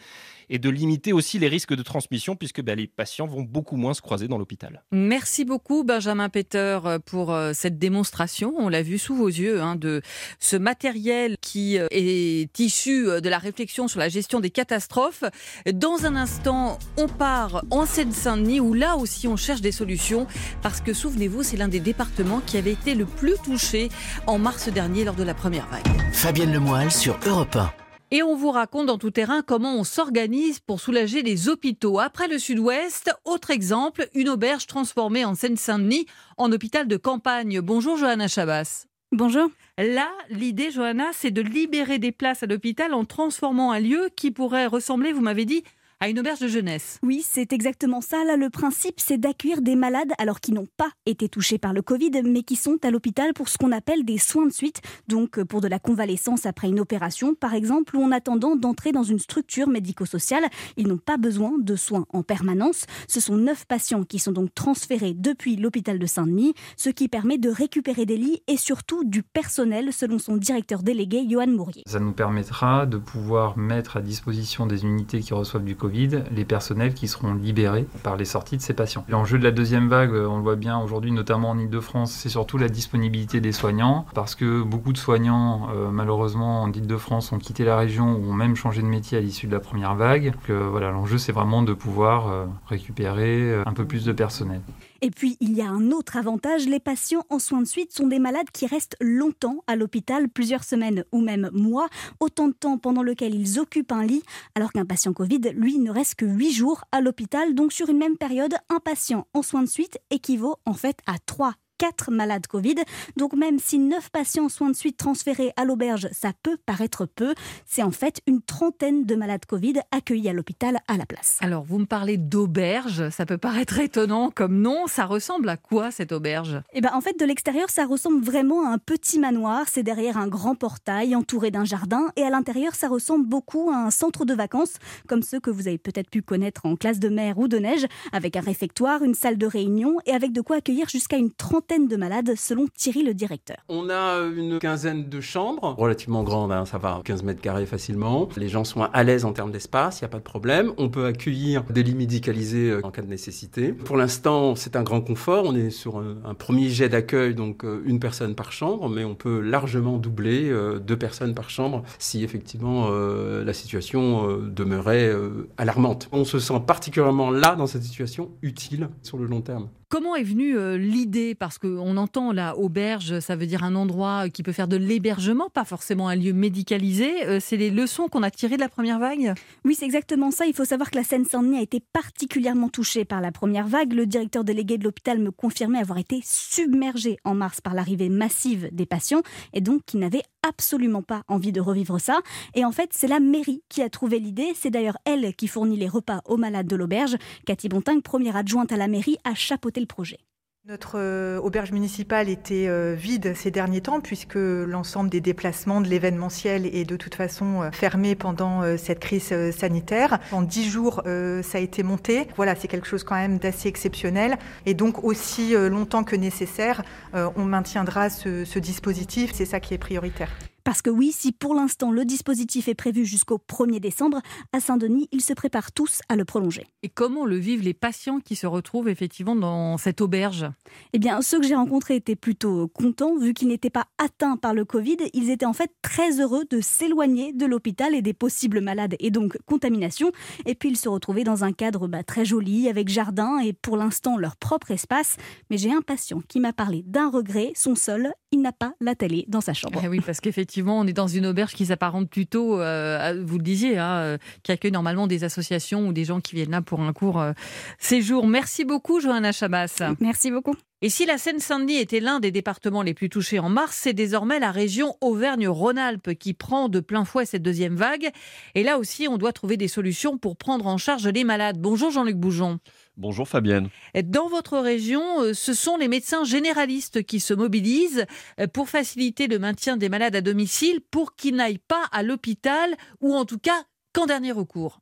et 0.49 0.59
de 0.59 0.69
limiter 0.69 1.13
aussi 1.13 1.39
les 1.39 1.47
risques 1.47 1.75
de 1.75 1.83
transmission 1.83 2.35
puisque 2.35 2.61
bah, 2.61 2.75
les 2.75 2.87
patients 2.87 3.27
vont 3.27 3.43
beaucoup 3.43 3.77
moins 3.77 3.93
se 3.93 4.01
croiser 4.01 4.27
dans 4.27 4.37
l'hôpital. 4.37 4.83
Merci 4.91 5.45
beaucoup 5.45 5.83
Benjamin 5.83 6.29
Peter 6.29 6.79
pour 7.05 7.33
euh, 7.33 7.51
cette 7.53 7.77
démonstration. 7.77 8.53
On 8.57 8.69
l'a 8.69 8.81
vu 8.81 8.97
sous 8.97 9.15
vos 9.15 9.27
yeux 9.27 9.61
hein, 9.61 9.75
de 9.75 10.01
ce 10.39 10.55
matériel 10.55 11.37
qui 11.41 11.77
euh, 11.77 11.87
est 11.91 12.59
issu 12.59 13.07
euh, 13.07 13.21
de 13.21 13.29
la 13.29 13.37
réflexion 13.37 13.87
sur 13.87 13.99
la 13.99 14.09
gestion 14.09 14.39
des 14.39 14.49
catastrophes. 14.49 15.23
Dans 15.71 16.05
un 16.05 16.15
instant, 16.15 16.79
on 16.97 17.07
part 17.07 17.63
en 17.71 17.85
Seine-Saint-Denis 17.85 18.59
où 18.59 18.73
là 18.73 18.97
aussi 18.97 19.27
on 19.27 19.35
cherche 19.35 19.61
des 19.61 19.71
solutions 19.71 20.27
parce 20.61 20.81
que 20.81 20.93
souvenez-vous, 20.93 21.43
c'est 21.43 21.57
l'un 21.57 21.67
des 21.67 21.79
départements 21.79 22.41
qui 22.45 22.57
avait 22.57 22.73
été 22.73 22.88
le 22.95 23.05
plus 23.05 23.35
touché 23.43 23.89
en 24.27 24.37
mars 24.37 24.69
dernier 24.69 25.03
lors 25.03 25.15
de 25.15 25.23
la 25.23 25.33
première 25.33 25.67
vague. 25.67 25.87
Fabienne 26.11 26.53
Lemoyle 26.53 26.91
sur 26.91 27.19
Europe 27.25 27.55
1. 27.55 27.71
Et 28.11 28.23
on 28.23 28.35
vous 28.35 28.49
raconte 28.49 28.87
dans 28.87 28.97
tout 28.97 29.11
terrain 29.11 29.43
comment 29.43 29.75
on 29.75 29.83
s'organise 29.83 30.59
pour 30.59 30.79
soulager 30.79 31.21
les 31.21 31.47
hôpitaux. 31.47 31.99
Après 31.99 32.27
le 32.27 32.39
sud-ouest, 32.39 33.11
autre 33.23 33.51
exemple, 33.51 34.09
une 34.15 34.29
auberge 34.29 34.65
transformée 34.65 35.25
en 35.25 35.35
Seine-Saint-Denis 35.35 36.07
en 36.37 36.51
hôpital 36.51 36.87
de 36.87 36.97
campagne. 36.97 37.61
Bonjour 37.61 37.97
Johanna 37.97 38.27
Chabas. 38.27 38.87
Bonjour. 39.11 39.49
Là, 39.77 40.07
l'idée, 40.29 40.71
Johanna, 40.71 41.05
c'est 41.13 41.31
de 41.31 41.41
libérer 41.41 41.99
des 41.99 42.11
places 42.11 42.43
à 42.43 42.45
l'hôpital 42.47 42.93
en 42.93 43.05
transformant 43.05 43.71
un 43.71 43.79
lieu 43.79 44.09
qui 44.15 44.29
pourrait 44.29 44.67
ressembler, 44.67 45.13
vous 45.13 45.21
m'avez 45.21 45.45
dit, 45.45 45.63
à 46.01 46.07
une 46.07 46.17
auberge 46.17 46.39
de 46.39 46.47
jeunesse. 46.47 46.97
Oui, 47.03 47.25
c'est 47.27 47.51
exactement 47.51 47.99
ça. 47.99 48.23
Là, 48.23 48.37
le 48.37 48.49
principe, 48.49 49.01
c'est 49.01 49.17
d'accueillir 49.17 49.61
des 49.61 49.75
malades 49.75 50.13
alors 50.17 50.39
qui 50.39 50.53
n'ont 50.53 50.67
pas 50.77 50.89
été 51.05 51.27
touchés 51.27 51.57
par 51.57 51.73
le 51.73 51.81
Covid, 51.81 52.11
mais 52.23 52.43
qui 52.43 52.55
sont 52.55 52.77
à 52.83 52.89
l'hôpital 52.89 53.33
pour 53.33 53.49
ce 53.49 53.57
qu'on 53.57 53.73
appelle 53.73 54.05
des 54.05 54.17
soins 54.17 54.45
de 54.45 54.53
suite, 54.53 54.81
donc 55.09 55.39
euh, 55.39 55.45
pour 55.45 55.59
de 55.59 55.67
la 55.67 55.77
convalescence 55.77 56.45
après 56.45 56.69
une 56.69 56.79
opération, 56.79 57.35
par 57.35 57.53
exemple, 57.53 57.97
ou 57.97 58.03
en 58.03 58.13
attendant 58.13 58.55
d'entrer 58.55 58.93
dans 58.93 59.03
une 59.03 59.19
structure 59.19 59.67
médico-sociale. 59.67 60.45
Ils 60.77 60.87
n'ont 60.87 60.97
pas 60.97 61.17
besoin 61.17 61.51
de 61.59 61.75
soins 61.75 62.05
en 62.13 62.23
permanence. 62.23 62.85
Ce 63.09 63.19
sont 63.19 63.35
neuf 63.35 63.65
patients 63.65 64.03
qui 64.03 64.19
sont 64.19 64.31
donc 64.31 64.55
transférés 64.55 65.13
depuis 65.13 65.57
l'hôpital 65.57 65.99
de 65.99 66.05
Saint-Denis, 66.05 66.53
ce 66.77 66.89
qui 66.89 67.09
permet 67.09 67.37
de 67.37 67.49
récupérer 67.49 68.05
des 68.05 68.17
lits 68.17 68.41
et 68.47 68.55
surtout 68.55 69.03
du 69.03 69.21
personnel, 69.21 69.91
selon 69.91 70.17
son 70.17 70.37
directeur 70.37 70.81
délégué, 70.81 71.25
Johan 71.29 71.47
Mourier. 71.47 71.83
Ça 71.87 71.99
nous 71.99 72.13
permettra 72.13 72.85
de 72.85 72.97
pouvoir 72.97 73.57
mettre 73.57 73.97
à 73.97 74.01
disposition 74.01 74.65
des 74.65 74.85
unités 74.85 75.19
qui 75.19 75.33
reçoivent 75.33 75.65
du 75.65 75.75
Covid 75.75 75.88
les 75.89 76.45
personnels 76.45 76.93
qui 76.93 77.07
seront 77.07 77.33
libérés 77.33 77.87
par 78.03 78.15
les 78.15 78.25
sorties 78.25 78.57
de 78.57 78.61
ces 78.61 78.73
patients. 78.73 79.05
L'enjeu 79.09 79.37
de 79.37 79.43
la 79.43 79.51
deuxième 79.51 79.87
vague, 79.87 80.11
on 80.11 80.37
le 80.37 80.43
voit 80.43 80.55
bien 80.55 80.79
aujourd'hui, 80.79 81.11
notamment 81.11 81.49
en 81.51 81.57
Ile-de-France, 81.57 82.11
c'est 82.11 82.29
surtout 82.29 82.57
la 82.57 82.69
disponibilité 82.69 83.41
des 83.41 83.51
soignants, 83.51 84.05
parce 84.13 84.35
que 84.35 84.61
beaucoup 84.61 84.93
de 84.93 84.97
soignants, 84.97 85.69
euh, 85.73 85.89
malheureusement, 85.91 86.63
en 86.63 86.71
Ile-de-France, 86.71 87.31
ont 87.31 87.37
quitté 87.37 87.63
la 87.63 87.77
région 87.77 88.15
ou 88.15 88.29
ont 88.29 88.33
même 88.33 88.55
changé 88.55 88.81
de 88.81 88.87
métier 88.87 89.17
à 89.17 89.21
l'issue 89.21 89.47
de 89.47 89.51
la 89.51 89.59
première 89.59 89.95
vague. 89.95 90.31
Donc, 90.31 90.49
euh, 90.49 90.67
voilà, 90.69 90.91
l'enjeu, 90.91 91.17
c'est 91.17 91.31
vraiment 91.31 91.61
de 91.61 91.73
pouvoir 91.73 92.29
euh, 92.29 92.45
récupérer 92.67 93.61
un 93.65 93.73
peu 93.73 93.85
plus 93.85 94.05
de 94.05 94.11
personnel. 94.11 94.61
Et 95.01 95.11
puis, 95.11 95.37
il 95.39 95.53
y 95.53 95.61
a 95.61 95.69
un 95.69 95.91
autre 95.91 96.17
avantage, 96.17 96.67
les 96.67 96.79
patients 96.79 97.25
en 97.29 97.39
soins 97.39 97.61
de 97.61 97.67
suite 97.67 97.91
sont 97.91 98.07
des 98.07 98.19
malades 98.19 98.49
qui 98.51 98.65
restent 98.65 98.97
longtemps 98.99 99.63
à 99.67 99.75
l'hôpital, 99.75 100.29
plusieurs 100.29 100.63
semaines 100.63 101.03
ou 101.11 101.21
même 101.21 101.49
mois, 101.53 101.87
autant 102.19 102.47
de 102.47 102.53
temps 102.53 102.77
pendant 102.77 103.03
lequel 103.03 103.35
ils 103.35 103.59
occupent 103.59 103.91
un 103.91 104.03
lit, 104.03 104.23
alors 104.55 104.71
qu'un 104.71 104.85
patient 104.85 105.13
Covid, 105.13 105.41
lui, 105.55 105.79
ne 105.79 105.91
reste 105.91 106.15
que 106.15 106.25
8 106.25 106.51
jours 106.51 106.83
à 106.91 107.01
l'hôpital. 107.01 107.55
Donc, 107.55 107.73
sur 107.73 107.89
une 107.89 107.97
même 107.97 108.17
période, 108.17 108.55
un 108.69 108.79
patient 108.79 109.27
en 109.33 109.41
soins 109.41 109.63
de 109.63 109.69
suite 109.69 109.97
équivaut 110.09 110.57
en 110.65 110.73
fait 110.73 110.99
à 111.05 111.17
3 111.25 111.53
4 111.79 112.11
malades 112.11 112.45
Covid. 112.45 112.75
Donc 113.17 113.33
même 113.33 113.57
si 113.57 113.79
9 113.79 114.11
patients 114.11 114.45
en 114.45 114.49
soins 114.49 114.69
de 114.69 114.75
suite 114.75 114.97
transférés 114.97 115.51
à 115.55 115.65
l'auberge, 115.65 116.09
ça 116.11 116.31
peut 116.43 116.57
paraître 116.65 117.05
peu, 117.07 117.33
c'est 117.65 117.81
en 117.81 117.91
fait 117.91 118.21
une 118.27 118.41
trentaine 118.41 119.05
de 119.05 119.15
malades 119.15 119.45
Covid 119.47 119.75
accueillis 119.91 120.29
à 120.29 120.33
l'hôpital 120.33 120.77
à 120.87 120.97
la 120.97 121.05
place. 121.05 121.37
Alors 121.41 121.63
vous 121.63 121.79
me 121.79 121.85
parlez 121.85 122.17
d'auberge, 122.17 123.09
ça 123.09 123.25
peut 123.25 123.37
paraître 123.37 123.79
étonnant 123.79 124.29
comme 124.29 124.59
nom, 124.59 124.87
ça 124.87 125.05
ressemble 125.05 125.49
à 125.49 125.57
quoi 125.57 125.89
cette 125.89 126.11
auberge? 126.11 126.61
Eh 126.73 126.81
ben 126.81 126.91
en 126.93 127.01
fait 127.01 127.17
de 127.17 127.25
l'extérieur 127.25 127.69
ça 127.69 127.85
ressemble 127.85 128.23
vraiment 128.23 128.67
à 128.67 128.73
un 128.73 128.77
petit 128.77 129.17
manoir, 129.17 129.65
c'est 129.69 129.83
derrière 129.83 130.17
un 130.17 130.27
grand 130.27 130.55
portail 130.55 131.15
entouré 131.15 131.49
d'un 131.49 131.65
jardin. 131.65 132.07
Et 132.17 132.23
à 132.23 132.29
l'intérieur 132.29 132.75
ça 132.75 132.89
ressemble 132.89 133.25
beaucoup 133.25 133.71
à 133.71 133.77
un 133.77 133.89
centre 133.89 134.25
de 134.25 134.33
vacances 134.33 134.73
comme 135.07 135.23
ceux 135.23 135.39
que 135.39 135.49
vous 135.49 135.69
avez 135.69 135.77
peut-être 135.77 136.09
pu 136.09 136.21
connaître 136.21 136.65
en 136.65 136.75
classe 136.75 136.99
de 136.99 137.07
mer 137.07 137.37
ou 137.37 137.47
de 137.47 137.57
neige 137.57 137.85
avec 138.11 138.35
un 138.35 138.41
réfectoire, 138.41 139.01
une 139.01 139.15
salle 139.15 139.37
de 139.37 139.47
réunion 139.47 139.97
et 140.05 140.11
avec 140.11 140.33
de 140.33 140.41
quoi 140.41 140.57
accueillir 140.57 140.89
jusqu'à 140.89 141.15
une 141.15 141.31
trentaine 141.31 141.68
de 141.77 141.95
malades, 141.95 142.33
selon 142.35 142.65
Thierry 142.75 143.03
le 143.03 143.13
directeur. 143.13 143.57
On 143.69 143.89
a 143.89 144.21
une 144.35 144.57
quinzaine 144.57 145.07
de 145.07 145.21
chambres, 145.21 145.75
relativement 145.77 146.23
grandes, 146.23 146.51
hein, 146.51 146.65
ça 146.65 146.79
va 146.79 147.01
15 147.03 147.21
mètres 147.23 147.41
carrés 147.41 147.67
facilement. 147.67 148.27
Les 148.37 148.49
gens 148.49 148.63
sont 148.63 148.81
à 148.81 149.03
l'aise 149.03 149.23
en 149.23 149.33
termes 149.33 149.51
d'espace, 149.51 149.99
il 149.99 150.03
n'y 150.03 150.07
a 150.07 150.09
pas 150.09 150.17
de 150.17 150.23
problème. 150.23 150.73
On 150.77 150.89
peut 150.89 151.05
accueillir 151.05 151.63
des 151.65 151.83
lits 151.83 151.93
médicalisés 151.93 152.71
euh, 152.71 152.81
en 152.83 152.89
cas 152.89 153.03
de 153.03 153.07
nécessité. 153.07 153.71
Pour 153.71 153.97
l'instant, 153.97 154.55
c'est 154.55 154.75
un 154.75 154.83
grand 154.83 155.01
confort. 155.01 155.45
On 155.45 155.55
est 155.55 155.69
sur 155.69 155.99
un, 155.99 156.33
premier 156.33 156.69
jet 156.69 156.89
d'accueil, 156.89 157.35
donc 157.35 157.63
euh, 157.63 157.83
une 157.85 157.99
personne 157.99 158.33
par 158.33 158.51
chambre, 158.51 158.89
mais 158.89 159.03
on 159.03 159.13
peut 159.13 159.39
largement 159.39 159.97
doubler 159.97 160.49
euh, 160.49 160.79
deux 160.79 160.97
personnes 160.97 161.35
par 161.35 161.51
chambre 161.51 161.83
si 161.99 162.23
effectivement 162.23 162.89
la 162.89 163.53
situation 163.53 164.39
demeurait 164.41 165.13
alarmante. 165.57 166.09
On 166.11 166.23
se 166.23 166.39
sent 166.39 166.61
particulièrement 166.65 167.29
là, 167.29 167.55
dans 167.55 167.67
cette 167.67 167.83
situation, 167.83 168.31
utile 168.41 168.89
sur 169.03 169.17
le 169.17 169.25
long 169.25 169.41
terme. 169.41 169.69
Comment 169.89 170.15
est 170.15 170.23
venue 170.23 170.55
euh, 170.55 170.77
l'idée? 170.77 171.33
Parce 171.33 171.57
qu'on 171.57 171.97
entend 171.97 172.31
la 172.31 172.55
auberge, 172.55 173.19
ça 173.21 173.35
veut 173.35 173.47
dire 173.47 173.63
un 173.63 173.73
endroit 173.73 174.29
qui 174.29 174.43
peut 174.43 174.51
faire 174.51 174.67
de 174.67 174.77
l'hébergement, 174.77 175.49
pas 175.49 175.65
forcément 175.65 176.09
un 176.09 176.15
lieu 176.15 176.31
médicalisé. 176.31 177.25
Euh, 177.25 177.39
c'est 177.41 177.57
les 177.57 177.71
leçons 177.71 178.07
qu'on 178.07 178.21
a 178.21 178.29
tirées 178.29 178.57
de 178.57 178.61
la 178.61 178.69
première 178.69 178.99
vague? 178.99 179.33
Oui, 179.65 179.73
c'est 179.73 179.85
exactement 179.85 180.29
ça. 180.29 180.45
Il 180.45 180.53
faut 180.53 180.63
savoir 180.63 180.91
que 180.91 180.95
la 180.95 181.03
Seine-Saint-Denis 181.03 181.57
a 181.57 181.61
été 181.63 181.81
particulièrement 181.91 182.69
touchée 182.69 183.03
par 183.03 183.19
la 183.19 183.31
première 183.31 183.65
vague. 183.65 183.93
Le 183.93 184.05
directeur 184.05 184.43
délégué 184.43 184.77
de 184.77 184.83
l'hôpital 184.83 185.17
me 185.17 185.31
confirmait 185.31 185.79
avoir 185.79 185.97
été 185.97 186.21
submergé 186.23 187.17
en 187.23 187.33
mars 187.33 187.59
par 187.59 187.73
l'arrivée 187.73 188.09
massive 188.09 188.69
des 188.71 188.85
patients 188.85 189.23
et 189.53 189.61
donc 189.61 189.81
qu'il 189.87 190.01
n'avait 190.01 190.21
absolument 190.47 191.01
pas 191.01 191.23
envie 191.27 191.51
de 191.51 191.61
revivre 191.61 191.99
ça. 191.99 192.19
Et 192.55 192.65
en 192.65 192.71
fait, 192.71 192.91
c'est 192.93 193.07
la 193.07 193.19
mairie 193.19 193.63
qui 193.69 193.81
a 193.81 193.89
trouvé 193.89 194.19
l'idée. 194.19 194.53
C'est 194.55 194.71
d'ailleurs 194.71 194.97
elle 195.05 195.33
qui 195.35 195.47
fournit 195.47 195.77
les 195.77 195.87
repas 195.87 196.21
aux 196.25 196.37
malades 196.37 196.67
de 196.67 196.75
l'auberge. 196.75 197.17
Cathy 197.45 197.69
Bontingue, 197.69 198.03
première 198.03 198.35
adjointe 198.35 198.71
à 198.71 198.77
la 198.77 198.87
mairie, 198.87 199.17
a 199.23 199.35
chapeauté 199.35 199.79
le 199.79 199.87
projet. 199.87 200.19
Notre 200.65 200.99
euh, 200.99 201.39
auberge 201.39 201.71
municipale 201.71 202.27
était 202.27 202.67
euh, 202.67 202.93
vide 202.93 203.33
ces 203.33 203.49
derniers 203.49 203.79
temps 203.79 204.01
puisque 204.01 204.35
l'ensemble 204.35 205.09
des 205.09 205.21
déplacements 205.21 205.79
de 205.79 205.87
l'événementiel 205.87 206.67
est 206.67 206.83
de 206.83 206.97
toute 206.97 207.15
façon 207.15 207.63
euh, 207.63 207.71
fermé 207.71 208.13
pendant 208.13 208.77
cette 208.77 208.99
crise 208.99 209.33
sanitaire. 209.51 210.19
En 210.31 210.41
dix 210.41 210.69
jours, 210.69 211.01
ça 211.05 211.57
a 211.57 211.61
été 211.61 211.81
monté. 211.81 212.27
Voilà, 212.35 212.55
c'est 212.55 212.67
quelque 212.67 212.87
chose 212.87 213.03
quand 213.03 213.15
même 213.15 213.37
d'assez 213.37 213.69
exceptionnel. 213.69 214.37
Et 214.65 214.73
donc 214.73 215.03
aussi 215.03 215.53
longtemps 215.55 216.03
que 216.03 216.15
nécessaire, 216.15 216.83
on 217.13 217.45
maintiendra 217.45 218.09
ce 218.09 218.59
dispositif. 218.59 219.31
C'est 219.33 219.45
ça 219.45 219.59
qui 219.59 219.73
est 219.73 219.77
prioritaire. 219.77 220.29
Parce 220.63 220.81
que 220.81 220.89
oui, 220.89 221.11
si 221.11 221.31
pour 221.31 221.53
l'instant 221.53 221.91
le 221.91 222.05
dispositif 222.05 222.67
est 222.67 222.75
prévu 222.75 223.05
jusqu'au 223.05 223.37
1er 223.37 223.79
décembre, 223.79 224.21
à 224.53 224.59
Saint-Denis, 224.59 225.07
ils 225.11 225.21
se 225.21 225.33
préparent 225.33 225.71
tous 225.71 226.01
à 226.09 226.15
le 226.15 226.25
prolonger. 226.25 226.67
Et 226.83 226.89
comment 226.89 227.25
le 227.25 227.37
vivent 227.37 227.63
les 227.63 227.73
patients 227.73 228.19
qui 228.19 228.35
se 228.35 228.47
retrouvent 228.47 228.89
effectivement 228.89 229.35
dans 229.35 229.77
cette 229.77 230.01
auberge? 230.01 230.45
Eh 230.93 230.99
bien, 230.99 231.21
ceux 231.21 231.39
que 231.39 231.47
j'ai 231.47 231.55
rencontrés 231.55 231.95
étaient 231.95 232.15
plutôt 232.15 232.67
contents, 232.67 233.17
vu 233.17 233.33
qu'ils 233.33 233.47
n'étaient 233.47 233.69
pas 233.69 233.87
atteints 233.97 234.37
par 234.37 234.53
le 234.53 234.65
Covid. 234.65 234.97
Ils 235.13 235.29
étaient 235.29 235.45
en 235.45 235.53
fait 235.53 235.71
très 235.81 236.19
heureux 236.19 236.45
de 236.49 236.61
s'éloigner 236.61 237.33
de 237.33 237.45
l'hôpital 237.45 237.95
et 237.95 238.01
des 238.01 238.13
possibles 238.13 238.61
malades 238.61 238.95
et 238.99 239.11
donc 239.11 239.37
contamination. 239.45 240.11
Et 240.45 240.55
puis 240.55 240.69
ils 240.69 240.77
se 240.77 240.89
retrouvaient 240.89 241.23
dans 241.23 241.43
un 241.43 241.51
cadre 241.51 241.87
bah, 241.87 242.03
très 242.03 242.25
joli, 242.25 242.69
avec 242.69 242.89
jardin 242.89 243.39
et 243.39 243.53
pour 243.53 243.77
l'instant 243.77 244.17
leur 244.17 244.35
propre 244.35 244.71
espace. 244.71 245.17
Mais 245.49 245.57
j'ai 245.57 245.71
un 245.71 245.81
patient 245.81 246.21
qui 246.27 246.39
m'a 246.39 246.53
parlé 246.53 246.83
d'un 246.85 247.09
regret, 247.09 247.51
son 247.55 247.75
seul, 247.75 248.13
il 248.31 248.41
n'a 248.41 248.51
pas 248.51 248.73
la 248.79 248.95
télé 248.95 249.25
dans 249.27 249.41
sa 249.41 249.53
chambre. 249.53 249.81
Ah 249.83 249.89
oui, 249.89 249.99
parce 250.05 250.19
qu'effectivement, 250.19 250.39
effectivement, 250.39 250.79
on 250.79 250.87
est 250.87 250.93
dans 250.93 251.07
une 251.07 251.25
auberge 251.25 251.53
qui 251.53 251.65
s'apparente 251.65 252.09
plutôt, 252.09 252.59
euh, 252.59 253.21
vous 253.25 253.37
le 253.37 253.43
disiez, 253.43 253.77
hein, 253.77 253.97
euh, 253.97 254.17
qui 254.41 254.51
accueille 254.51 254.71
normalement 254.71 255.05
des 255.05 255.23
associations 255.23 255.87
ou 255.87 255.93
des 255.93 256.05
gens 256.05 256.21
qui 256.21 256.35
viennent 256.35 256.51
là 256.51 256.61
pour 256.61 256.79
un 256.81 256.93
court 256.93 257.19
euh, 257.19 257.33
séjour. 257.77 258.25
Merci 258.25 258.63
beaucoup, 258.63 258.99
Johanna 258.99 259.31
Chabas. 259.31 259.81
Merci 259.99 260.31
beaucoup. 260.31 260.55
Et 260.81 260.89
si 260.89 261.05
la 261.05 261.17
Seine-Saint-Denis 261.17 261.75
était 261.75 261.99
l'un 261.99 262.21
des 262.21 262.31
départements 262.31 262.83
les 262.83 262.93
plus 262.93 263.09
touchés 263.09 263.37
en 263.39 263.49
mars, 263.49 263.77
c'est 263.81 263.91
désormais 263.91 264.39
la 264.39 264.51
région 264.51 264.95
Auvergne-Rhône-Alpes 265.01 266.13
qui 266.17 266.33
prend 266.33 266.69
de 266.69 266.79
plein 266.79 267.03
fouet 267.03 267.25
cette 267.25 267.43
deuxième 267.43 267.75
vague. 267.75 268.09
Et 268.55 268.63
là 268.63 268.77
aussi, 268.77 269.09
on 269.09 269.17
doit 269.17 269.33
trouver 269.33 269.57
des 269.57 269.67
solutions 269.67 270.17
pour 270.17 270.37
prendre 270.37 270.67
en 270.67 270.77
charge 270.77 271.05
les 271.05 271.25
malades. 271.25 271.57
Bonjour 271.59 271.91
Jean-Luc 271.91 272.15
Boujon. 272.15 272.59
Bonjour 272.99 273.29
Fabienne. 273.29 273.69
Dans 274.03 274.27
votre 274.27 274.57
région, 274.57 275.21
euh, 275.21 275.33
ce 275.33 275.53
sont 275.53 275.77
les 275.77 275.87
médecins 275.87 276.25
généralistes 276.25 277.01
qui 277.03 277.21
se 277.21 277.33
mobilisent 277.33 278.05
euh, 278.41 278.47
pour 278.47 278.67
faciliter 278.67 279.27
le 279.27 279.39
maintien 279.39 279.77
des 279.77 279.87
malades 279.87 280.17
à 280.17 280.21
domicile 280.21 280.81
pour 280.91 281.15
qu'ils 281.15 281.37
n'aillent 281.37 281.59
pas 281.65 281.85
à 281.93 282.03
l'hôpital 282.03 282.75
ou 282.99 283.15
en 283.15 283.23
tout 283.23 283.39
cas 283.39 283.63
qu'en 283.93 284.05
dernier 284.05 284.33
recours. 284.33 284.81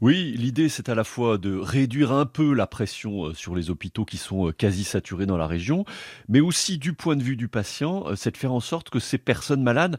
Oui, 0.00 0.34
l'idée 0.36 0.68
c'est 0.68 0.88
à 0.88 0.94
la 0.94 1.04
fois 1.04 1.38
de 1.38 1.54
réduire 1.56 2.12
un 2.12 2.26
peu 2.26 2.54
la 2.54 2.66
pression 2.66 3.26
euh, 3.26 3.34
sur 3.34 3.54
les 3.54 3.70
hôpitaux 3.70 4.04
qui 4.04 4.16
sont 4.16 4.48
euh, 4.48 4.52
quasi 4.52 4.84
saturés 4.84 5.26
dans 5.26 5.36
la 5.36 5.46
région, 5.46 5.84
mais 6.28 6.40
aussi 6.40 6.78
du 6.78 6.92
point 6.92 7.16
de 7.16 7.22
vue 7.22 7.36
du 7.36 7.48
patient, 7.48 8.04
euh, 8.06 8.16
c'est 8.16 8.30
de 8.30 8.36
faire 8.36 8.52
en 8.52 8.60
sorte 8.60 8.90
que 8.90 8.98
ces 8.98 9.18
personnes 9.18 9.62
malades, 9.62 9.98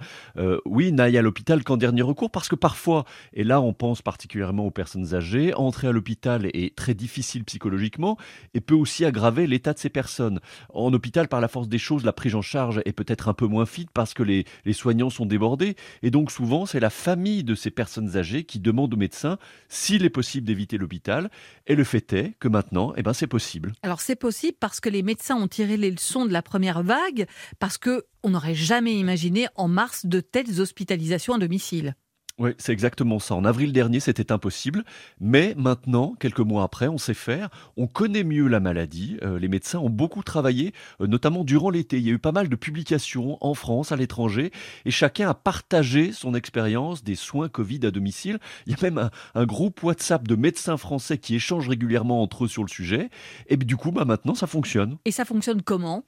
oui, 0.66 0.92
n'aillent 0.92 1.18
à 1.18 1.22
l'hôpital 1.22 1.64
qu'en 1.64 1.78
dernier 1.78 2.02
recours, 2.02 2.32
parce 2.32 2.48
que 2.48 2.56
parfois, 2.56 3.06
et 3.34 3.44
là 3.44 3.62
on 3.62 3.74
pense 3.74 4.02
particulièrement 4.02 4.66
aux 4.66 4.72
personnes 4.72 5.14
âgées, 5.14 5.54
entrer 5.54 5.88
à 5.88 5.92
l'hôpital 5.92 6.50
est 6.54 6.76
très 6.76 6.94
difficile 6.94 7.44
psychologiquement 7.44 8.18
et 8.54 8.62
peut 8.62 8.76
aussi 8.76 9.06
aggraver 9.06 9.48
l'état 9.48 9.74
de 9.74 9.80
ces 9.80 9.90
personnes. 9.90 10.40
En 10.74 10.94
hôpital, 10.94 11.28
par 11.28 11.42
la 11.42 11.48
force 11.48 11.68
des 11.68 11.78
choses, 11.78 12.04
la 12.04 12.14
prise 12.14 12.36
en 12.36 12.42
charge 12.42 12.82
est 12.86 12.94
peut-être 12.94 13.30
un 13.30 13.34
peu 13.34 13.46
moins 13.46 13.66
fine 13.66 13.88
parce 13.94 14.14
que 14.14 14.24
les, 14.24 14.46
les 14.66 14.74
soignants 14.74 15.10
sont 15.10 15.26
débordés, 15.26 15.76
et 16.02 16.12
donc 16.12 16.32
souvent 16.32 16.66
c'est 16.66 16.80
la 16.80 16.90
famille 16.90 17.44
de 17.44 17.56
ces 17.56 17.72
personnes 17.72 18.18
âgées 18.18 18.44
qui 18.44 18.60
demande 18.60 18.94
au 18.94 18.98
médecin 18.98 19.38
s'il 19.70 20.06
est 20.06 20.10
possible 20.10 20.46
d'éviter 20.46 20.78
l'hôpital. 20.78 21.30
Et 21.68 21.76
le 21.76 21.84
fait 21.84 22.14
est 22.14 22.34
que 22.40 22.48
maintenant, 22.48 22.94
eh 22.98 23.04
ben, 23.04 23.14
c'est 23.14 23.28
possible. 23.28 23.74
Alors 23.84 24.02
c'est 24.02 24.16
possible 24.16 24.58
parce 24.60 24.80
que 24.80 24.90
les 24.90 25.04
médecins 25.04 25.36
ont 25.36 25.48
tiré 25.48 25.78
les 25.78 25.92
leçons 25.92 26.26
de 26.26 26.34
la 26.34 26.42
première 26.42 26.84
vague, 26.84 27.26
parce 27.60 27.78
que 27.78 28.06
on 28.24 28.32
n'aurait 28.32 28.56
jamais 28.56 28.96
imaginé 28.96 29.48
en 29.56 29.68
mars 29.68 30.06
de 30.06 30.20
telles 30.20 30.62
hospitalisations 30.62 31.34
à 31.34 31.38
domicile. 31.38 31.96
Oui, 32.38 32.52
c'est 32.58 32.72
exactement 32.72 33.20
ça. 33.20 33.36
En 33.36 33.46
avril 33.46 33.74
dernier, 33.74 34.00
c'était 34.00 34.32
impossible. 34.32 34.84
Mais 35.20 35.54
maintenant, 35.58 36.16
quelques 36.20 36.40
mois 36.40 36.64
après, 36.64 36.88
on 36.88 36.98
sait 36.98 37.14
faire. 37.14 37.50
On 37.78 37.88
connaît 37.88 38.24
mieux 38.24 38.48
la 38.48 38.60
maladie. 38.60 39.18
Euh, 39.22 39.38
les 39.40 39.48
médecins 39.48 39.80
ont 39.80 39.90
beaucoup 39.90 40.24
travaillé, 40.24 40.74
euh, 41.02 41.08
notamment 41.08 41.44
durant 41.44 41.70
l'été. 41.70 41.98
Il 41.98 42.04
y 42.04 42.10
a 42.10 42.14
eu 42.14 42.20
pas 42.20 42.32
mal 42.32 42.50
de 42.50 42.56
publications 42.56 43.38
en 43.42 43.54
France, 43.54 43.92
à 43.92 43.96
l'étranger. 43.96 44.52
Et 44.86 44.92
chacun 44.92 45.30
a 45.30 45.34
partagé 45.34 46.12
son 46.12 46.34
expérience 46.34 47.04
des 47.04 47.16
soins 47.16 47.50
Covid 47.50 47.86
à 47.86 47.92
domicile. 47.92 48.40
Il 48.66 48.74
y 48.74 48.76
a 48.76 48.82
même 48.82 49.10
un, 49.36 49.46
groupe 49.46 49.84
WhatsApp 49.84 50.28
de 50.28 50.36
médecins 50.36 50.78
français 50.78 51.18
qui 51.18 51.36
échangent 51.36 51.68
régulièrement 51.68 52.22
entre 52.22 52.46
eux 52.46 52.48
sur 52.48 52.64
le 52.64 52.70
sujet. 52.70 53.10
Et 53.48 53.58
du 53.58 53.76
coup, 53.76 53.92
bah, 53.92 54.06
maintenant, 54.06 54.36
ça 54.36 54.48
fonctionne. 54.48 54.98
Et 55.06 55.12
ça 55.12 55.26
fonctionne 55.26 55.62
comment? 55.62 56.06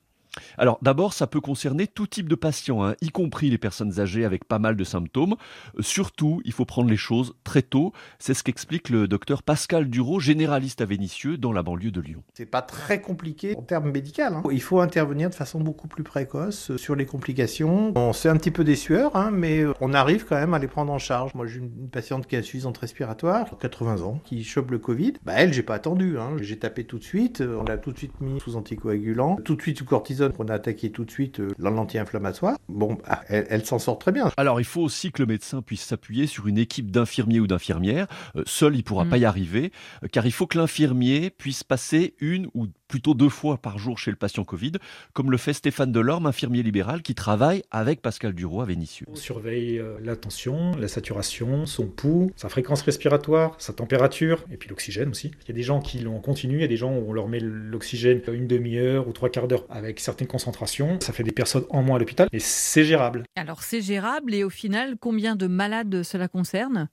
Alors 0.57 0.79
d'abord, 0.81 1.13
ça 1.13 1.27
peut 1.27 1.41
concerner 1.41 1.87
tout 1.87 2.07
type 2.07 2.29
de 2.29 2.35
patients, 2.35 2.83
hein, 2.83 2.95
y 3.01 3.09
compris 3.09 3.49
les 3.49 3.57
personnes 3.57 3.99
âgées 3.99 4.25
avec 4.25 4.45
pas 4.45 4.59
mal 4.59 4.75
de 4.75 4.83
symptômes. 4.83 5.35
Euh, 5.77 5.81
surtout, 5.81 6.41
il 6.45 6.51
faut 6.51 6.65
prendre 6.65 6.89
les 6.89 6.97
choses 6.97 7.35
très 7.43 7.61
tôt. 7.61 7.93
C'est 8.19 8.33
ce 8.33 8.43
qu'explique 8.43 8.89
le 8.89 9.07
docteur 9.07 9.43
Pascal 9.43 9.89
Duro, 9.89 10.19
généraliste 10.19 10.81
à 10.81 10.85
Vénissieux, 10.85 11.37
dans 11.37 11.51
la 11.51 11.63
banlieue 11.63 11.91
de 11.91 12.01
Lyon. 12.01 12.23
C'est 12.33 12.45
pas 12.45 12.61
très 12.61 13.01
compliqué 13.01 13.55
en 13.57 13.61
termes 13.61 13.91
médicaux. 13.91 14.03
Hein. 14.21 14.43
Il 14.51 14.61
faut 14.61 14.79
intervenir 14.79 15.29
de 15.29 15.35
façon 15.35 15.59
beaucoup 15.59 15.87
plus 15.87 16.03
précoce 16.03 16.71
euh, 16.71 16.77
sur 16.77 16.95
les 16.95 17.05
complications. 17.05 17.93
On 17.95 18.13
sait 18.13 18.29
un 18.29 18.37
petit 18.37 18.51
peu 18.51 18.63
des 18.63 18.75
sueurs, 18.75 19.15
hein, 19.15 19.31
mais 19.31 19.59
euh, 19.59 19.73
on 19.81 19.93
arrive 19.93 20.25
quand 20.25 20.35
même 20.35 20.53
à 20.53 20.59
les 20.59 20.67
prendre 20.67 20.91
en 20.91 20.99
charge. 20.99 21.33
Moi, 21.33 21.47
j'ai 21.47 21.59
une 21.59 21.89
patiente 21.89 22.27
qui 22.27 22.35
a 22.35 22.39
insuffisance 22.39 22.77
respiratoire, 22.77 23.57
80 23.59 24.01
ans, 24.01 24.19
qui 24.23 24.43
chope 24.43 24.71
le 24.71 24.79
Covid. 24.79 25.13
Bah 25.23 25.33
elle, 25.35 25.53
j'ai 25.53 25.63
pas 25.63 25.75
attendu. 25.75 26.17
J'ai 26.41 26.59
tapé 26.59 26.83
tout 26.83 26.99
de 26.99 27.03
suite. 27.03 27.41
On 27.41 27.63
l'a 27.63 27.77
tout 27.77 27.91
de 27.91 27.97
suite 27.97 28.19
mis 28.21 28.39
sous 28.39 28.55
anticoagulant, 28.55 29.37
tout 29.43 29.55
de 29.55 29.61
suite 29.61 29.77
sous 29.77 29.85
cortisone 29.85 30.22
qu'on 30.31 30.47
a 30.47 30.53
attaqué 30.53 30.91
tout 30.91 31.05
de 31.05 31.11
suite 31.11 31.39
euh, 31.39 31.49
l'anti-inflammatoire, 31.57 32.57
bon, 32.69 32.97
bah, 33.07 33.21
elle, 33.27 33.65
s'en 33.65 33.79
sort 33.79 33.99
très 33.99 34.11
bien. 34.11 34.31
Alors 34.37 34.59
il 34.59 34.65
faut 34.65 34.81
aussi 34.81 35.11
que 35.11 35.21
le 35.21 35.27
médecin 35.27 35.61
puisse 35.61 35.83
s'appuyer 35.83 36.27
sur 36.27 36.47
une 36.47 36.57
équipe 36.57 36.91
d'infirmiers 36.91 37.39
ou 37.39 37.47
d'infirmières. 37.47 38.07
Euh, 38.35 38.43
seul, 38.45 38.75
il 38.75 38.79
ne 38.79 38.83
pourra 38.83 39.05
mm. 39.05 39.09
pas 39.09 39.17
y 39.17 39.25
arriver, 39.25 39.71
euh, 40.03 40.07
car 40.11 40.25
il 40.25 40.31
faut 40.31 40.47
que 40.47 40.57
l'infirmier 40.57 41.29
puisse 41.29 41.63
passer 41.63 42.15
une 42.19 42.47
ou 42.53 42.67
plutôt 42.93 43.15
deux 43.15 43.29
fois 43.29 43.57
par 43.57 43.79
jour 43.79 43.97
chez 43.97 44.11
le 44.11 44.17
patient 44.17 44.43
Covid, 44.43 44.73
comme 45.13 45.31
le 45.31 45.37
fait 45.37 45.53
Stéphane 45.53 45.91
Delorme, 45.91 46.27
infirmier 46.27 46.61
libéral 46.61 47.01
qui 47.01 47.15
travaille 47.15 47.63
avec 47.71 48.03
Pascal 48.03 48.33
Duro 48.33 48.61
à 48.61 48.65
Vénissieux. 48.65 49.07
On 49.09 49.15
surveille 49.15 49.81
la 50.03 50.15
tension, 50.15 50.75
la 50.77 50.87
saturation, 50.87 51.65
son 51.65 51.87
pouls, 51.87 52.29
sa 52.35 52.49
fréquence 52.49 52.83
respiratoire, 52.83 53.55
sa 53.57 53.73
température, 53.73 54.45
et 54.51 54.57
puis 54.57 54.69
l'oxygène 54.69 55.09
aussi. 55.09 55.31
Il 55.41 55.47
y 55.47 55.51
a 55.51 55.55
des 55.55 55.63
gens 55.63 55.79
qui 55.79 55.97
l'ont 56.01 56.19
continu, 56.19 56.57
il 56.57 56.61
y 56.61 56.65
a 56.65 56.67
des 56.67 56.77
gens 56.77 56.93
où 56.95 57.09
on 57.09 57.13
leur 57.13 57.27
met 57.27 57.39
l'oxygène 57.39 58.21
une 58.31 58.45
demi-heure 58.45 59.07
ou 59.07 59.11
trois 59.11 59.29
quarts 59.29 59.47
d'heure 59.47 59.65
avec 59.71 59.99
certaines 59.99 60.27
concentrations. 60.27 60.99
Ça 60.99 61.13
fait 61.13 61.23
des 61.23 61.31
personnes 61.31 61.65
en 61.71 61.81
moins 61.81 61.95
à 61.95 61.99
l'hôpital, 61.99 62.27
et 62.31 62.39
c'est 62.39 62.83
gérable. 62.83 63.23
Alors 63.35 63.63
c'est 63.63 63.81
gérable, 63.81 64.35
et 64.35 64.43
au 64.43 64.51
final, 64.51 64.97
combien 64.99 65.35
de 65.35 65.47
malades 65.47 66.03
cela 66.03 66.27
concerne? 66.27 66.89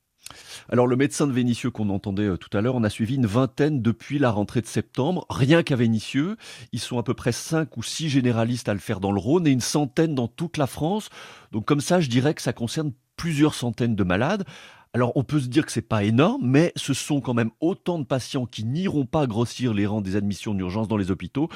Alors 0.68 0.86
le 0.86 0.96
médecin 0.96 1.26
de 1.26 1.32
Vénissieux 1.32 1.70
qu'on 1.70 1.88
entendait 1.90 2.24
euh, 2.24 2.36
tout 2.36 2.56
à 2.56 2.60
l'heure, 2.60 2.74
on 2.74 2.84
a 2.84 2.90
suivi 2.90 3.16
une 3.16 3.26
vingtaine 3.26 3.82
depuis 3.82 4.18
la 4.18 4.30
rentrée 4.30 4.60
de 4.60 4.66
septembre, 4.66 5.26
rien 5.30 5.62
qu'à 5.62 5.76
Vénissieux. 5.76 6.36
Ils 6.72 6.80
sont 6.80 6.98
à 6.98 7.02
peu 7.02 7.14
près 7.14 7.32
5 7.32 7.76
ou 7.76 7.82
6 7.82 8.08
généralistes 8.08 8.68
à 8.68 8.74
le 8.74 8.80
faire 8.80 9.00
dans 9.00 9.12
le 9.12 9.20
Rhône 9.20 9.46
et 9.46 9.50
une 9.50 9.60
centaine 9.60 10.14
dans 10.14 10.28
toute 10.28 10.56
la 10.56 10.66
France. 10.66 11.10
Donc 11.52 11.64
comme 11.66 11.80
ça, 11.80 12.00
je 12.00 12.08
dirais 12.08 12.34
que 12.34 12.42
ça 12.42 12.52
concerne 12.52 12.92
plusieurs 13.16 13.54
centaines 13.54 13.96
de 13.96 14.04
malades. 14.04 14.44
Alors 14.92 15.12
on 15.14 15.22
peut 15.22 15.38
se 15.38 15.46
dire 15.46 15.64
que 15.64 15.72
c'est 15.72 15.82
pas 15.82 16.02
énorme, 16.02 16.42
mais 16.44 16.72
ce 16.74 16.94
sont 16.94 17.20
quand 17.20 17.34
même 17.34 17.50
autant 17.60 17.98
de 17.98 18.04
patients 18.04 18.46
qui 18.46 18.64
n'iront 18.64 19.06
pas 19.06 19.26
grossir 19.26 19.72
les 19.72 19.86
rangs 19.86 20.00
des 20.00 20.16
admissions 20.16 20.52
d'urgence 20.52 20.88
dans 20.88 20.96
les 20.96 21.12
hôpitaux. 21.12 21.48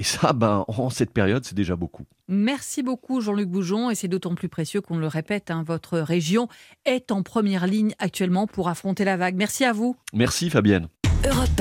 Et 0.00 0.04
ça, 0.04 0.32
ben, 0.32 0.64
en 0.66 0.90
cette 0.90 1.12
période, 1.12 1.44
c'est 1.44 1.54
déjà 1.54 1.76
beaucoup. 1.76 2.04
Merci 2.26 2.82
beaucoup 2.82 3.20
Jean-Luc 3.20 3.48
Boujon, 3.48 3.90
et 3.90 3.94
c'est 3.94 4.08
d'autant 4.08 4.34
plus 4.34 4.48
précieux 4.48 4.80
qu'on 4.80 4.98
le 4.98 5.06
répète, 5.06 5.50
hein, 5.50 5.62
votre 5.66 5.98
région 5.98 6.48
est 6.84 7.12
en 7.12 7.22
première 7.22 7.66
ligne 7.66 7.94
actuellement 7.98 8.46
pour 8.46 8.68
affronter 8.68 9.04
la 9.04 9.16
vague. 9.16 9.36
Merci 9.36 9.64
à 9.64 9.72
vous. 9.72 9.96
Merci 10.12 10.50
Fabienne. 10.50 10.88
Europe 11.24 11.60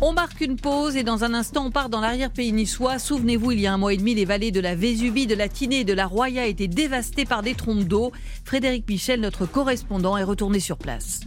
on 0.00 0.12
marque 0.12 0.40
une 0.40 0.56
pause 0.56 0.96
et 0.96 1.02
dans 1.02 1.24
un 1.24 1.34
instant, 1.34 1.66
on 1.66 1.70
part 1.70 1.88
dans 1.88 2.00
l'arrière-pays 2.00 2.52
niçois. 2.52 2.98
Souvenez-vous, 2.98 3.52
il 3.52 3.60
y 3.60 3.66
a 3.66 3.72
un 3.72 3.78
mois 3.78 3.92
et 3.92 3.96
demi, 3.96 4.14
les 4.14 4.24
vallées 4.24 4.50
de 4.50 4.60
la 4.60 4.74
Vésubie, 4.74 5.26
de 5.26 5.34
la 5.34 5.48
Tinée 5.48 5.80
et 5.80 5.84
de 5.84 5.92
la 5.92 6.06
Roya 6.06 6.46
étaient 6.46 6.68
dévastées 6.68 7.24
par 7.24 7.42
des 7.42 7.54
trompes 7.54 7.84
d'eau. 7.84 8.12
Frédéric 8.44 8.88
Michel, 8.88 9.20
notre 9.20 9.46
correspondant, 9.46 10.16
est 10.16 10.24
retourné 10.24 10.60
sur 10.60 10.76
place. 10.76 11.20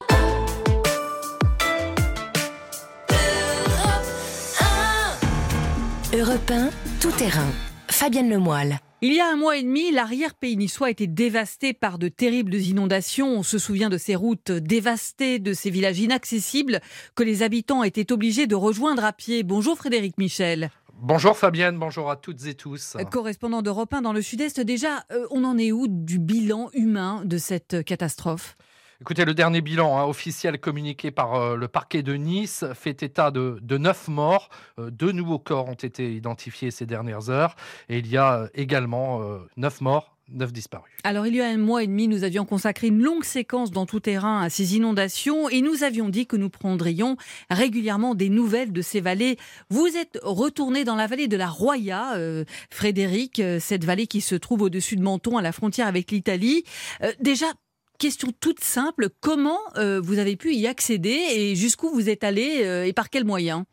Europe 6.14 6.52
1, 6.52 6.70
tout 7.00 7.12
terrain. 7.12 7.48
Fabienne 7.88 8.30
Lemoyle. 8.30 8.80
Il 9.02 9.14
y 9.14 9.22
a 9.22 9.32
un 9.32 9.38
mois 9.38 9.56
et 9.56 9.64
demi, 9.64 9.92
l'arrière-pays 9.94 10.58
niçois 10.58 10.88
a 10.88 10.90
été 10.90 11.08
dévasté 11.08 11.72
par 11.72 12.00
de 12.00 12.10
terribles 12.10 12.56
inondations. 12.56 13.30
On 13.30 13.44
se 13.44 13.58
souvient 13.58 13.88
de 13.88 13.98
ces 13.98 14.14
routes 14.14 14.52
dévastées, 14.52 15.40
de 15.40 15.54
ces 15.54 15.70
villages 15.70 16.02
inaccessibles 16.02 16.82
que 17.16 17.24
les 17.24 17.42
habitants 17.42 17.84
étaient 17.84 18.12
obligés 18.12 18.46
de 18.46 18.56
rejoindre 18.56 19.06
à 19.06 19.14
pied. 19.14 19.44
Bonjour 19.44 19.78
Frédéric 19.78 20.18
Michel. 20.18 20.70
Bonjour 21.02 21.38
Fabienne, 21.38 21.80
bonjour 21.80 22.12
à 22.12 22.18
toutes 22.18 22.46
et 22.46 22.56
tous. 22.56 22.98
Correspondant 23.10 23.62
d'Europe 23.62 23.94
1 23.94 24.02
dans 24.02 24.12
le 24.12 24.22
Sud-Est, 24.22 24.60
déjà, 24.60 25.06
euh, 25.14 25.26
on 25.32 25.46
en 25.46 25.58
est 25.58 25.72
où 25.72 25.88
du 25.88 26.20
bilan 26.20 26.70
humain 26.74 27.22
de 27.24 27.38
cette 27.38 27.86
catastrophe? 27.86 28.58
Écoutez, 29.02 29.24
le 29.24 29.34
dernier 29.34 29.62
bilan 29.62 29.98
hein, 29.98 30.04
officiel 30.04 30.60
communiqué 30.60 31.10
par 31.10 31.36
euh, 31.36 31.56
le 31.56 31.70
parquet 31.70 32.04
de 32.04 32.16
Nice 32.16 32.66
fait 32.74 33.02
état 33.02 33.32
de, 33.32 33.58
de 33.62 33.78
9 33.78 34.10
morts. 34.10 34.50
Euh, 34.78 34.90
deux 34.90 35.14
nouveaux 35.14 35.40
corps 35.40 35.70
ont 35.70 35.74
été 35.74 36.14
identifiés 36.14 36.70
ces 36.70 36.86
dernières 36.86 37.30
heures. 37.30 37.56
Et 37.88 38.00
il 38.00 38.08
y 38.08 38.18
a 38.18 38.42
euh, 38.42 38.48
également 38.56 39.22
9 39.56 39.80
morts 39.80 40.18
9 40.32 40.52
disparus. 40.52 40.92
Alors, 41.06 41.26
il 41.26 41.36
y 41.36 41.42
a 41.42 41.48
un 41.48 41.58
mois 41.58 41.82
et 41.82 41.88
demi, 41.88 42.10
nous 42.10 42.26
avions 42.26 42.44
consacré 42.46 42.88
une 42.88 43.02
longue 43.02 43.24
séquence 43.24 43.72
dans 43.72 43.86
tout 43.86 44.02
terrain 44.02 44.42
à 44.42 44.50
ces 44.50 44.76
inondations 44.76 45.48
et 45.48 45.62
nous 45.62 45.84
avions 45.84 46.10
dit 46.10 46.28
que 46.28 46.36
nous 46.36 46.50
prendrions 46.50 47.16
régulièrement 47.50 48.16
des 48.16 48.30
nouvelles 48.30 48.74
de 48.74 48.82
ces 48.82 49.00
vallées. 49.00 49.38
Vous 49.70 49.88
êtes 49.96 50.20
retourné 50.24 50.84
dans 50.84 50.96
la 50.96 51.08
vallée 51.08 51.30
de 51.30 51.38
la 51.38 51.48
Roya, 51.48 52.16
Frédéric, 52.70 53.42
cette 53.60 53.86
vallée 53.86 54.06
qui 54.08 54.22
se 54.22 54.36
trouve 54.36 54.64
au-dessus 54.64 54.98
de 54.98 55.02
Menton, 55.02 55.38
à 55.38 55.42
la 55.42 55.54
frontière 55.54 55.88
avec 55.88 56.12
l'Italie. 56.12 56.64
déjà, 57.22 57.48
question 58.00 58.30
toute 58.40 58.64
simple, 58.64 59.10
comment 59.20 59.60
euh, 59.78 60.02
vous 60.02 60.18
avez 60.18 60.36
pu 60.36 60.56
y 60.56 60.66
accéder 60.66 61.20
et 61.32 61.56
jusqu'où 61.56 61.90
vous 61.90 62.10
êtes 62.10 62.24
allé 62.24 62.64
euh, 62.64 62.86
et 62.86 62.94
par 62.94 63.10
quels 63.10 63.26
moyens? 63.26 63.66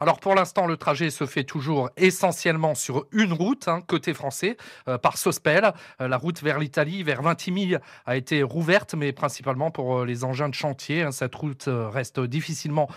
Alors 0.00 0.20
pour 0.20 0.34
l'instant, 0.34 0.66
le 0.66 0.76
trajet 0.76 1.10
se 1.10 1.26
fait 1.26 1.44
toujours 1.44 1.90
essentiellement 1.96 2.74
sur 2.74 3.06
une 3.12 3.32
route, 3.32 3.68
hein, 3.68 3.82
côté 3.86 4.14
français, 4.14 4.56
euh, 4.88 4.98
par 4.98 5.16
Sospel. 5.16 5.72
Euh, 6.00 6.08
la 6.08 6.16
route 6.16 6.42
vers 6.42 6.58
l'Italie, 6.58 7.02
vers 7.02 7.22
Vintimille, 7.22 7.78
a 8.04 8.16
été 8.16 8.42
rouverte, 8.42 8.94
mais 8.94 9.12
principalement 9.12 9.70
pour 9.70 9.98
euh, 9.98 10.04
les 10.04 10.24
engins 10.24 10.48
de 10.48 10.54
chantier. 10.54 11.02
Hein. 11.02 11.12
cette 11.12 11.34
route 11.34 11.68
reste 11.68 12.20
difficilement 12.20 12.88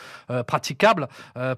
praticable. 0.48 1.08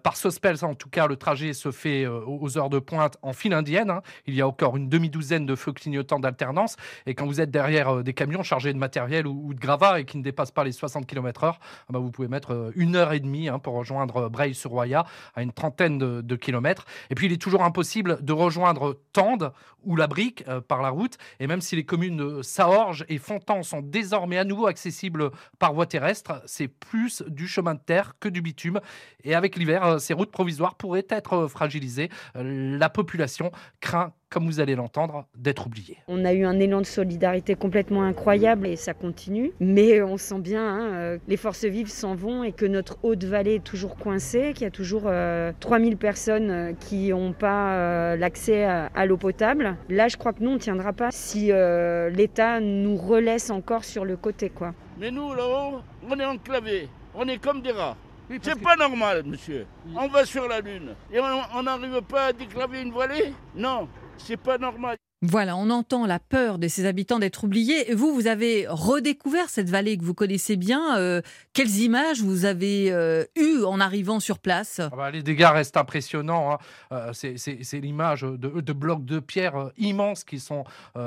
par 0.04 0.16
Sospel, 0.16 0.56
en 0.64 0.76
tout 0.76 0.90
cas, 0.90 1.08
le 1.08 1.16
trajet 1.16 1.54
se 1.54 1.72
fait 1.72 2.06
aux 2.08 2.58
heures 2.58 2.70
de 2.70 2.80
pointe 2.80 3.18
en 3.22 3.34
file 3.34 3.54
indienne. 3.54 3.90
Hein. 3.90 4.02
Il 4.26 4.36
y 4.36 4.42
a 4.42 4.48
encore 4.48 4.78
une 4.78 4.90
demi-douzaine 4.90 5.46
de 5.46 5.56
feux 5.56 5.74
clignotants 5.74 6.20
d'alternance. 6.20 6.76
Et 7.06 7.16
quand 7.16 7.26
vous 7.26 7.42
êtes 7.42 7.52
derrière 7.52 8.04
des 8.04 8.14
camions 8.14 8.44
chargés 8.44 8.74
de 8.74 8.78
matériel 8.78 9.28
ou, 9.28 9.54
de 9.54 9.60
gravats 9.60 10.00
et 10.00 10.06
qui 10.06 10.18
ne 10.18 10.24
dépassent 10.24 10.52
pas 10.52 10.64
les 10.64 10.72
60 10.72 11.06
km/h, 11.06 11.54
ah 11.54 11.60
bah, 11.90 12.00
vous 12.00 12.12
pouvez 12.12 12.28
mettre 12.28 12.72
une 12.76 12.96
heure 12.96 13.14
et 13.14 13.20
demie 13.20 13.50
pour 13.64 13.76
rejoindre 13.76 14.30
Breil-sur-Roya 14.30 15.06
à 15.36 15.42
une 15.42 15.52
trentaine 15.52 15.98
de, 15.98 16.36
kilomètres. 16.36 16.86
Et 17.10 17.16
puis, 17.16 17.28
il 17.28 17.34
est 17.34 17.42
toujours 17.42 17.64
impossible 17.64 18.24
de 18.24 18.34
rejoindre 18.34 19.00
Tende 19.14 19.54
ou 19.84 19.96
la 19.96 20.08
Brique 20.08 20.44
euh, 20.48 20.62
par 20.62 20.82
la 20.82 20.90
route. 20.90 21.18
Et 21.40 21.48
même 21.48 21.62
si 21.62 21.76
les 21.76 21.86
communes 21.86 22.18
de 22.18 22.42
Saorge 22.42 23.06
et 23.10 23.18
Fontan 23.18 23.64
sont 23.64 23.82
désormais 23.82 24.38
à 24.38 24.44
nouveau 24.44 24.68
accessibles 24.68 25.32
par 25.60 25.74
voie 25.74 25.86
terrestre, 25.86 26.42
c'est 26.46 26.68
plus 26.68 27.24
du 27.28 27.48
chemin 27.48 27.76
de 27.76 27.80
terre 27.80 28.14
que 28.20 28.30
du 28.30 28.42
bitume. 28.42 28.80
Et 29.24 29.36
avec 29.36 29.56
l'hiver, 29.56 29.84
euh, 29.86 29.98
ces 30.00 30.14
routes 30.14 30.32
provisoires 30.32 30.76
pourraient 30.76 31.08
être 31.10 31.48
fragilisées. 31.48 32.10
Euh, 32.36 32.78
la 32.78 32.90
population 32.90 33.52
craint 33.80 34.14
comme 34.32 34.46
vous 34.46 34.62
allez 34.62 34.76
l'entendre, 34.76 35.26
d'être 35.36 35.68
oubliés. 35.68 35.98
On 36.08 36.24
a 36.24 36.34
eu 36.34 36.46
un 36.46 36.58
élan 36.58 36.80
de 36.80 36.86
solidarité 36.86 37.56
complètement 37.56 38.04
incroyable 38.04 38.66
et 38.66 38.78
ça 38.78 38.94
continue. 38.94 39.52
Mais 39.60 40.02
on 40.02 40.18
sent 40.18 40.40
bien, 40.40 40.66
hein, 40.66 40.94
euh, 40.94 41.18
les 41.28 41.36
forces 41.36 41.66
vives 41.66 41.90
s'en 41.90 42.16
vont 42.16 42.44
et 42.44 42.54
que 42.54 42.66
notre 42.66 42.98
haute 43.04 43.26
vallée 43.26 43.56
est 43.56 43.64
toujours 43.64 43.98
coincée, 43.98 44.54
qu'il 44.54 44.64
y 44.64 44.68
a 44.68 44.72
toujours 44.72 45.12
3000 45.60 45.98
personnes 45.98 46.76
qui 46.80 47.10
n'ont 47.10 47.34
pas 47.34 48.16
l'accès 48.16 48.64
à, 48.64 49.06
l'eau 49.06 49.18
potable. 49.18 49.76
Là, 49.90 50.08
je 50.08 50.16
crois 50.16 50.32
que 50.32 50.42
nous, 50.42 50.52
on 50.52 50.56
ne 50.56 50.60
tiendra 50.60 50.94
pas 50.94 51.10
si 51.12 51.52
l'État 51.52 52.62
nous 52.62 52.96
relaisse 52.96 53.50
encore 53.50 53.84
sur 53.84 54.06
le 54.06 54.16
côté. 54.16 54.50
quoi. 54.50 54.74
Mais 54.98 55.12
nous, 55.12 55.34
là-haut, 55.34 55.82
on 56.10 56.20
est 56.20 56.26
enclavés. 56.26 56.88
On 57.14 57.28
est 57.28 57.38
comme 57.38 57.62
des 57.62 57.72
rats. 57.72 57.98
c'est 58.42 58.62
pas 58.62 58.78
normal, 58.78 59.24
monsieur. 59.26 59.66
On 59.96 60.08
va 60.08 60.24
sur 60.26 60.48
la 60.48 60.62
Lune 60.62 60.96
et 61.12 61.20
on 61.20 61.64
n'arrive 61.64 62.02
pas 62.04 62.28
à 62.28 62.34
déclaver 62.34 62.82
une 62.82 62.94
vallée? 62.94 63.34
Non, 63.56 63.90
c'est 64.26 64.38
pas 64.38 64.58
normal. 64.58 64.98
Voilà, 65.24 65.56
on 65.56 65.70
entend 65.70 66.08
la 66.08 66.18
peur 66.18 66.58
de 66.58 66.68
ces 66.68 66.88
habitants 66.88 67.20
d'être 67.20 67.44
oubliés. 67.44 67.94
Vous, 67.94 68.12
vous 68.12 68.26
avez 68.26 68.66
redécouvert 68.68 69.50
cette 69.50 69.70
vallée 69.70 69.96
que 69.96 70.04
vous 70.04 70.16
connaissez 70.16 70.56
bien. 70.56 70.98
Euh, 70.98 71.22
quelles 71.54 71.78
images 71.78 72.24
vous 72.24 72.46
avez 72.46 72.92
euh, 72.92 73.24
eues 73.36 73.64
en 73.64 73.80
arrivant 73.80 74.20
sur 74.20 74.40
place? 74.40 74.80
Ah 74.80 74.96
bah, 74.96 75.12
Les 75.12 75.22
dégâts 75.22 75.52
restent 75.54 75.78
impressionnants. 75.78 76.54
Hein. 76.54 76.58
Euh, 76.92 77.14
c'est 77.14 77.80
l'image 77.80 78.24
de, 78.24 78.74
blocs 78.74 79.06
de 79.06 79.20
pierre 79.20 79.70
immenses 79.78 80.24
qui 80.24 80.40
sont 80.40 80.64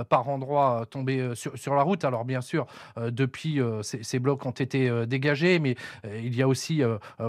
par 0.09 0.29
endroits 0.29 0.87
tombés 0.89 1.33
sur, 1.35 1.75
la 1.75 1.83
route. 1.83 2.05
Alors 2.05 2.25
bien 2.25 2.41
sûr, 2.41 2.67
depuis, 2.97 3.61
ces, 3.83 4.19
blocs 4.21 4.47
ont 4.47 4.53
été 4.53 5.07
dégagés, 5.07 5.59
mais 5.59 5.75
il 6.05 6.37
y 6.37 6.43
a 6.43 6.47
aussi, 6.47 6.83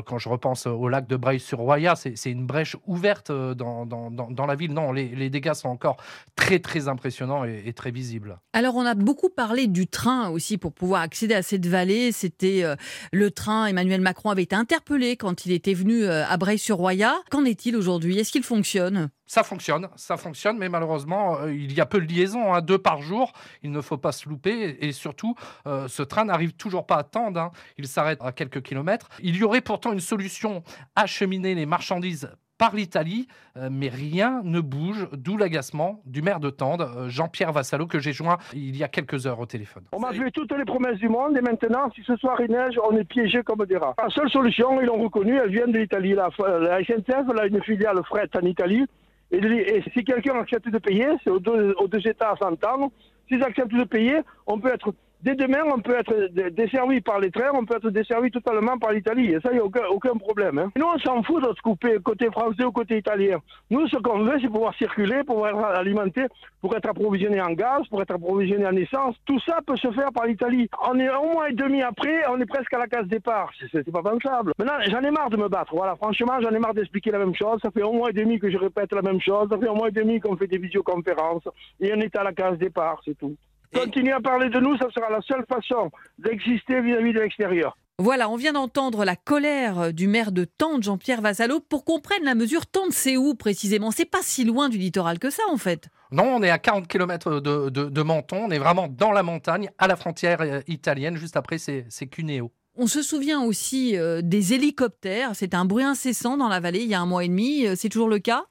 quand 0.05 0.19
je 0.19 0.29
repense 0.29 0.67
au 0.67 0.87
lac 0.87 1.07
de 1.07 1.15
Breil-sur-Roya, 1.15 1.95
c'est 1.95 2.31
une 2.31 2.45
brèche 2.45 2.75
ouverte 2.85 3.31
dans, 3.31 4.45
la 4.47 4.55
ville. 4.55 4.73
Non, 4.73 4.91
les 4.91 5.29
dégâts 5.29 5.53
sont 5.53 5.69
encore 5.69 5.97
très, 6.35 6.59
très 6.59 6.74
très 6.75 6.89
impressionnant 6.89 7.45
et, 7.45 7.71
très 7.71 7.91
visible. 7.91 8.37
Alors 8.51 8.75
on 8.75 8.85
a 8.85 8.95
beaucoup 8.95 9.29
parlé 9.29 9.67
du 9.67 9.87
train 9.87 10.29
aussi 10.29 10.57
pour 10.57 10.73
pouvoir 10.73 11.01
accéder 11.01 11.33
à 11.33 11.41
cette 11.41 11.65
vallée. 11.65 12.11
C'était 12.11 12.63
euh, 12.63 12.75
le 13.13 13.31
train, 13.31 13.67
Emmanuel 13.67 14.01
Macron 14.01 14.29
avait 14.29 14.43
été 14.43 14.57
interpellé 14.57 15.15
quand 15.15 15.45
il 15.45 15.53
était 15.53 15.73
venu 15.73 16.03
euh, 16.03 16.25
à 16.27 16.35
Breil-sur-Roya. 16.35 17.15
Qu'en 17.31 17.45
est-il 17.45 17.77
aujourd'hui? 17.77 18.19
Est-ce 18.19 18.33
qu'il 18.33 18.43
fonctionne? 18.43 19.09
Ça 19.25 19.43
fonctionne, 19.43 19.87
ça 19.95 20.17
fonctionne, 20.17 20.57
mais 20.57 20.67
malheureusement, 20.67 21.39
euh, 21.39 21.53
il 21.53 21.73
y 21.73 21.79
a 21.79 21.85
peu 21.85 22.01
de 22.01 22.05
liaisons, 22.05 22.53
hein, 22.53 22.61
deux 22.61 22.77
par 22.77 23.01
jour. 23.01 23.31
Il 23.63 23.71
ne 23.71 23.79
faut 23.79 23.97
pas 23.97 24.11
se 24.11 24.27
louper. 24.27 24.77
Et, 24.81 24.91
surtout, 24.91 25.35
ce 25.65 26.03
train 26.03 26.25
n'arrive 26.25 26.53
toujours 26.53 26.85
pas 26.85 26.97
à 26.97 27.03
tendre. 27.03 27.39
Hein. 27.39 27.51
Il 27.77 27.87
s'arrête 27.87 28.19
à 28.21 28.31
quelques 28.31 28.61
kilomètres. 28.61 29.09
Il 29.23 29.35
y 29.35 29.43
aurait 29.43 29.61
pourtant 29.61 29.93
une 29.93 29.99
solution 29.99 30.63
acheminer 30.95 31.55
les 31.55 31.65
marchandises 31.65 32.29
par 32.57 32.75
l'Italie, 32.75 33.27
euh, 33.57 33.69
mais 33.71 33.89
rien 33.89 34.41
ne 34.43 34.59
bouge, 34.59 35.07
d'où 35.13 35.37
l'agacement 35.37 36.01
du 36.05 36.21
maire 36.21 36.39
de 36.39 36.49
Tende, 36.49 36.81
euh, 36.81 37.09
Jean-Pierre 37.09 37.51
Vassalo, 37.51 37.85
que 37.85 37.99
j'ai 37.99 38.13
joint 38.13 38.37
il 38.53 38.75
y 38.77 38.83
a 38.83 38.87
quelques 38.87 39.27
heures 39.27 39.39
au 39.39 39.45
téléphone. 39.45 39.83
On 39.91 39.99
m'a 39.99 40.13
fait 40.13 40.31
toutes 40.31 40.51
les 40.53 40.65
promesses 40.65 40.97
du 40.97 41.09
monde 41.09 41.37
et 41.37 41.41
maintenant, 41.41 41.89
si 41.93 42.01
ce 42.03 42.15
soir 42.15 42.39
il 42.41 42.51
neige, 42.51 42.79
on 42.89 42.95
est 42.95 43.03
piégé 43.03 43.43
comme 43.43 43.65
des 43.65 43.77
rats. 43.77 43.95
La 44.01 44.09
seule 44.09 44.29
solution, 44.29 44.81
ils 44.81 44.87
l'ont 44.87 45.01
reconnu, 45.01 45.37
elle 45.37 45.51
vient 45.51 45.67
de 45.67 45.77
l'Italie. 45.77 46.13
La, 46.13 46.29
la 46.39 46.83
SNCF, 46.83 47.25
elle 47.31 47.39
a 47.39 47.45
une 47.47 47.61
filiale 47.63 48.01
fret 48.05 48.29
en 48.35 48.45
Italie. 48.45 48.85
Et, 49.31 49.83
si 49.93 50.03
quelqu'un 50.03 50.39
accepte 50.39 50.69
de 50.69 50.77
payer, 50.77 51.07
c'est 51.23 51.29
aux 51.29 51.39
deux, 51.39 51.75
aux 51.79 51.87
deux 51.87 52.07
États 52.07 52.31
à 52.31 52.35
s'entendre. 52.37 52.91
S'ils 53.27 53.43
acceptent 53.43 53.73
de 53.73 53.83
payer, 53.83 54.19
on 54.45 54.59
peut 54.59 54.71
être 54.71 54.93
Dès 55.25 55.33
demain, 55.33 55.63
on 55.73 55.79
peut 55.79 55.97
être 55.97 56.27
desservi 56.51 57.01
par 57.01 57.19
les 57.19 57.31
trains, 57.31 57.49
on 57.55 57.65
peut 57.65 57.77
être 57.77 57.89
desservi 57.89 58.29
totalement 58.29 58.77
par 58.77 58.91
l'Italie. 58.91 59.33
Et 59.33 59.39
ça, 59.39 59.49
il 59.51 59.55
n'y 59.55 59.59
a 59.59 59.89
aucun, 59.89 60.15
problème. 60.17 60.59
Hein. 60.59 60.71
Nous, 60.77 60.85
on 60.85 60.99
s'en 60.99 61.23
fout 61.23 61.41
de 61.41 61.47
se 61.55 61.61
couper 61.63 61.97
côté 62.03 62.27
français 62.27 62.63
ou 62.63 62.71
côté 62.71 62.99
italien. 62.99 63.39
Nous, 63.71 63.87
ce 63.87 63.97
qu'on 63.97 64.19
veut, 64.19 64.37
c'est 64.39 64.49
pouvoir 64.49 64.75
circuler, 64.75 65.23
pouvoir 65.23 65.49
être 65.49 65.79
alimenté, 65.79 66.27
pour 66.61 66.75
être 66.75 66.87
approvisionné 66.87 67.41
en 67.41 67.53
gaz, 67.53 67.87
pour 67.89 68.03
être 68.03 68.13
approvisionné 68.13 68.67
en 68.67 68.75
essence. 68.75 69.15
Tout 69.25 69.39
ça 69.39 69.61
peut 69.65 69.75
se 69.77 69.91
faire 69.93 70.11
par 70.13 70.27
l'Italie. 70.27 70.69
On 70.87 70.99
est 70.99 71.07
un 71.07 71.21
mois 71.21 71.49
et 71.49 71.53
demi 71.53 71.81
après, 71.81 72.21
on 72.29 72.39
est 72.39 72.45
presque 72.45 72.75
à 72.75 72.77
la 72.77 72.87
case 72.87 73.07
départ. 73.07 73.49
C'est 73.71 73.91
pas 73.91 74.03
pensable. 74.03 74.53
Maintenant, 74.59 74.77
j'en 74.91 75.01
ai 75.01 75.09
marre 75.09 75.31
de 75.31 75.37
me 75.37 75.47
battre. 75.47 75.73
Voilà, 75.73 75.95
franchement, 75.95 76.39
j'en 76.39 76.51
ai 76.51 76.59
marre 76.59 76.75
d'expliquer 76.75 77.09
la 77.09 77.17
même 77.17 77.33
chose. 77.33 77.59
Ça 77.63 77.71
fait 77.71 77.81
un 77.81 77.91
mois 77.91 78.11
et 78.11 78.13
demi 78.13 78.37
que 78.37 78.51
je 78.51 78.59
répète 78.59 78.93
la 78.93 79.01
même 79.01 79.19
chose. 79.19 79.49
Ça 79.49 79.57
fait 79.57 79.69
un 79.69 79.73
mois 79.73 79.87
et 79.87 79.91
demi 79.91 80.19
qu'on 80.19 80.37
fait 80.37 80.45
des 80.45 80.59
visioconférences. 80.59 81.47
Et 81.79 81.91
on 81.95 81.99
est 81.99 82.15
à 82.15 82.23
la 82.23 82.31
case 82.31 82.59
départ, 82.59 83.01
c'est 83.03 83.17
tout. 83.17 83.35
Continuer 83.73 84.11
à 84.11 84.19
parler 84.19 84.49
de 84.49 84.59
nous, 84.59 84.77
ça 84.77 84.87
sera 84.93 85.09
la 85.09 85.21
seule 85.21 85.45
façon 85.47 85.91
d'exister 86.17 86.81
vis-à-vis 86.81 87.13
de 87.13 87.19
l'extérieur. 87.19 87.77
Voilà, 87.97 88.29
on 88.29 88.35
vient 88.35 88.51
d'entendre 88.51 89.05
la 89.05 89.15
colère 89.15 89.93
du 89.93 90.09
maire 90.09 90.33
de 90.33 90.43
Tente, 90.43 90.83
Jean-Pierre 90.83 91.21
Vassallo. 91.21 91.61
Pour 91.61 91.85
qu'on 91.85 92.01
prenne 92.01 92.25
la 92.25 92.35
mesure, 92.35 92.65
Tente, 92.65 92.91
c'est 92.91 93.15
où 93.15 93.35
précisément? 93.35 93.89
C'est 93.89 94.03
pas 94.03 94.21
si 94.21 94.43
loin 94.43 94.67
du 94.67 94.77
littoral 94.77 95.17
que 95.17 95.29
ça, 95.29 95.43
en 95.49 95.55
fait. 95.55 95.87
Non, 96.11 96.25
on 96.25 96.43
est 96.43 96.49
à 96.49 96.59
40 96.59 96.87
km 96.87 97.39
de, 97.39 98.01
Menton. 98.01 98.47
On 98.47 98.51
est 98.51 98.59
vraiment 98.59 98.89
dans 98.89 99.13
la 99.13 99.23
montagne, 99.23 99.69
à 99.77 99.87
la 99.87 99.95
frontière 99.95 100.41
euh, 100.41 100.59
italienne. 100.67 101.15
Juste 101.15 101.37
après, 101.37 101.57
c'est 101.57 102.07
Cuneo. 102.07 102.51
On 102.77 102.87
se 102.87 103.01
souvient 103.01 103.41
aussi 103.41 103.97
euh, 103.97 104.21
des 104.21 104.53
hélicoptères. 104.53 105.33
C'était 105.33 105.55
un 105.55 105.63
bruit 105.63 105.85
incessant 105.85 106.35
dans 106.35 106.49
la 106.49 106.59
vallée 106.59 106.81
il 106.81 106.89
y 106.89 106.93
a 106.93 106.99
un 106.99 107.05
mois 107.05 107.23
et 107.23 107.29
demi. 107.29 107.65
Euh, 107.65 107.75
c'est 107.77 107.87
toujours 107.87 108.09
le 108.09 108.19
cas? 108.19 108.43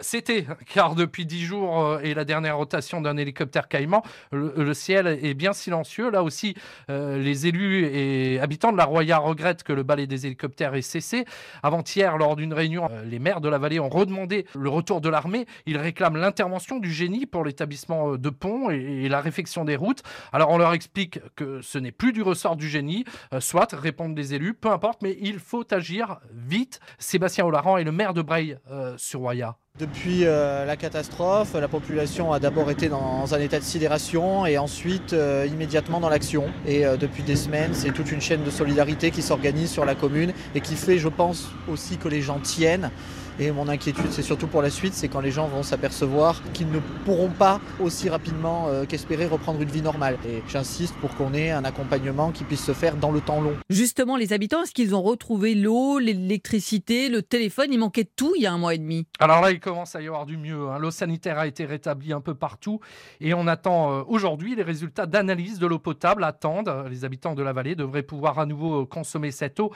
C'était, 0.00 0.46
car 0.66 0.96
depuis 0.96 1.26
dix 1.26 1.44
jours 1.44 1.80
euh, 1.80 2.00
et 2.02 2.12
la 2.12 2.24
dernière 2.24 2.56
rotation 2.56 3.00
d'un 3.00 3.16
hélicoptère 3.16 3.68
Caïman, 3.68 4.02
le, 4.32 4.74
ciel 4.74 5.06
est 5.06 5.34
bien 5.34 5.52
silencieux. 5.52 6.10
Là 6.10 6.24
aussi, 6.24 6.54
euh, 6.90 7.18
les 7.18 7.46
élus 7.46 7.86
et 7.86 8.40
habitants 8.40 8.72
de 8.72 8.76
la 8.76 8.84
Roya 8.84 9.18
regrettent 9.18 9.62
que 9.62 9.72
le 9.72 9.84
balai 9.84 10.08
des 10.08 10.26
hélicoptères 10.26 10.74
ait 10.74 10.82
cessé. 10.82 11.24
Avant-hier, 11.62 12.18
lors 12.18 12.34
d'une 12.34 12.52
réunion, 12.52 12.88
les 13.04 13.20
maires 13.20 13.40
de 13.40 13.48
la 13.48 13.58
vallée 13.58 13.78
ont 13.78 13.88
redemandé 13.88 14.46
le 14.56 14.68
retour 14.68 15.00
de 15.00 15.08
l'armée. 15.08 15.46
Ils 15.66 15.78
réclament 15.78 16.16
l'intervention 16.16 16.80
du 16.80 16.90
génie 16.90 17.24
pour 17.24 17.44
l'établissement 17.44 18.16
de 18.16 18.30
ponts 18.30 18.70
et, 18.70 19.08
la 19.08 19.20
réfection 19.20 19.64
des 19.64 19.76
routes. 19.76 20.02
Alors 20.32 20.50
on 20.50 20.58
leur 20.58 20.72
explique 20.72 21.20
que 21.36 21.60
ce 21.62 21.78
n'est 21.78 21.92
plus 21.92 22.12
du 22.12 22.22
ressort 22.22 22.56
du 22.56 22.68
génie. 22.68 23.04
soit, 23.38 23.72
répondent 23.72 24.16
les 24.16 24.34
élus, 24.34 24.54
peu 24.54 24.70
importe, 24.70 25.02
mais 25.02 25.16
il 25.20 25.38
faut 25.38 25.64
agir 25.72 26.18
vite. 26.32 26.80
Sébastien 26.98 27.46
Olaran 27.46 27.78
est 27.78 27.84
le 27.84 27.92
maire 27.92 28.14
de 28.14 28.22
Breil 28.22 28.58
sur 28.96 29.20
Roya. 29.20 29.56
Depuis 29.78 30.24
euh, 30.24 30.64
la 30.64 30.74
catastrophe, 30.76 31.52
la 31.52 31.68
population 31.68 32.32
a 32.32 32.40
d'abord 32.40 32.70
été 32.70 32.88
dans 32.88 33.34
un 33.34 33.38
état 33.38 33.58
de 33.58 33.64
sidération 33.64 34.46
et 34.46 34.56
ensuite 34.56 35.12
euh, 35.12 35.46
immédiatement 35.46 36.00
dans 36.00 36.08
l'action. 36.08 36.46
Et 36.66 36.86
euh, 36.86 36.96
depuis 36.96 37.22
des 37.22 37.36
semaines, 37.36 37.74
c'est 37.74 37.92
toute 37.92 38.10
une 38.10 38.22
chaîne 38.22 38.42
de 38.42 38.48
solidarité 38.48 39.10
qui 39.10 39.20
s'organise 39.20 39.70
sur 39.70 39.84
la 39.84 39.94
commune 39.94 40.32
et 40.54 40.62
qui 40.62 40.76
fait, 40.76 40.96
je 40.96 41.08
pense, 41.08 41.50
aussi 41.68 41.98
que 41.98 42.08
les 42.08 42.22
gens 42.22 42.38
tiennent. 42.38 42.90
Et 43.38 43.50
mon 43.50 43.68
inquiétude, 43.68 44.06
c'est 44.12 44.22
surtout 44.22 44.46
pour 44.46 44.62
la 44.62 44.70
suite, 44.70 44.94
c'est 44.94 45.08
quand 45.08 45.20
les 45.20 45.30
gens 45.30 45.46
vont 45.46 45.62
s'apercevoir 45.62 46.40
qu'ils 46.54 46.70
ne 46.70 46.78
pourront 47.04 47.28
pas 47.28 47.60
aussi 47.80 48.08
rapidement 48.08 48.68
euh, 48.68 48.86
qu'espérer 48.86 49.26
reprendre 49.26 49.60
une 49.60 49.68
vie 49.68 49.82
normale. 49.82 50.16
Et 50.26 50.42
j'insiste 50.48 50.94
pour 51.02 51.14
qu'on 51.16 51.34
ait 51.34 51.50
un 51.50 51.62
accompagnement 51.64 52.32
qui 52.32 52.44
puisse 52.44 52.64
se 52.64 52.72
faire 52.72 52.96
dans 52.96 53.10
le 53.10 53.20
temps 53.20 53.42
long. 53.42 53.54
Justement, 53.68 54.16
les 54.16 54.32
habitants, 54.32 54.62
est-ce 54.62 54.72
qu'ils 54.72 54.94
ont 54.94 55.02
retrouvé 55.02 55.54
l'eau, 55.54 55.98
l'électricité, 55.98 57.10
le 57.10 57.20
téléphone? 57.20 57.66
Il 57.72 57.78
manquait 57.78 58.04
de 58.04 58.10
tout 58.16 58.32
il 58.36 58.42
y 58.42 58.46
a 58.46 58.54
un 58.54 58.56
mois 58.56 58.74
et 58.74 58.78
demi. 58.78 59.06
Alors 59.18 59.42
là, 59.42 59.50
il 59.50 59.60
commence 59.60 59.94
à 59.94 60.00
y 60.00 60.06
avoir 60.06 60.24
du 60.24 60.38
mieux. 60.38 60.70
Hein. 60.70 60.78
L'eau 60.78 60.90
sanitaire 60.90 61.38
a 61.38 61.46
été 61.46 61.66
rétablie 61.66 62.14
un 62.14 62.22
peu 62.22 62.34
partout 62.34 62.80
et 63.20 63.34
on 63.34 63.46
attend 63.46 63.92
euh, 63.92 64.02
aujourd'hui 64.06 64.54
les 64.54 64.62
résultats 64.62 65.04
d'analyse 65.04 65.58
de 65.58 65.66
l'eau 65.66 65.78
potable. 65.78 66.24
Attendent. 66.24 66.72
Les 66.88 67.04
habitants 67.04 67.34
de 67.34 67.42
la 67.42 67.52
vallée 67.52 67.74
devraient 67.74 68.02
pouvoir 68.02 68.38
à 68.38 68.46
nouveau 68.46 68.82
euh, 68.82 68.86
consommer 68.86 69.30
cette 69.30 69.60
eau 69.60 69.72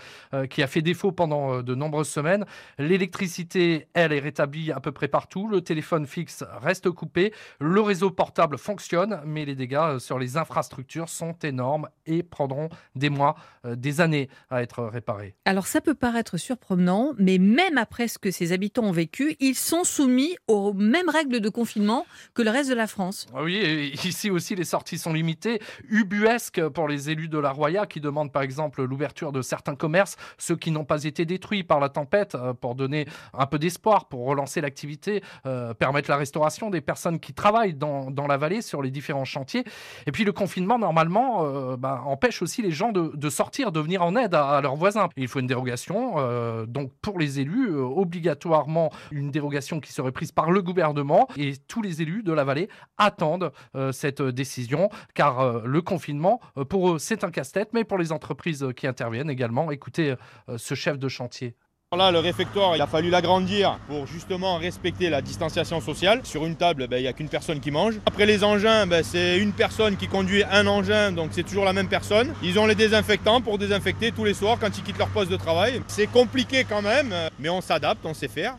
qui 0.49 0.63
a 0.63 0.67
fait 0.67 0.83
défaut 0.83 1.13
pendant 1.13 1.63
de 1.63 1.75
nombreuses 1.75 2.09
semaines. 2.09 2.47
L'électricité 2.79 3.50
elle, 3.57 4.13
est 4.13 4.19
rétablie 4.21 4.73
à 4.73 4.81
peu 4.81 4.93
près 4.93 5.09
partout. 5.09 5.49
Le 5.49 5.61
téléphone 5.61 6.07
fixe 6.07 6.45
reste 6.61 6.91
coupé. 6.91 7.33
Le 7.61 7.81
réseau 7.81 8.11
portable 8.11 8.59
fonctionne, 8.59 9.21
mais 9.25 9.45
les 9.45 9.55
dégâts 9.55 9.75
euh, 9.75 9.99
sur 9.99 10.19
les 10.19 10.37
infrastructures 10.37 11.09
sont 11.09 11.35
énormes 11.43 11.89
et 12.07 12.23
prendront 12.23 12.69
des 12.95 13.11
mois, 13.11 13.37
euh, 13.65 13.77
des 13.77 14.01
années 14.01 14.29
à 14.51 14.63
être 14.63 14.85
réparés. 14.85 15.35
Alors 15.45 15.67
ça 15.67 15.81
peut 15.81 15.95
paraître 15.95 16.37
surprenant, 16.37 17.13
mais 17.19 17.39
même 17.39 17.79
après 17.79 18.09
ce 18.09 18.19
que 18.19 18.31
ces 18.31 18.53
habitants 18.53 18.85
ont 18.85 18.93
vécu, 18.93 19.37
ils 19.41 19.55
sont 19.55 19.85
soumis 19.85 20.37
aux 20.47 20.73
mêmes 20.73 21.09
règles 21.09 21.41
de 21.41 21.49
confinement 21.49 22.07
que 22.35 22.43
le 22.43 22.51
reste 22.51 22.71
de 22.71 22.75
la 22.75 22.87
France. 22.87 23.27
Ah 23.35 23.43
oui, 23.43 23.93
ici 24.05 24.31
aussi 24.31 24.55
les 24.55 24.65
sorties 24.65 24.99
sont 24.99 25.13
limitées, 25.13 25.61
ubuesques 25.89 26.69
pour 26.69 26.89
les 26.89 27.11
élus 27.11 27.29
de 27.29 27.39
la 27.39 27.51
Roya 27.51 27.87
qui 27.87 28.01
demandent 28.01 28.33
par 28.33 28.43
exemple 28.43 28.83
l'ouverture 28.83 29.33
de 29.33 29.43
certains 29.43 29.75
commerces, 29.75 30.17
ceux 30.39 30.57
qui 30.57 30.71
n'ont 30.71 30.85
pas 30.85 31.05
été 31.05 31.25
détruits 31.25 31.63
par 31.63 31.81
la 31.81 31.89
tempête, 31.89 32.35
euh, 32.35 32.55
pour 32.55 32.75
donner 32.75 33.07
un 33.41 33.47
peu 33.47 33.59
d'espoir 33.59 34.07
pour 34.07 34.27
relancer 34.27 34.61
l'activité, 34.61 35.23
euh, 35.47 35.73
permettre 35.73 36.11
la 36.11 36.17
restauration 36.17 36.69
des 36.69 36.83
personnes 36.83 37.19
qui 37.19 37.33
travaillent 37.33 37.75
dans, 37.75 38.11
la 38.29 38.37
vallée 38.37 38.61
sur 38.61 38.83
les 38.83 38.91
différents 38.91 39.25
chantiers. 39.25 39.65
Et 40.07 40.13
puis 40.13 40.25
le 40.25 40.33
confinement, 40.33 40.79
normalement, 40.79 41.45
euh, 41.45 41.77
bah, 41.77 42.03
empêche 42.05 42.43
aussi 42.43 42.61
les 42.61 42.71
gens 42.71 42.93
de, 42.93 43.13
de, 43.15 43.31
sortir, 43.31 43.73
de 43.73 43.81
venir 43.81 44.03
en 44.03 44.15
aide 44.15 44.35
à, 44.35 44.61
leurs 44.61 44.77
voisins. 44.77 45.09
il 45.17 45.27
faut 45.27 45.41
une 45.41 45.47
dérogation. 45.47 46.15
Euh, 46.19 46.67
donc 46.67 46.93
pour 47.01 47.19
les 47.19 47.41
élus, 47.41 47.75
obligatoirement 47.75 48.91
une 49.11 49.31
dérogation 49.31 49.81
qui 49.81 49.93
serait 49.93 50.13
prise 50.13 50.33
par 50.33 50.51
le 50.51 50.61
gouvernement. 50.61 51.27
Et 51.39 51.55
tous 51.67 51.81
les 51.81 52.03
élus 52.03 52.23
de 52.23 52.33
la 52.33 52.45
vallée 52.45 52.69
attendent 52.99 53.53
cette 53.93 54.21
décision, 54.21 54.91
car 55.15 55.63
le 55.63 55.83
confinement, 55.83 56.41
pour 56.69 56.93
eux, 56.93 56.99
c'est 56.99 57.25
un 57.25 57.31
casse-tête, 57.31 57.71
mais 57.73 57.85
pour 57.85 57.97
les 57.97 58.13
entreprises 58.13 58.67
qui 58.77 58.87
interviennent 58.87 59.31
également, 59.31 59.71
écoutez 59.71 60.15
ce 60.57 60.75
chef 60.75 60.99
de 60.99 61.09
chantier 61.09 61.57
Là, 61.97 62.13
le 62.13 62.21
réfectoire, 62.21 62.77
il 62.77 62.83
a 62.83 62.87
fallu 62.87 63.11
l'agrandir 63.11 63.77
pour 63.89 64.07
justement 64.07 64.59
respecter 64.59 65.11
la 65.11 65.21
distanciation 65.23 65.81
sociale. 65.81 66.21
Sur 66.23 66.47
une 66.47 66.55
table, 66.55 66.87
ben, 66.87 66.99
il 66.99 67.03
n'y 67.03 67.09
a 67.09 67.13
qu'une 67.13 67.29
personne 67.29 67.59
qui 67.59 67.73
mange. 67.73 67.95
Après 68.07 68.27
les 68.27 68.45
engins, 68.45 68.87
ben, 68.87 69.03
c'est 69.03 69.39
une 69.39 69.51
personne 69.53 69.97
qui 69.97 70.07
conduit 70.07 70.45
un 70.45 70.69
engin, 70.69 71.11
donc 71.11 71.31
c'est 71.33 71.43
toujours 71.43 71.65
la 71.65 71.73
même 71.73 71.89
personne. 71.89 72.33
Ils 72.45 72.61
ont 72.61 72.67
les 72.67 72.77
désinfectants 72.77 73.41
pour 73.41 73.59
désinfecter 73.59 74.13
tous 74.13 74.25
les 74.25 74.35
soirs 74.35 74.57
quand 74.61 74.69
ils 74.79 74.85
quittent 74.85 74.99
leur 74.99 75.09
poste 75.09 75.33
de 75.33 75.37
travail. 75.37 75.83
C'est 75.89 76.07
compliqué 76.07 76.63
quand 76.63 76.81
même, 76.81 77.13
mais 77.41 77.49
on 77.49 77.61
s'adapte, 77.61 78.07
on 78.07 78.15
sait 78.15 78.29
faire. 78.29 78.57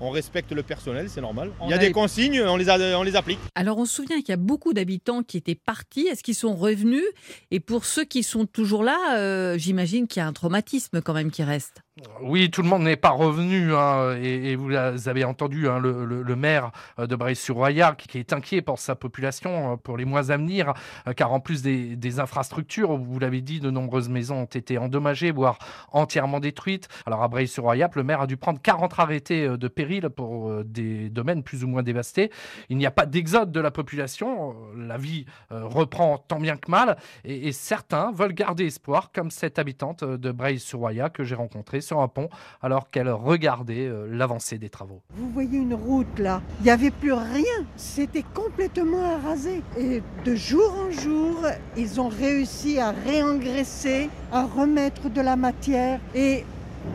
On 0.00 0.10
respecte 0.10 0.50
le 0.50 0.64
personnel, 0.64 1.08
c'est 1.08 1.20
normal. 1.20 1.52
Il 1.62 1.70
y 1.70 1.72
a 1.72 1.76
a 1.76 1.78
des 1.78 1.92
consignes, 1.92 2.42
on 2.42 2.56
les, 2.56 2.68
a- 2.68 2.98
on 2.98 3.04
les 3.04 3.14
applique. 3.14 3.38
Alors 3.54 3.78
on 3.78 3.84
se 3.84 3.94
souvient 3.94 4.18
qu'il 4.18 4.30
y 4.30 4.32
a 4.32 4.36
beaucoup 4.38 4.72
d'habitants 4.72 5.22
qui 5.22 5.36
étaient 5.36 5.54
partis. 5.54 6.08
Est-ce 6.08 6.24
qu'ils 6.24 6.34
sont 6.34 6.56
revenus? 6.56 7.04
Et 7.52 7.60
pour 7.60 7.84
ceux 7.84 8.04
qui 8.04 8.24
sont 8.24 8.44
toujours 8.44 8.82
là, 8.82 8.98
euh, 9.18 9.56
j'imagine 9.56 10.08
qu'il 10.08 10.18
y 10.20 10.24
a 10.24 10.26
un 10.26 10.32
traumatisme 10.32 11.00
quand 11.00 11.14
même 11.14 11.30
qui 11.30 11.44
reste. 11.44 11.82
Oui, 12.20 12.50
tout 12.50 12.60
le 12.60 12.68
monde 12.68 12.82
n'est 12.82 12.96
pas 12.96 13.08
revenu, 13.08 13.74
hein, 13.74 14.18
et, 14.22 14.54
vous 14.54 14.70
avez 14.74 15.24
entendu 15.24 15.66
hein, 15.66 15.78
le, 15.78 16.36
maire 16.36 16.70
euh, 16.98 17.06
de 17.06 17.16
Breil-sur-Roya 17.16 17.94
qui, 17.94 18.18
est 18.18 18.34
inquiet 18.34 18.60
pour 18.60 18.78
sa 18.78 18.94
population 18.94 19.72
euh, 19.72 19.76
pour 19.76 19.96
les 19.96 20.04
mois 20.04 20.30
à 20.30 20.36
venir, 20.36 20.74
euh, 21.08 21.14
car 21.14 21.32
en 21.32 21.40
plus 21.40 21.62
des, 21.62 22.20
infrastructures, 22.20 22.98
vous 22.98 23.18
l'avez 23.18 23.40
dit, 23.40 23.60
de 23.60 23.70
nombreuses 23.70 24.10
maisons 24.10 24.42
ont 24.42 24.44
été 24.44 24.76
endommagées, 24.76 25.30
voire 25.30 25.58
entièrement 25.90 26.38
détruites. 26.38 26.86
Alors 27.06 27.22
à 27.22 27.28
Breil-sur-Roya, 27.28 27.88
le 27.94 28.02
maire 28.02 28.20
a 28.20 28.26
dû 28.26 28.36
prendre 28.36 28.60
40 28.60 28.98
arrêtés 28.98 29.48
de 29.48 29.68
péril 29.68 30.10
pour 30.10 30.64
des 30.64 31.08
domaines 31.08 31.42
plus 31.42 31.64
ou 31.64 31.68
moins 31.68 31.82
dévastés. 31.82 32.30
Il 32.68 32.76
n'y 32.76 32.84
a 32.84 32.90
pas 32.90 33.06
d'exode 33.06 33.52
de 33.52 33.60
la 33.60 33.70
population, 33.70 34.54
la 34.76 34.98
vie 34.98 35.24
reprend 35.50 36.18
tant 36.18 36.40
bien 36.40 36.56
que 36.56 36.70
mal, 36.70 36.98
et, 37.24 37.52
certains 37.52 38.12
veulent 38.12 38.34
garder 38.34 38.66
espoir, 38.66 39.12
comme 39.12 39.30
cette 39.30 39.58
habitante 39.58 40.04
de 40.04 40.30
Breil-sur-Roya 40.30 41.08
que 41.08 41.24
j'ai 41.24 41.34
rencontrée 41.34 41.80
sur 41.86 42.00
un 42.00 42.08
pont 42.08 42.28
alors 42.60 42.90
qu'elle 42.90 43.08
regardait 43.08 43.86
euh, 43.86 44.06
l'avancée 44.10 44.58
des 44.58 44.68
travaux. 44.68 45.00
Vous 45.14 45.30
voyez 45.30 45.58
une 45.58 45.74
route 45.74 46.18
là, 46.18 46.42
il 46.60 46.64
n'y 46.64 46.70
avait 46.70 46.90
plus 46.90 47.12
rien, 47.12 47.64
c'était 47.76 48.24
complètement 48.34 49.02
arasé. 49.02 49.62
Et 49.78 50.02
de 50.24 50.34
jour 50.34 50.74
en 50.86 50.90
jour, 50.90 51.36
ils 51.76 52.00
ont 52.00 52.08
réussi 52.08 52.78
à 52.78 52.90
réengraisser, 52.90 54.10
à 54.32 54.44
remettre 54.44 55.08
de 55.08 55.20
la 55.20 55.36
matière 55.36 56.00
et 56.14 56.44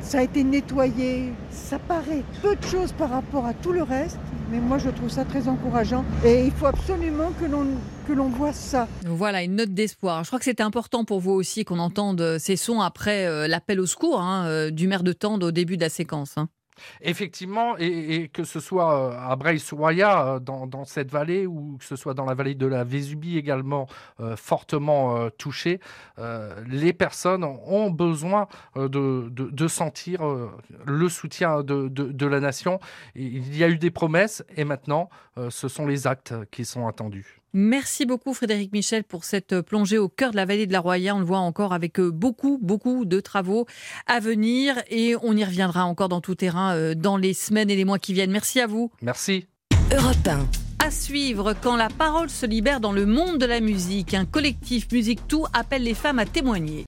ça 0.02 0.20
a 0.20 0.24
été 0.24 0.44
nettoyé. 0.44 1.32
Ça 1.52 1.80
paraît 1.80 2.24
peu 2.42 2.56
de 2.56 2.64
choses 2.64 2.92
par 2.94 3.10
rapport 3.10 3.46
à 3.46 3.54
tout 3.54 3.72
le 3.72 3.84
reste, 3.84 4.18
mais 4.52 4.60
moi 4.60 4.78
je 4.78 4.90
trouve 4.90 5.10
ça 5.10 5.24
très 5.26 5.48
encourageant 5.48 6.04
et 6.26 6.46
il 6.46 6.52
faut 6.52 6.66
absolument 6.66 7.32
que 7.40 7.46
l'on 7.46 7.66
que 8.08 8.14
l'on 8.14 8.30
voit 8.30 8.52
ça. 8.54 8.88
Voilà, 9.06 9.44
une 9.44 9.56
note 9.56 9.74
d'espoir. 9.74 10.24
Je 10.24 10.30
crois 10.30 10.40
que 10.40 10.46
c'était 10.46 10.64
important 10.64 11.06
pour 11.06 11.20
vous 11.20 11.32
aussi 11.32 11.64
qu'on 11.64 11.80
entende 11.80 12.38
ces 12.40 12.56
sons 12.56 12.82
après 12.82 13.26
euh, 13.28 13.48
l'appel 13.48 13.80
au 13.80 13.86
secours 13.86 14.20
hein, 14.20 14.46
euh, 14.48 14.72
du 14.72 14.88
maire 14.88 15.04
de 15.04 15.14
Tende 15.14 15.44
au 15.44 15.52
début 15.52 15.78
de 15.78 15.82
la 15.84 15.90
séquence. 15.90 16.38
hein. 16.38 16.50
Effectivement, 17.02 17.76
et, 17.78 18.30
que 18.32 18.44
ce 18.44 18.60
soit 18.60 19.12
euh, 19.12 19.32
à 19.32 19.36
Breil-sur-Roya, 19.36 20.36
euh, 20.36 20.40
dans, 20.40 20.86
cette 20.86 21.12
vallée, 21.12 21.46
ou 21.46 21.78
que 21.80 21.86
ce 21.86 21.96
soit 21.96 22.14
dans 22.14 22.26
la 22.26 22.34
vallée 22.34 22.56
de 22.56 22.66
la 22.66 22.84
Vésubie 22.84 23.38
également 23.38 23.88
euh, 24.20 24.36
fortement 24.36 25.30
touchée, 25.38 25.80
les 26.68 26.94
personnes 26.94 27.44
ont 27.44 27.90
besoin 27.90 28.48
de, 28.76 29.68
sentir 29.68 30.22
le 30.86 31.10
soutien 31.10 31.64
de, 31.64 32.26
la 32.26 32.40
nation. 32.40 32.80
Il 33.16 33.56
y 33.56 33.64
a 33.64 33.70
eu 33.70 33.78
des 33.78 33.92
promesses, 33.92 34.44
et 34.56 34.64
maintenant, 34.64 35.10
ce 35.50 35.68
sont 35.68 35.86
les 35.86 36.08
actes 36.08 36.34
qui 36.52 36.66
sont 36.66 36.88
attendus. 36.88 37.41
Merci 37.54 38.06
beaucoup 38.06 38.34
Frédéric 38.34 38.72
Michel 38.72 39.04
pour 39.04 39.26
cette 39.26 39.60
plongée 39.62 39.98
au 39.98 40.08
cœur 40.08 40.32
de 40.32 40.38
la 40.38 40.46
vallée 40.46 40.68
de 40.68 40.72
la 40.72 40.80
Roya. 40.80 41.16
On 41.16 41.20
le 41.20 41.26
voit 41.26 41.40
encore 41.40 41.74
avec 41.74 42.00
euh, 42.00 42.10
beaucoup, 42.10 42.58
beaucoup 42.62 43.04
de 43.04 43.20
travaux 43.20 43.66
à 44.08 44.20
venir 44.22 44.82
et 44.90 45.16
on 45.22 45.36
y 45.36 45.44
reviendra 45.44 45.84
encore 45.86 46.08
dans 46.08 46.22
tout 46.22 46.36
terrain 46.36 46.74
euh, 46.76 46.96
dans 46.96 47.18
les 47.18 47.34
semaines 47.34 47.70
et 47.70 47.76
les 47.76 47.84
mois 47.84 48.00
qui 48.00 48.14
viennent. 48.14 48.32
Merci 48.32 48.62
à 48.62 48.68
vous. 48.68 48.92
Merci. 49.02 49.48
Europe 49.94 50.30
À 50.80 50.92
suivre, 50.92 51.54
quand 51.62 51.76
la 51.76 51.90
parole 51.90 52.30
se 52.30 52.46
libère 52.46 52.80
dans 52.80 52.94
le 52.94 53.06
monde 53.06 53.38
de 53.38 53.46
la 53.46 53.60
musique, 53.60 54.14
un 54.14 54.26
collectif 54.26 54.90
Musique 54.92 55.28
Tout 55.28 55.46
appelle 55.52 55.84
les 55.84 55.94
femmes 55.94 56.20
à 56.20 56.26
témoigner. 56.26 56.86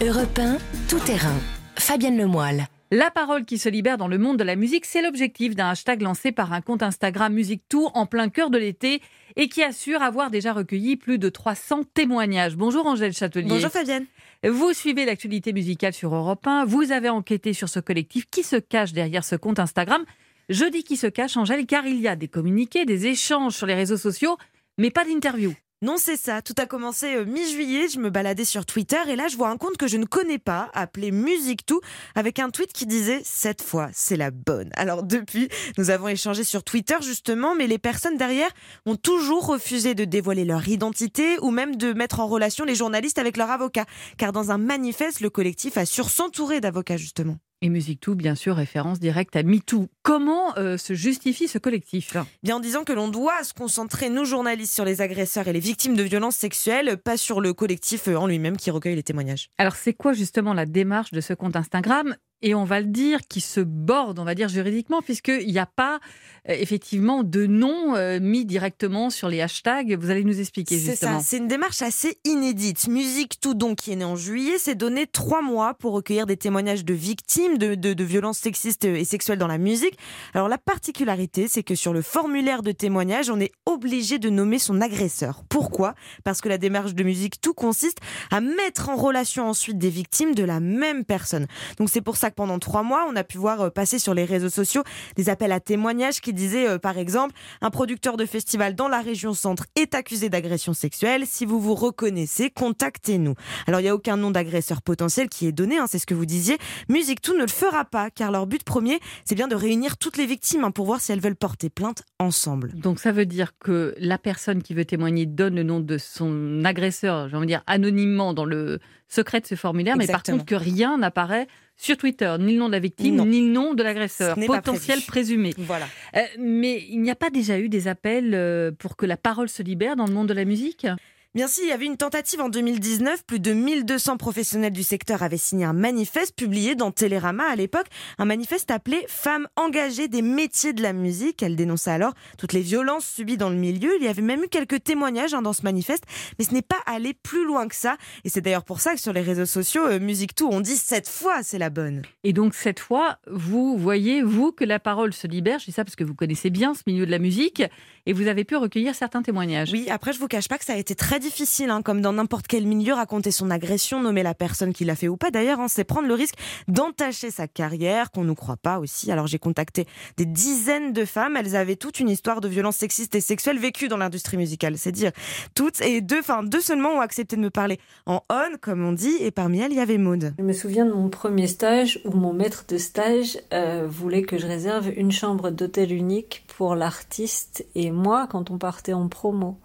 Europe 0.00 0.38
1, 0.38 0.56
tout 0.88 0.98
terrain. 1.00 1.36
Fabienne 1.76 2.16
Lemoyle. 2.16 2.66
La 2.94 3.10
parole 3.10 3.46
qui 3.46 3.56
se 3.56 3.70
libère 3.70 3.96
dans 3.96 4.06
le 4.06 4.18
monde 4.18 4.36
de 4.36 4.44
la 4.44 4.54
musique, 4.54 4.84
c'est 4.84 5.00
l'objectif 5.00 5.56
d'un 5.56 5.70
hashtag 5.70 6.02
lancé 6.02 6.30
par 6.30 6.52
un 6.52 6.60
compte 6.60 6.82
Instagram 6.82 7.32
Musique 7.32 7.62
Tout 7.66 7.88
en 7.94 8.04
plein 8.04 8.28
cœur 8.28 8.50
de 8.50 8.58
l'été 8.58 9.00
et 9.34 9.48
qui 9.48 9.62
assure 9.62 10.02
avoir 10.02 10.30
déjà 10.30 10.52
recueilli 10.52 10.96
plus 10.96 11.18
de 11.18 11.30
300 11.30 11.84
témoignages. 11.94 12.54
Bonjour 12.54 12.86
Angèle 12.86 13.14
Châtelier. 13.14 13.48
Bonjour 13.48 13.70
Fabienne. 13.70 14.04
Vous 14.46 14.74
suivez 14.74 15.06
l'actualité 15.06 15.54
musicale 15.54 15.94
sur 15.94 16.14
Europe 16.14 16.46
1. 16.46 16.66
Vous 16.66 16.92
avez 16.92 17.08
enquêté 17.08 17.54
sur 17.54 17.70
ce 17.70 17.80
collectif 17.80 18.28
qui 18.30 18.42
se 18.42 18.56
cache 18.56 18.92
derrière 18.92 19.24
ce 19.24 19.36
compte 19.36 19.58
Instagram. 19.58 20.04
Je 20.50 20.66
dis 20.66 20.84
qui 20.84 20.98
se 20.98 21.06
cache, 21.06 21.38
Angèle, 21.38 21.64
car 21.64 21.86
il 21.86 21.98
y 21.98 22.08
a 22.08 22.14
des 22.14 22.28
communiqués, 22.28 22.84
des 22.84 23.06
échanges 23.06 23.56
sur 23.56 23.66
les 23.66 23.74
réseaux 23.74 23.96
sociaux, 23.96 24.36
mais 24.76 24.90
pas 24.90 25.06
d'interview. 25.06 25.54
Non, 25.82 25.96
c'est 25.98 26.16
ça. 26.16 26.42
Tout 26.42 26.54
a 26.58 26.66
commencé 26.66 27.16
euh, 27.16 27.24
mi-juillet. 27.24 27.88
Je 27.88 27.98
me 27.98 28.08
baladais 28.08 28.44
sur 28.44 28.64
Twitter 28.64 29.00
et 29.08 29.16
là, 29.16 29.26
je 29.26 29.36
vois 29.36 29.48
un 29.48 29.56
compte 29.56 29.76
que 29.76 29.88
je 29.88 29.96
ne 29.96 30.04
connais 30.04 30.38
pas, 30.38 30.70
appelé 30.74 31.10
Musique 31.10 31.66
Tout, 31.66 31.80
avec 32.14 32.38
un 32.38 32.50
tweet 32.50 32.72
qui 32.72 32.86
disait 32.86 33.20
Cette 33.24 33.62
fois, 33.62 33.90
c'est 33.92 34.16
la 34.16 34.30
bonne. 34.30 34.70
Alors, 34.76 35.02
depuis, 35.02 35.48
nous 35.78 35.90
avons 35.90 36.06
échangé 36.06 36.44
sur 36.44 36.62
Twitter, 36.62 36.94
justement, 37.02 37.56
mais 37.56 37.66
les 37.66 37.78
personnes 37.78 38.16
derrière 38.16 38.50
ont 38.86 38.94
toujours 38.94 39.44
refusé 39.44 39.96
de 39.96 40.04
dévoiler 40.04 40.44
leur 40.44 40.68
identité 40.68 41.36
ou 41.40 41.50
même 41.50 41.74
de 41.74 41.92
mettre 41.92 42.20
en 42.20 42.28
relation 42.28 42.64
les 42.64 42.76
journalistes 42.76 43.18
avec 43.18 43.36
leur 43.36 43.50
avocat. 43.50 43.86
Car 44.18 44.30
dans 44.30 44.52
un 44.52 44.58
manifeste, 44.58 45.20
le 45.20 45.30
collectif 45.30 45.76
assure 45.78 46.10
s'entourer 46.10 46.60
d'avocats, 46.60 46.96
justement. 46.96 47.38
Et 47.64 47.68
Musique 47.68 48.00
Tout, 48.00 48.16
bien 48.16 48.34
sûr, 48.34 48.56
référence 48.56 48.98
directe 48.98 49.36
à 49.36 49.44
MeToo. 49.44 49.86
Comment 50.02 50.58
euh, 50.58 50.76
se 50.76 50.94
justifie 50.94 51.46
ce 51.46 51.58
collectif? 51.58 52.16
Bien 52.42 52.56
en 52.56 52.60
disant 52.60 52.82
que 52.82 52.92
l'on 52.92 53.06
doit 53.06 53.44
se 53.44 53.54
concentrer, 53.54 54.10
nous 54.10 54.24
journalistes, 54.24 54.74
sur 54.74 54.84
les 54.84 55.00
agresseurs 55.00 55.46
et 55.46 55.52
les 55.52 55.60
victimes 55.60 55.94
de 55.94 56.02
violences 56.02 56.34
sexuelles, 56.34 56.96
pas 56.96 57.16
sur 57.16 57.40
le 57.40 57.54
collectif 57.54 58.08
euh, 58.08 58.16
en 58.16 58.26
lui-même 58.26 58.56
qui 58.56 58.72
recueille 58.72 58.96
les 58.96 59.04
témoignages. 59.04 59.48
Alors, 59.58 59.76
c'est 59.76 59.94
quoi 59.94 60.12
justement 60.12 60.54
la 60.54 60.66
démarche 60.66 61.12
de 61.12 61.20
ce 61.20 61.34
compte 61.34 61.54
Instagram? 61.54 62.16
Et 62.42 62.54
on 62.54 62.64
va 62.64 62.80
le 62.80 62.86
dire, 62.86 63.20
qui 63.28 63.40
se 63.40 63.60
borde, 63.60 64.18
on 64.18 64.24
va 64.24 64.34
dire 64.34 64.48
juridiquement, 64.48 65.00
puisqu'il 65.00 65.46
n'y 65.46 65.58
a 65.60 65.66
pas 65.66 66.00
euh, 66.48 66.54
effectivement 66.58 67.22
de 67.22 67.46
nom 67.46 67.94
euh, 67.94 68.18
mis 68.20 68.44
directement 68.44 69.10
sur 69.10 69.28
les 69.28 69.40
hashtags. 69.40 69.96
Vous 69.98 70.10
allez 70.10 70.24
nous 70.24 70.40
expliquer 70.40 70.76
C'est 70.76 70.90
justement. 70.90 71.20
ça, 71.20 71.24
c'est 71.24 71.36
une 71.38 71.46
démarche 71.46 71.82
assez 71.82 72.18
inédite. 72.24 72.88
Musique 72.88 73.38
Tout 73.40 73.54
donc 73.54 73.78
qui 73.78 73.92
est 73.92 73.96
né 73.96 74.04
en 74.04 74.16
juillet, 74.16 74.58
s'est 74.58 74.74
donné 74.74 75.06
trois 75.06 75.40
mois 75.40 75.74
pour 75.74 75.92
recueillir 75.92 76.26
des 76.26 76.36
témoignages 76.36 76.84
de 76.84 76.94
victimes 76.94 77.58
de, 77.58 77.76
de- 77.76 77.92
de 77.94 78.04
violences 78.04 78.38
sexistes 78.38 78.84
et 78.84 79.04
sexuelles 79.04 79.38
dans 79.38 79.46
la 79.46 79.58
musique. 79.58 79.96
Alors 80.34 80.48
la 80.48 80.58
particularité, 80.58 81.46
c'est 81.46 81.62
que 81.62 81.76
sur 81.76 81.92
le 81.92 82.02
formulaire 82.02 82.62
de 82.64 82.72
témoignage, 82.72 83.30
on 83.30 83.38
est 83.38 83.52
obligé 83.66 84.18
de 84.18 84.30
nommer 84.30 84.58
son 84.58 84.80
agresseur. 84.80 85.44
Pourquoi? 85.48 85.94
Parce 86.24 86.40
que 86.40 86.48
la 86.48 86.58
démarche 86.58 86.94
de 86.94 87.04
Musique 87.04 87.40
Tout 87.40 87.54
consiste 87.54 87.98
à 88.32 88.40
mettre 88.40 88.88
en 88.88 88.96
relation 88.96 89.48
ensuite 89.48 89.78
des 89.78 89.90
victimes 89.90 90.34
de 90.34 90.42
la 90.42 90.58
même 90.58 91.04
personne. 91.04 91.46
Donc 91.78 91.88
c'est 91.88 92.00
pour 92.00 92.16
ça 92.16 92.31
pendant 92.32 92.58
trois 92.58 92.82
mois, 92.82 93.06
on 93.08 93.16
a 93.16 93.24
pu 93.24 93.38
voir 93.38 93.60
euh, 93.60 93.70
passer 93.70 93.98
sur 93.98 94.14
les 94.14 94.24
réseaux 94.24 94.50
sociaux 94.50 94.82
des 95.16 95.28
appels 95.28 95.52
à 95.52 95.60
témoignages 95.60 96.20
qui 96.20 96.32
disaient, 96.32 96.68
euh, 96.68 96.78
par 96.78 96.98
exemple, 96.98 97.34
un 97.60 97.70
producteur 97.70 98.16
de 98.16 98.26
festival 98.26 98.74
dans 98.74 98.88
la 98.88 99.00
région 99.00 99.34
centre 99.34 99.66
est 99.76 99.94
accusé 99.94 100.28
d'agression 100.28 100.74
sexuelle. 100.74 101.24
Si 101.26 101.44
vous 101.44 101.60
vous 101.60 101.74
reconnaissez, 101.74 102.50
contactez-nous. 102.50 103.34
Alors 103.66 103.80
il 103.80 103.84
n'y 103.84 103.88
a 103.88 103.94
aucun 103.94 104.16
nom 104.16 104.30
d'agresseur 104.30 104.82
potentiel 104.82 105.28
qui 105.28 105.46
est 105.46 105.52
donné, 105.52 105.78
hein, 105.78 105.86
c'est 105.88 105.98
ce 105.98 106.06
que 106.06 106.14
vous 106.14 106.26
disiez. 106.26 106.58
Musique 106.88 107.20
Tout 107.20 107.34
ne 107.34 107.42
le 107.42 107.48
fera 107.48 107.84
pas, 107.84 108.10
car 108.10 108.30
leur 108.30 108.46
but 108.46 108.64
premier, 108.64 109.00
c'est 109.24 109.34
bien 109.34 109.48
de 109.48 109.54
réunir 109.54 109.96
toutes 109.96 110.16
les 110.16 110.26
victimes 110.26 110.64
hein, 110.64 110.70
pour 110.70 110.86
voir 110.86 111.00
si 111.00 111.12
elles 111.12 111.20
veulent 111.20 111.36
porter 111.36 111.70
plainte 111.70 112.02
ensemble. 112.18 112.72
Donc 112.74 112.98
ça 112.98 113.12
veut 113.12 113.26
dire 113.26 113.52
que 113.58 113.94
la 113.98 114.18
personne 114.18 114.62
qui 114.62 114.74
veut 114.74 114.84
témoigner 114.84 115.26
donne 115.26 115.54
le 115.56 115.62
nom 115.62 115.80
de 115.80 115.98
son 115.98 116.64
agresseur, 116.64 117.28
j'ai 117.28 117.36
envie 117.36 117.46
de 117.46 117.52
dire 117.52 117.62
anonymement 117.66 118.34
dans 118.34 118.44
le 118.44 118.78
secret 119.08 119.40
de 119.40 119.46
ce 119.46 119.54
formulaire, 119.54 119.96
mais 119.96 120.06
par 120.06 120.22
contre 120.22 120.44
que 120.44 120.54
rien 120.54 120.98
n'apparaît 120.98 121.46
sur 121.82 121.96
Twitter, 121.96 122.32
ni 122.38 122.52
le 122.52 122.60
nom 122.60 122.68
de 122.68 122.72
la 122.72 122.78
victime, 122.78 123.16
Non. 123.16 123.26
ni 123.26 123.40
le 123.40 123.52
nom 123.52 123.74
de 123.74 123.82
l'agresseur 123.82 124.36
potentiel 124.46 125.00
présumé. 125.04 125.52
Voilà. 125.58 125.86
Euh, 126.16 126.20
mais 126.38 126.84
il 126.88 127.00
n'y 127.00 127.10
a 127.10 127.16
pas 127.16 127.28
déjà 127.28 127.58
eu 127.58 127.68
des 127.68 127.88
appels 127.88 128.34
euh, 128.34 128.70
pour 128.70 128.96
que 128.96 129.04
la 129.04 129.16
parole 129.16 129.48
se 129.48 129.64
libère 129.64 129.96
dans 129.96 130.06
le 130.06 130.12
monde 130.12 130.28
de 130.28 130.34
la 130.34 130.44
musique? 130.44 130.86
Bien 131.34 131.48
si, 131.48 131.62
il 131.62 131.68
y 131.68 131.72
avait 131.72 131.86
une 131.86 131.96
tentative 131.96 132.42
en 132.42 132.50
2019. 132.50 133.24
Plus 133.24 133.40
de 133.40 133.54
1200 133.54 134.18
professionnels 134.18 134.72
du 134.74 134.82
secteur 134.82 135.22
avaient 135.22 135.38
signé 135.38 135.64
un 135.64 135.72
manifeste 135.72 136.36
publié 136.36 136.74
dans 136.74 136.90
Télérama 136.90 137.44
à 137.44 137.56
l'époque. 137.56 137.86
Un 138.18 138.26
manifeste 138.26 138.70
appelé 138.70 139.06
Femmes 139.08 139.48
engagées 139.56 140.08
des 140.08 140.20
métiers 140.20 140.74
de 140.74 140.82
la 140.82 140.92
musique. 140.92 141.42
Elle 141.42 141.56
dénonçait 141.56 141.90
alors 141.90 142.12
toutes 142.36 142.52
les 142.52 142.60
violences 142.60 143.06
subies 143.06 143.38
dans 143.38 143.48
le 143.48 143.56
milieu. 143.56 143.96
Il 143.98 144.04
y 144.04 144.08
avait 144.08 144.20
même 144.20 144.44
eu 144.44 144.48
quelques 144.48 144.84
témoignages 144.84 145.32
hein, 145.32 145.40
dans 145.40 145.54
ce 145.54 145.62
manifeste, 145.62 146.04
mais 146.38 146.44
ce 146.44 146.52
n'est 146.52 146.60
pas 146.60 146.82
allé 146.84 147.14
plus 147.14 147.46
loin 147.46 147.66
que 147.66 147.76
ça. 147.76 147.96
Et 148.24 148.28
c'est 148.28 148.42
d'ailleurs 148.42 148.64
pour 148.64 148.82
ça 148.82 148.92
que 148.94 149.00
sur 149.00 149.14
les 149.14 149.22
réseaux 149.22 149.46
sociaux, 149.46 149.86
euh, 149.86 150.00
Musique 150.00 150.34
Tout, 150.34 150.50
on 150.52 150.60
dit 150.60 150.76
cette 150.76 151.08
fois 151.08 151.42
c'est 151.42 151.56
la 151.56 151.70
bonne. 151.70 152.02
Et 152.24 152.34
donc 152.34 152.52
cette 152.52 152.78
fois, 152.78 153.16
vous 153.26 153.78
voyez, 153.78 154.20
vous, 154.20 154.52
que 154.52 154.64
la 154.64 154.78
parole 154.78 155.14
se 155.14 155.26
libère. 155.26 155.60
Je 155.60 155.64
dis 155.64 155.72
ça 155.72 155.82
parce 155.82 155.96
que 155.96 156.04
vous 156.04 156.14
connaissez 156.14 156.50
bien 156.50 156.74
ce 156.74 156.82
milieu 156.86 157.06
de 157.06 157.10
la 157.10 157.18
musique 157.18 157.62
et 158.04 158.12
vous 158.12 158.26
avez 158.26 158.44
pu 158.44 158.56
recueillir 158.56 158.94
certains 158.94 159.22
témoignages. 159.22 159.72
Oui, 159.72 159.88
après 159.88 160.12
je 160.12 160.18
vous 160.18 160.28
cache 160.28 160.48
pas 160.48 160.58
que 160.58 160.66
ça 160.66 160.74
a 160.74 160.76
été 160.76 160.94
très 160.94 161.21
difficile, 161.22 161.70
hein, 161.70 161.80
comme 161.80 162.02
dans 162.02 162.12
n'importe 162.12 162.46
quel 162.46 162.66
milieu, 162.66 162.92
raconter 162.92 163.30
son 163.30 163.50
agression, 163.50 164.02
nommer 164.02 164.22
la 164.22 164.34
personne 164.34 164.74
qui 164.74 164.84
l'a 164.84 164.94
fait 164.94 165.08
ou 165.08 165.16
pas. 165.16 165.30
D'ailleurs, 165.30 165.60
hein, 165.60 165.68
c'est 165.68 165.84
prendre 165.84 166.06
le 166.08 166.14
risque 166.14 166.34
d'entacher 166.68 167.30
sa 167.30 167.48
carrière, 167.48 168.10
qu'on 168.10 168.24
ne 168.24 168.34
croit 168.34 168.58
pas 168.58 168.78
aussi. 168.78 169.10
Alors 169.10 169.26
j'ai 169.26 169.38
contacté 169.38 169.86
des 170.16 170.26
dizaines 170.26 170.92
de 170.92 171.04
femmes. 171.04 171.36
Elles 171.36 171.56
avaient 171.56 171.76
toute 171.76 172.00
une 172.00 172.10
histoire 172.10 172.40
de 172.40 172.48
violence 172.48 172.76
sexiste 172.76 173.14
et 173.14 173.20
sexuelle 173.20 173.58
vécue 173.58 173.88
dans 173.88 173.96
l'industrie 173.96 174.36
musicale. 174.36 174.76
C'est 174.76 174.92
dire 174.92 175.12
toutes. 175.54 175.80
Et 175.80 176.00
deux, 176.00 176.18
enfin 176.18 176.42
deux 176.42 176.60
seulement 176.60 176.90
ont 176.90 177.00
accepté 177.00 177.36
de 177.36 177.40
me 177.40 177.50
parler 177.50 177.78
en 178.04 178.20
on, 178.28 178.56
comme 178.60 178.84
on 178.84 178.92
dit. 178.92 179.16
Et 179.20 179.30
parmi 179.30 179.60
elles, 179.60 179.72
il 179.72 179.78
y 179.78 179.80
avait 179.80 179.98
Maud. 179.98 180.34
Je 180.36 180.42
me 180.42 180.52
souviens 180.52 180.84
de 180.84 180.92
mon 180.92 181.08
premier 181.08 181.46
stage 181.46 182.00
où 182.04 182.10
mon 182.10 182.32
maître 182.32 182.64
de 182.68 182.78
stage 182.78 183.38
euh, 183.52 183.86
voulait 183.88 184.22
que 184.22 184.38
je 184.38 184.46
réserve 184.46 184.90
une 184.96 185.12
chambre 185.12 185.50
d'hôtel 185.50 185.92
unique 185.92 186.44
pour 186.56 186.74
l'artiste 186.74 187.64
et 187.74 187.90
moi 187.90 188.26
quand 188.28 188.50
on 188.50 188.58
partait 188.58 188.92
en 188.92 189.08
promo. 189.08 189.58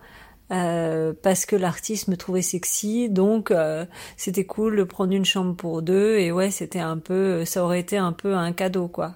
Euh, 0.51 1.13
parce 1.21 1.45
que 1.45 1.57
l'artiste 1.57 2.07
me 2.07 2.15
trouvait 2.15 2.41
sexy, 2.41 3.09
donc 3.09 3.51
euh, 3.51 3.85
c'était 4.15 4.45
cool 4.45 4.77
de 4.77 4.83
prendre 4.83 5.11
une 5.11 5.25
chambre 5.25 5.53
pour 5.55 5.81
deux 5.81 6.17
et 6.17 6.31
ouais 6.31 6.51
c'était 6.51 6.79
un 6.79 6.97
peu, 6.97 7.43
ça 7.43 7.65
aurait 7.65 7.81
été 7.81 7.97
un 7.97 8.13
peu 8.13 8.33
un 8.33 8.53
cadeau 8.53 8.87
quoi 8.87 9.15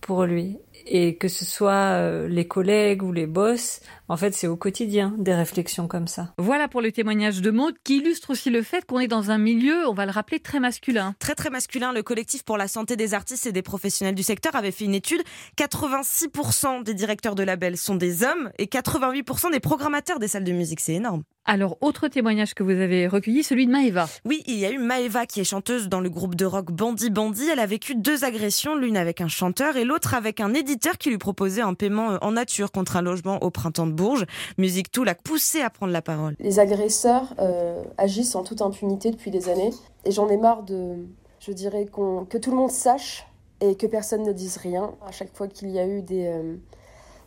pour 0.00 0.24
lui 0.24 0.58
et 0.88 1.16
que 1.16 1.28
ce 1.28 1.44
soit 1.44 1.72
euh, 1.72 2.28
les 2.28 2.46
collègues 2.46 3.02
ou 3.02 3.12
les 3.12 3.26
boss, 3.26 3.80
en 4.08 4.16
fait, 4.16 4.34
c'est 4.34 4.46
au 4.46 4.56
quotidien 4.56 5.14
des 5.18 5.34
réflexions 5.34 5.86
comme 5.86 6.08
ça. 6.08 6.32
Voilà 6.38 6.68
pour 6.68 6.80
le 6.80 6.92
témoignage 6.92 7.40
de 7.40 7.50
Maud 7.50 7.74
qui 7.84 7.98
illustre 7.98 8.30
aussi 8.30 8.50
le 8.50 8.62
fait 8.62 8.84
qu'on 8.86 9.00
est 9.00 9.08
dans 9.08 9.30
un 9.30 9.38
milieu, 9.38 9.86
on 9.88 9.94
va 9.94 10.06
le 10.06 10.12
rappeler, 10.12 10.40
très 10.40 10.60
masculin. 10.60 11.14
Très 11.18 11.34
très 11.34 11.50
masculin. 11.50 11.92
Le 11.92 12.02
collectif 12.02 12.42
pour 12.42 12.56
la 12.56 12.68
santé 12.68 12.96
des 12.96 13.14
artistes 13.14 13.46
et 13.46 13.52
des 13.52 13.62
professionnels 13.62 14.14
du 14.14 14.22
secteur 14.22 14.56
avait 14.56 14.70
fait 14.70 14.84
une 14.84 14.94
étude. 14.94 15.22
86% 15.58 16.82
des 16.82 16.94
directeurs 16.94 17.34
de 17.34 17.42
labels 17.42 17.76
sont 17.76 17.96
des 17.96 18.24
hommes 18.24 18.50
et 18.58 18.66
88% 18.66 19.52
des 19.52 19.60
programmateurs 19.60 20.18
des 20.18 20.28
salles 20.28 20.44
de 20.44 20.52
musique. 20.52 20.80
C'est 20.80 20.94
énorme. 20.94 21.22
Alors, 21.50 21.78
autre 21.80 22.08
témoignage 22.08 22.52
que 22.52 22.62
vous 22.62 22.72
avez 22.72 23.08
recueilli, 23.08 23.42
celui 23.42 23.66
de 23.66 23.72
Maëva. 23.72 24.06
Oui, 24.26 24.42
il 24.46 24.58
y 24.58 24.66
a 24.66 24.70
eu 24.70 24.76
Maëva 24.76 25.24
qui 25.24 25.40
est 25.40 25.44
chanteuse 25.44 25.88
dans 25.88 26.00
le 26.00 26.10
groupe 26.10 26.34
de 26.34 26.44
rock 26.44 26.70
Bandit 26.70 27.08
Bandit. 27.08 27.48
Elle 27.50 27.58
a 27.58 27.64
vécu 27.64 27.94
deux 27.94 28.22
agressions, 28.22 28.76
l'une 28.76 28.98
avec 28.98 29.22
un 29.22 29.28
chanteur 29.28 29.78
et 29.78 29.84
l'autre 29.84 30.12
avec 30.12 30.40
un 30.40 30.52
éditeur 30.52 30.98
qui 30.98 31.08
lui 31.08 31.16
proposait 31.16 31.62
un 31.62 31.72
paiement 31.72 32.10
euh, 32.10 32.18
en 32.20 32.32
nature 32.32 32.70
contre 32.70 32.98
un 32.98 33.00
logement 33.00 33.42
au 33.42 33.48
printemps 33.48 33.86
de 33.86 33.92
Bourges. 33.92 34.26
Musique 34.58 34.92
Tout 34.92 35.04
l'a 35.04 35.14
poussé 35.14 35.62
à 35.62 35.70
prendre 35.70 35.90
la 35.90 36.02
parole. 36.02 36.36
Les 36.38 36.58
agresseurs 36.58 37.32
euh, 37.38 37.82
agissent 37.96 38.34
en 38.34 38.44
toute 38.44 38.60
impunité 38.60 39.10
depuis 39.10 39.30
des 39.30 39.48
années 39.48 39.70
et 40.04 40.10
j'en 40.10 40.28
ai 40.28 40.36
marre 40.36 40.64
de, 40.64 40.96
je 41.40 41.52
dirais, 41.52 41.86
que 41.86 42.36
tout 42.36 42.50
le 42.50 42.58
monde 42.58 42.70
sache 42.70 43.26
et 43.62 43.74
que 43.74 43.86
personne 43.86 44.22
ne 44.22 44.32
dise 44.32 44.58
rien. 44.58 44.90
À 45.06 45.12
chaque 45.12 45.34
fois 45.34 45.48
qu'il 45.48 45.70
y 45.70 45.78
a 45.78 45.86
eu 45.86 46.02
des, 46.02 46.26
euh, 46.26 46.56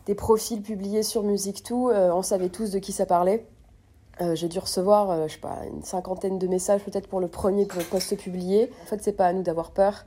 des 0.06 0.14
profils 0.14 0.62
publiés 0.62 1.02
sur 1.02 1.24
Musique 1.24 1.64
Tout, 1.64 1.90
on 1.92 2.22
savait 2.22 2.50
tous 2.50 2.70
de 2.70 2.78
qui 2.78 2.92
ça 2.92 3.04
parlait. 3.04 3.44
Euh, 4.20 4.34
j'ai 4.34 4.48
dû 4.48 4.58
recevoir, 4.58 5.10
euh, 5.10 5.28
je 5.28 5.34
sais 5.34 5.40
pas, 5.40 5.60
une 5.66 5.82
cinquantaine 5.82 6.38
de 6.38 6.46
messages 6.46 6.82
peut-être 6.82 7.08
pour 7.08 7.20
le 7.20 7.28
premier 7.28 7.66
poste 7.66 8.16
publié. 8.16 8.70
En 8.82 8.86
fait, 8.86 9.02
c'est 9.02 9.12
pas 9.12 9.26
à 9.26 9.32
nous 9.32 9.42
d'avoir 9.42 9.70
peur. 9.70 10.04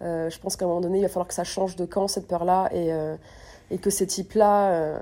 Euh, 0.00 0.30
je 0.30 0.38
pense 0.38 0.56
qu'à 0.56 0.64
un 0.64 0.68
moment 0.68 0.80
donné, 0.80 0.98
il 0.98 1.02
va 1.02 1.08
falloir 1.08 1.26
que 1.26 1.34
ça 1.34 1.44
change 1.44 1.74
de 1.74 1.84
camp 1.84 2.06
cette 2.06 2.28
peur-là 2.28 2.68
et, 2.72 2.90
et 3.70 3.78
que 3.78 3.90
ces 3.90 4.06
types-là, 4.06 5.00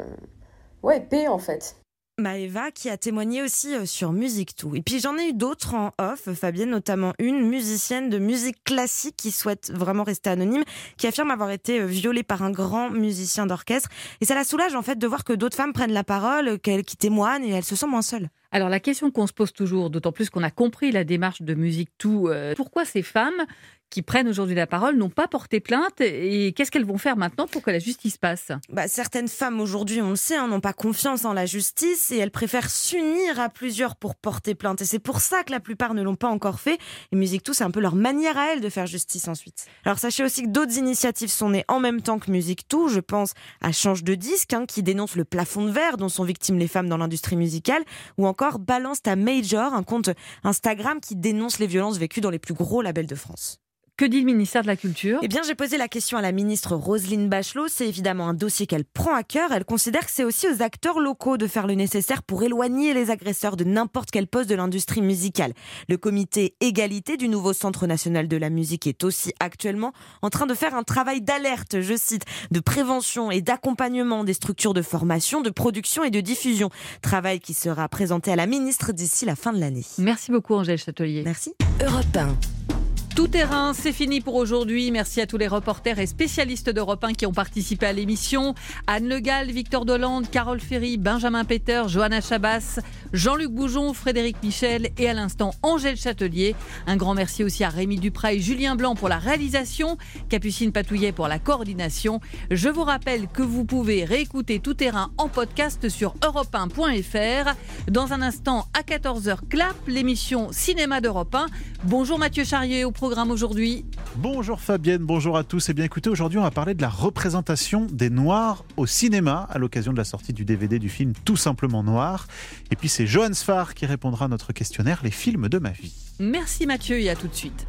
ouais, 0.82 1.00
paient 1.00 1.28
en 1.28 1.38
fait. 1.38 1.76
Maëva 2.18 2.70
qui 2.70 2.88
a 2.88 2.96
témoigné 2.96 3.42
aussi 3.42 3.74
sur 3.86 4.12
Musique 4.12 4.56
Tout. 4.56 4.74
Et 4.74 4.80
puis 4.80 5.00
j'en 5.00 5.18
ai 5.18 5.28
eu 5.28 5.32
d'autres 5.34 5.74
en 5.74 5.92
off, 5.98 6.32
Fabienne 6.32 6.70
notamment 6.70 7.12
une 7.18 7.46
musicienne 7.46 8.08
de 8.08 8.18
musique 8.18 8.64
classique 8.64 9.16
qui 9.18 9.30
souhaite 9.30 9.70
vraiment 9.74 10.02
rester 10.02 10.30
anonyme, 10.30 10.64
qui 10.96 11.06
affirme 11.06 11.30
avoir 11.30 11.50
été 11.50 11.84
violée 11.84 12.22
par 12.22 12.42
un 12.42 12.50
grand 12.50 12.88
musicien 12.88 13.44
d'orchestre. 13.44 13.90
Et 14.22 14.24
ça 14.24 14.34
la 14.34 14.44
soulage 14.44 14.74
en 14.74 14.80
fait 14.80 14.98
de 14.98 15.06
voir 15.06 15.24
que 15.24 15.34
d'autres 15.34 15.56
femmes 15.58 15.74
prennent 15.74 15.92
la 15.92 16.04
parole, 16.04 16.58
qu'elles 16.58 16.86
témoignent 16.86 17.44
et 17.44 17.52
elle 17.52 17.64
se 17.64 17.76
sent 17.76 17.86
moins 17.86 18.00
seule. 18.00 18.30
Alors 18.50 18.70
la 18.70 18.80
question 18.80 19.10
qu'on 19.10 19.26
se 19.26 19.34
pose 19.34 19.52
toujours, 19.52 19.90
d'autant 19.90 20.12
plus 20.12 20.30
qu'on 20.30 20.42
a 20.42 20.50
compris 20.50 20.90
la 20.90 21.04
démarche 21.04 21.42
de 21.42 21.52
Musique 21.52 21.90
Tout, 21.98 22.28
euh, 22.28 22.54
pourquoi 22.56 22.86
ces 22.86 23.02
femmes 23.02 23.44
qui 23.90 24.02
prennent 24.02 24.28
aujourd'hui 24.28 24.54
la 24.54 24.66
parole 24.66 24.96
n'ont 24.96 25.10
pas 25.10 25.28
porté 25.28 25.60
plainte 25.60 26.00
et 26.00 26.52
qu'est-ce 26.52 26.70
qu'elles 26.70 26.84
vont 26.84 26.98
faire 26.98 27.16
maintenant 27.16 27.46
pour 27.46 27.62
que 27.62 27.70
la 27.70 27.78
justice 27.78 28.16
passe? 28.18 28.52
Bah, 28.68 28.88
Certaines 28.88 29.28
femmes 29.28 29.60
aujourd'hui, 29.60 30.02
on 30.02 30.10
le 30.10 30.16
sait, 30.16 30.36
hein, 30.36 30.48
n'ont 30.48 30.60
pas 30.60 30.72
confiance 30.72 31.24
en 31.24 31.32
la 31.32 31.46
justice 31.46 32.10
et 32.10 32.18
elles 32.18 32.30
préfèrent 32.30 32.70
s'unir 32.70 33.40
à 33.40 33.48
plusieurs 33.48 33.96
pour 33.96 34.14
porter 34.14 34.54
plainte. 34.54 34.82
Et 34.82 34.84
c'est 34.84 34.98
pour 34.98 35.20
ça 35.20 35.44
que 35.44 35.52
la 35.52 35.60
plupart 35.60 35.94
ne 35.94 36.02
l'ont 36.02 36.16
pas 36.16 36.28
encore 36.28 36.60
fait. 36.60 36.78
Et 37.12 37.16
Musique 37.16 37.42
Tout, 37.42 37.54
c'est 37.54 37.64
un 37.64 37.70
peu 37.70 37.80
leur 37.80 37.94
manière 37.94 38.36
à 38.36 38.52
elles 38.52 38.60
de 38.60 38.68
faire 38.68 38.86
justice 38.86 39.28
ensuite. 39.28 39.66
Alors 39.84 39.98
sachez 39.98 40.24
aussi 40.24 40.42
que 40.42 40.48
d'autres 40.48 40.76
initiatives 40.76 41.30
sont 41.30 41.50
nées 41.50 41.64
en 41.68 41.80
même 41.80 42.02
temps 42.02 42.18
que 42.18 42.30
Musique 42.30 42.68
Tout. 42.68 42.88
Je 42.88 43.00
pense 43.00 43.32
à 43.60 43.72
Change 43.72 44.04
de 44.04 44.14
disque, 44.14 44.52
hein, 44.52 44.66
qui 44.66 44.82
dénonce 44.82 45.16
le 45.16 45.24
plafond 45.24 45.64
de 45.64 45.70
verre 45.70 45.96
dont 45.96 46.08
sont 46.08 46.24
victimes 46.24 46.58
les 46.58 46.68
femmes 46.68 46.88
dans 46.88 46.96
l'industrie 46.96 47.36
musicale, 47.36 47.84
ou 48.18 48.26
encore 48.26 48.58
Balance 48.58 49.02
ta 49.02 49.16
Major, 49.16 49.74
un 49.74 49.82
compte 49.82 50.10
Instagram 50.44 51.00
qui 51.00 51.16
dénonce 51.16 51.58
les 51.58 51.66
violences 51.66 51.98
vécues 51.98 52.20
dans 52.20 52.30
les 52.30 52.38
plus 52.38 52.54
gros 52.54 52.82
labels 52.82 53.06
de 53.06 53.14
France. 53.14 53.60
Que 53.96 54.04
dit 54.04 54.20
le 54.20 54.26
ministère 54.26 54.60
de 54.60 54.66
la 54.66 54.76
Culture? 54.76 55.20
Eh 55.22 55.28
bien, 55.28 55.40
j'ai 55.42 55.54
posé 55.54 55.78
la 55.78 55.88
question 55.88 56.18
à 56.18 56.20
la 56.20 56.30
ministre 56.30 56.76
Roselyne 56.76 57.30
Bachelot. 57.30 57.68
C'est 57.68 57.88
évidemment 57.88 58.28
un 58.28 58.34
dossier 58.34 58.66
qu'elle 58.66 58.84
prend 58.84 59.14
à 59.14 59.22
cœur. 59.22 59.52
Elle 59.52 59.64
considère 59.64 60.04
que 60.04 60.12
c'est 60.12 60.22
aussi 60.22 60.46
aux 60.46 60.60
acteurs 60.60 61.00
locaux 61.00 61.38
de 61.38 61.46
faire 61.46 61.66
le 61.66 61.72
nécessaire 61.72 62.22
pour 62.22 62.42
éloigner 62.42 62.92
les 62.92 63.10
agresseurs 63.10 63.56
de 63.56 63.64
n'importe 63.64 64.10
quel 64.10 64.26
poste 64.26 64.50
de 64.50 64.54
l'industrie 64.54 65.00
musicale. 65.00 65.54
Le 65.88 65.96
comité 65.96 66.56
égalité 66.60 67.16
du 67.16 67.30
nouveau 67.30 67.54
Centre 67.54 67.86
national 67.86 68.28
de 68.28 68.36
la 68.36 68.50
musique 68.50 68.86
est 68.86 69.02
aussi 69.02 69.32
actuellement 69.40 69.94
en 70.20 70.28
train 70.28 70.44
de 70.44 70.52
faire 70.52 70.74
un 70.74 70.82
travail 70.82 71.22
d'alerte, 71.22 71.80
je 71.80 71.96
cite, 71.96 72.26
de 72.50 72.60
prévention 72.60 73.30
et 73.30 73.40
d'accompagnement 73.40 74.24
des 74.24 74.34
structures 74.34 74.74
de 74.74 74.82
formation, 74.82 75.40
de 75.40 75.48
production 75.48 76.04
et 76.04 76.10
de 76.10 76.20
diffusion. 76.20 76.68
Travail 77.00 77.40
qui 77.40 77.54
sera 77.54 77.88
présenté 77.88 78.30
à 78.30 78.36
la 78.36 78.46
ministre 78.46 78.92
d'ici 78.92 79.24
la 79.24 79.36
fin 79.36 79.54
de 79.54 79.58
l'année. 79.58 79.86
Merci 79.96 80.32
beaucoup, 80.32 80.52
Angèle 80.52 80.76
Châtelier. 80.76 81.22
Merci. 81.24 81.54
Europe 81.82 82.04
1. 82.14 82.75
Tout 83.16 83.28
terrain, 83.28 83.72
c'est 83.72 83.94
fini 83.94 84.20
pour 84.20 84.34
aujourd'hui. 84.34 84.90
Merci 84.90 85.22
à 85.22 85.26
tous 85.26 85.38
les 85.38 85.48
reporters 85.48 85.98
et 85.98 86.06
spécialistes 86.06 86.68
d'Europe 86.68 87.02
1 87.02 87.14
qui 87.14 87.24
ont 87.24 87.32
participé 87.32 87.86
à 87.86 87.94
l'émission. 87.94 88.54
Anne 88.86 89.08
Le 89.08 89.20
Gall, 89.20 89.50
Victor 89.50 89.86
Dolande, 89.86 90.28
Carole 90.30 90.60
Ferry, 90.60 90.98
Benjamin 90.98 91.46
Peter, 91.46 91.84
Johanna 91.86 92.20
Chabas, 92.20 92.78
Jean-Luc 93.14 93.50
Boujon, 93.52 93.94
Frédéric 93.94 94.36
Michel 94.42 94.90
et 94.98 95.08
à 95.08 95.14
l'instant 95.14 95.54
Angèle 95.62 95.96
Châtelier. 95.96 96.54
Un 96.86 96.98
grand 96.98 97.14
merci 97.14 97.42
aussi 97.42 97.64
à 97.64 97.70
Rémi 97.70 97.96
Duprat 97.96 98.34
et 98.34 98.38
Julien 98.38 98.76
Blanc 98.76 98.94
pour 98.94 99.08
la 99.08 99.16
réalisation, 99.16 99.96
Capucine 100.28 100.70
Patouillet 100.70 101.12
pour 101.12 101.26
la 101.26 101.38
coordination. 101.38 102.20
Je 102.50 102.68
vous 102.68 102.84
rappelle 102.84 103.28
que 103.28 103.42
vous 103.42 103.64
pouvez 103.64 104.04
réécouter 104.04 104.60
Tout 104.60 104.74
terrain 104.74 105.10
en 105.16 105.28
podcast 105.30 105.88
sur 105.88 106.14
europe1.fr. 106.16 107.54
Dans 107.90 108.12
un 108.12 108.20
instant, 108.20 108.66
à 108.78 108.82
14h, 108.82 109.38
clap, 109.48 109.74
l'émission 109.86 110.48
Cinéma 110.52 111.00
d'Europe 111.00 111.34
1. 111.34 111.46
Bonjour 111.84 112.18
Mathieu 112.18 112.44
Charrier 112.44 112.84
au 112.84 112.90
aujourd'hui 113.30 113.84
Bonjour 114.16 114.60
Fabienne, 114.60 115.02
bonjour 115.02 115.36
à 115.36 115.44
tous. 115.44 115.68
Et 115.68 115.70
eh 115.70 115.74
bien 115.74 115.84
écoutez, 115.84 116.10
aujourd'hui 116.10 116.38
on 116.38 116.42
va 116.42 116.50
parler 116.50 116.74
de 116.74 116.82
la 116.82 116.88
représentation 116.88 117.86
des 117.90 118.10
Noirs 118.10 118.64
au 118.76 118.86
cinéma 118.86 119.46
à 119.50 119.58
l'occasion 119.58 119.92
de 119.92 119.96
la 119.96 120.04
sortie 120.04 120.32
du 120.32 120.44
DVD 120.44 120.78
du 120.78 120.88
film 120.88 121.12
Tout 121.24 121.36
simplement 121.36 121.82
Noir. 121.82 122.26
Et 122.70 122.76
puis 122.76 122.88
c'est 122.88 123.06
Johan 123.06 123.32
Sfar 123.32 123.74
qui 123.74 123.86
répondra 123.86 124.24
à 124.24 124.28
notre 124.28 124.52
questionnaire 124.52 125.00
Les 125.04 125.10
films 125.10 125.48
de 125.48 125.58
ma 125.58 125.70
vie. 125.70 125.94
Merci 126.18 126.66
Mathieu 126.66 126.98
et 126.98 127.10
à 127.10 127.16
tout 127.16 127.28
de 127.28 127.34
suite. 127.34 127.66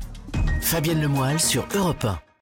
Fabienne 0.61 1.01
Lemoyle 1.01 1.39
sur 1.39 1.67
Europe 1.75 2.03
1. 2.03 2.26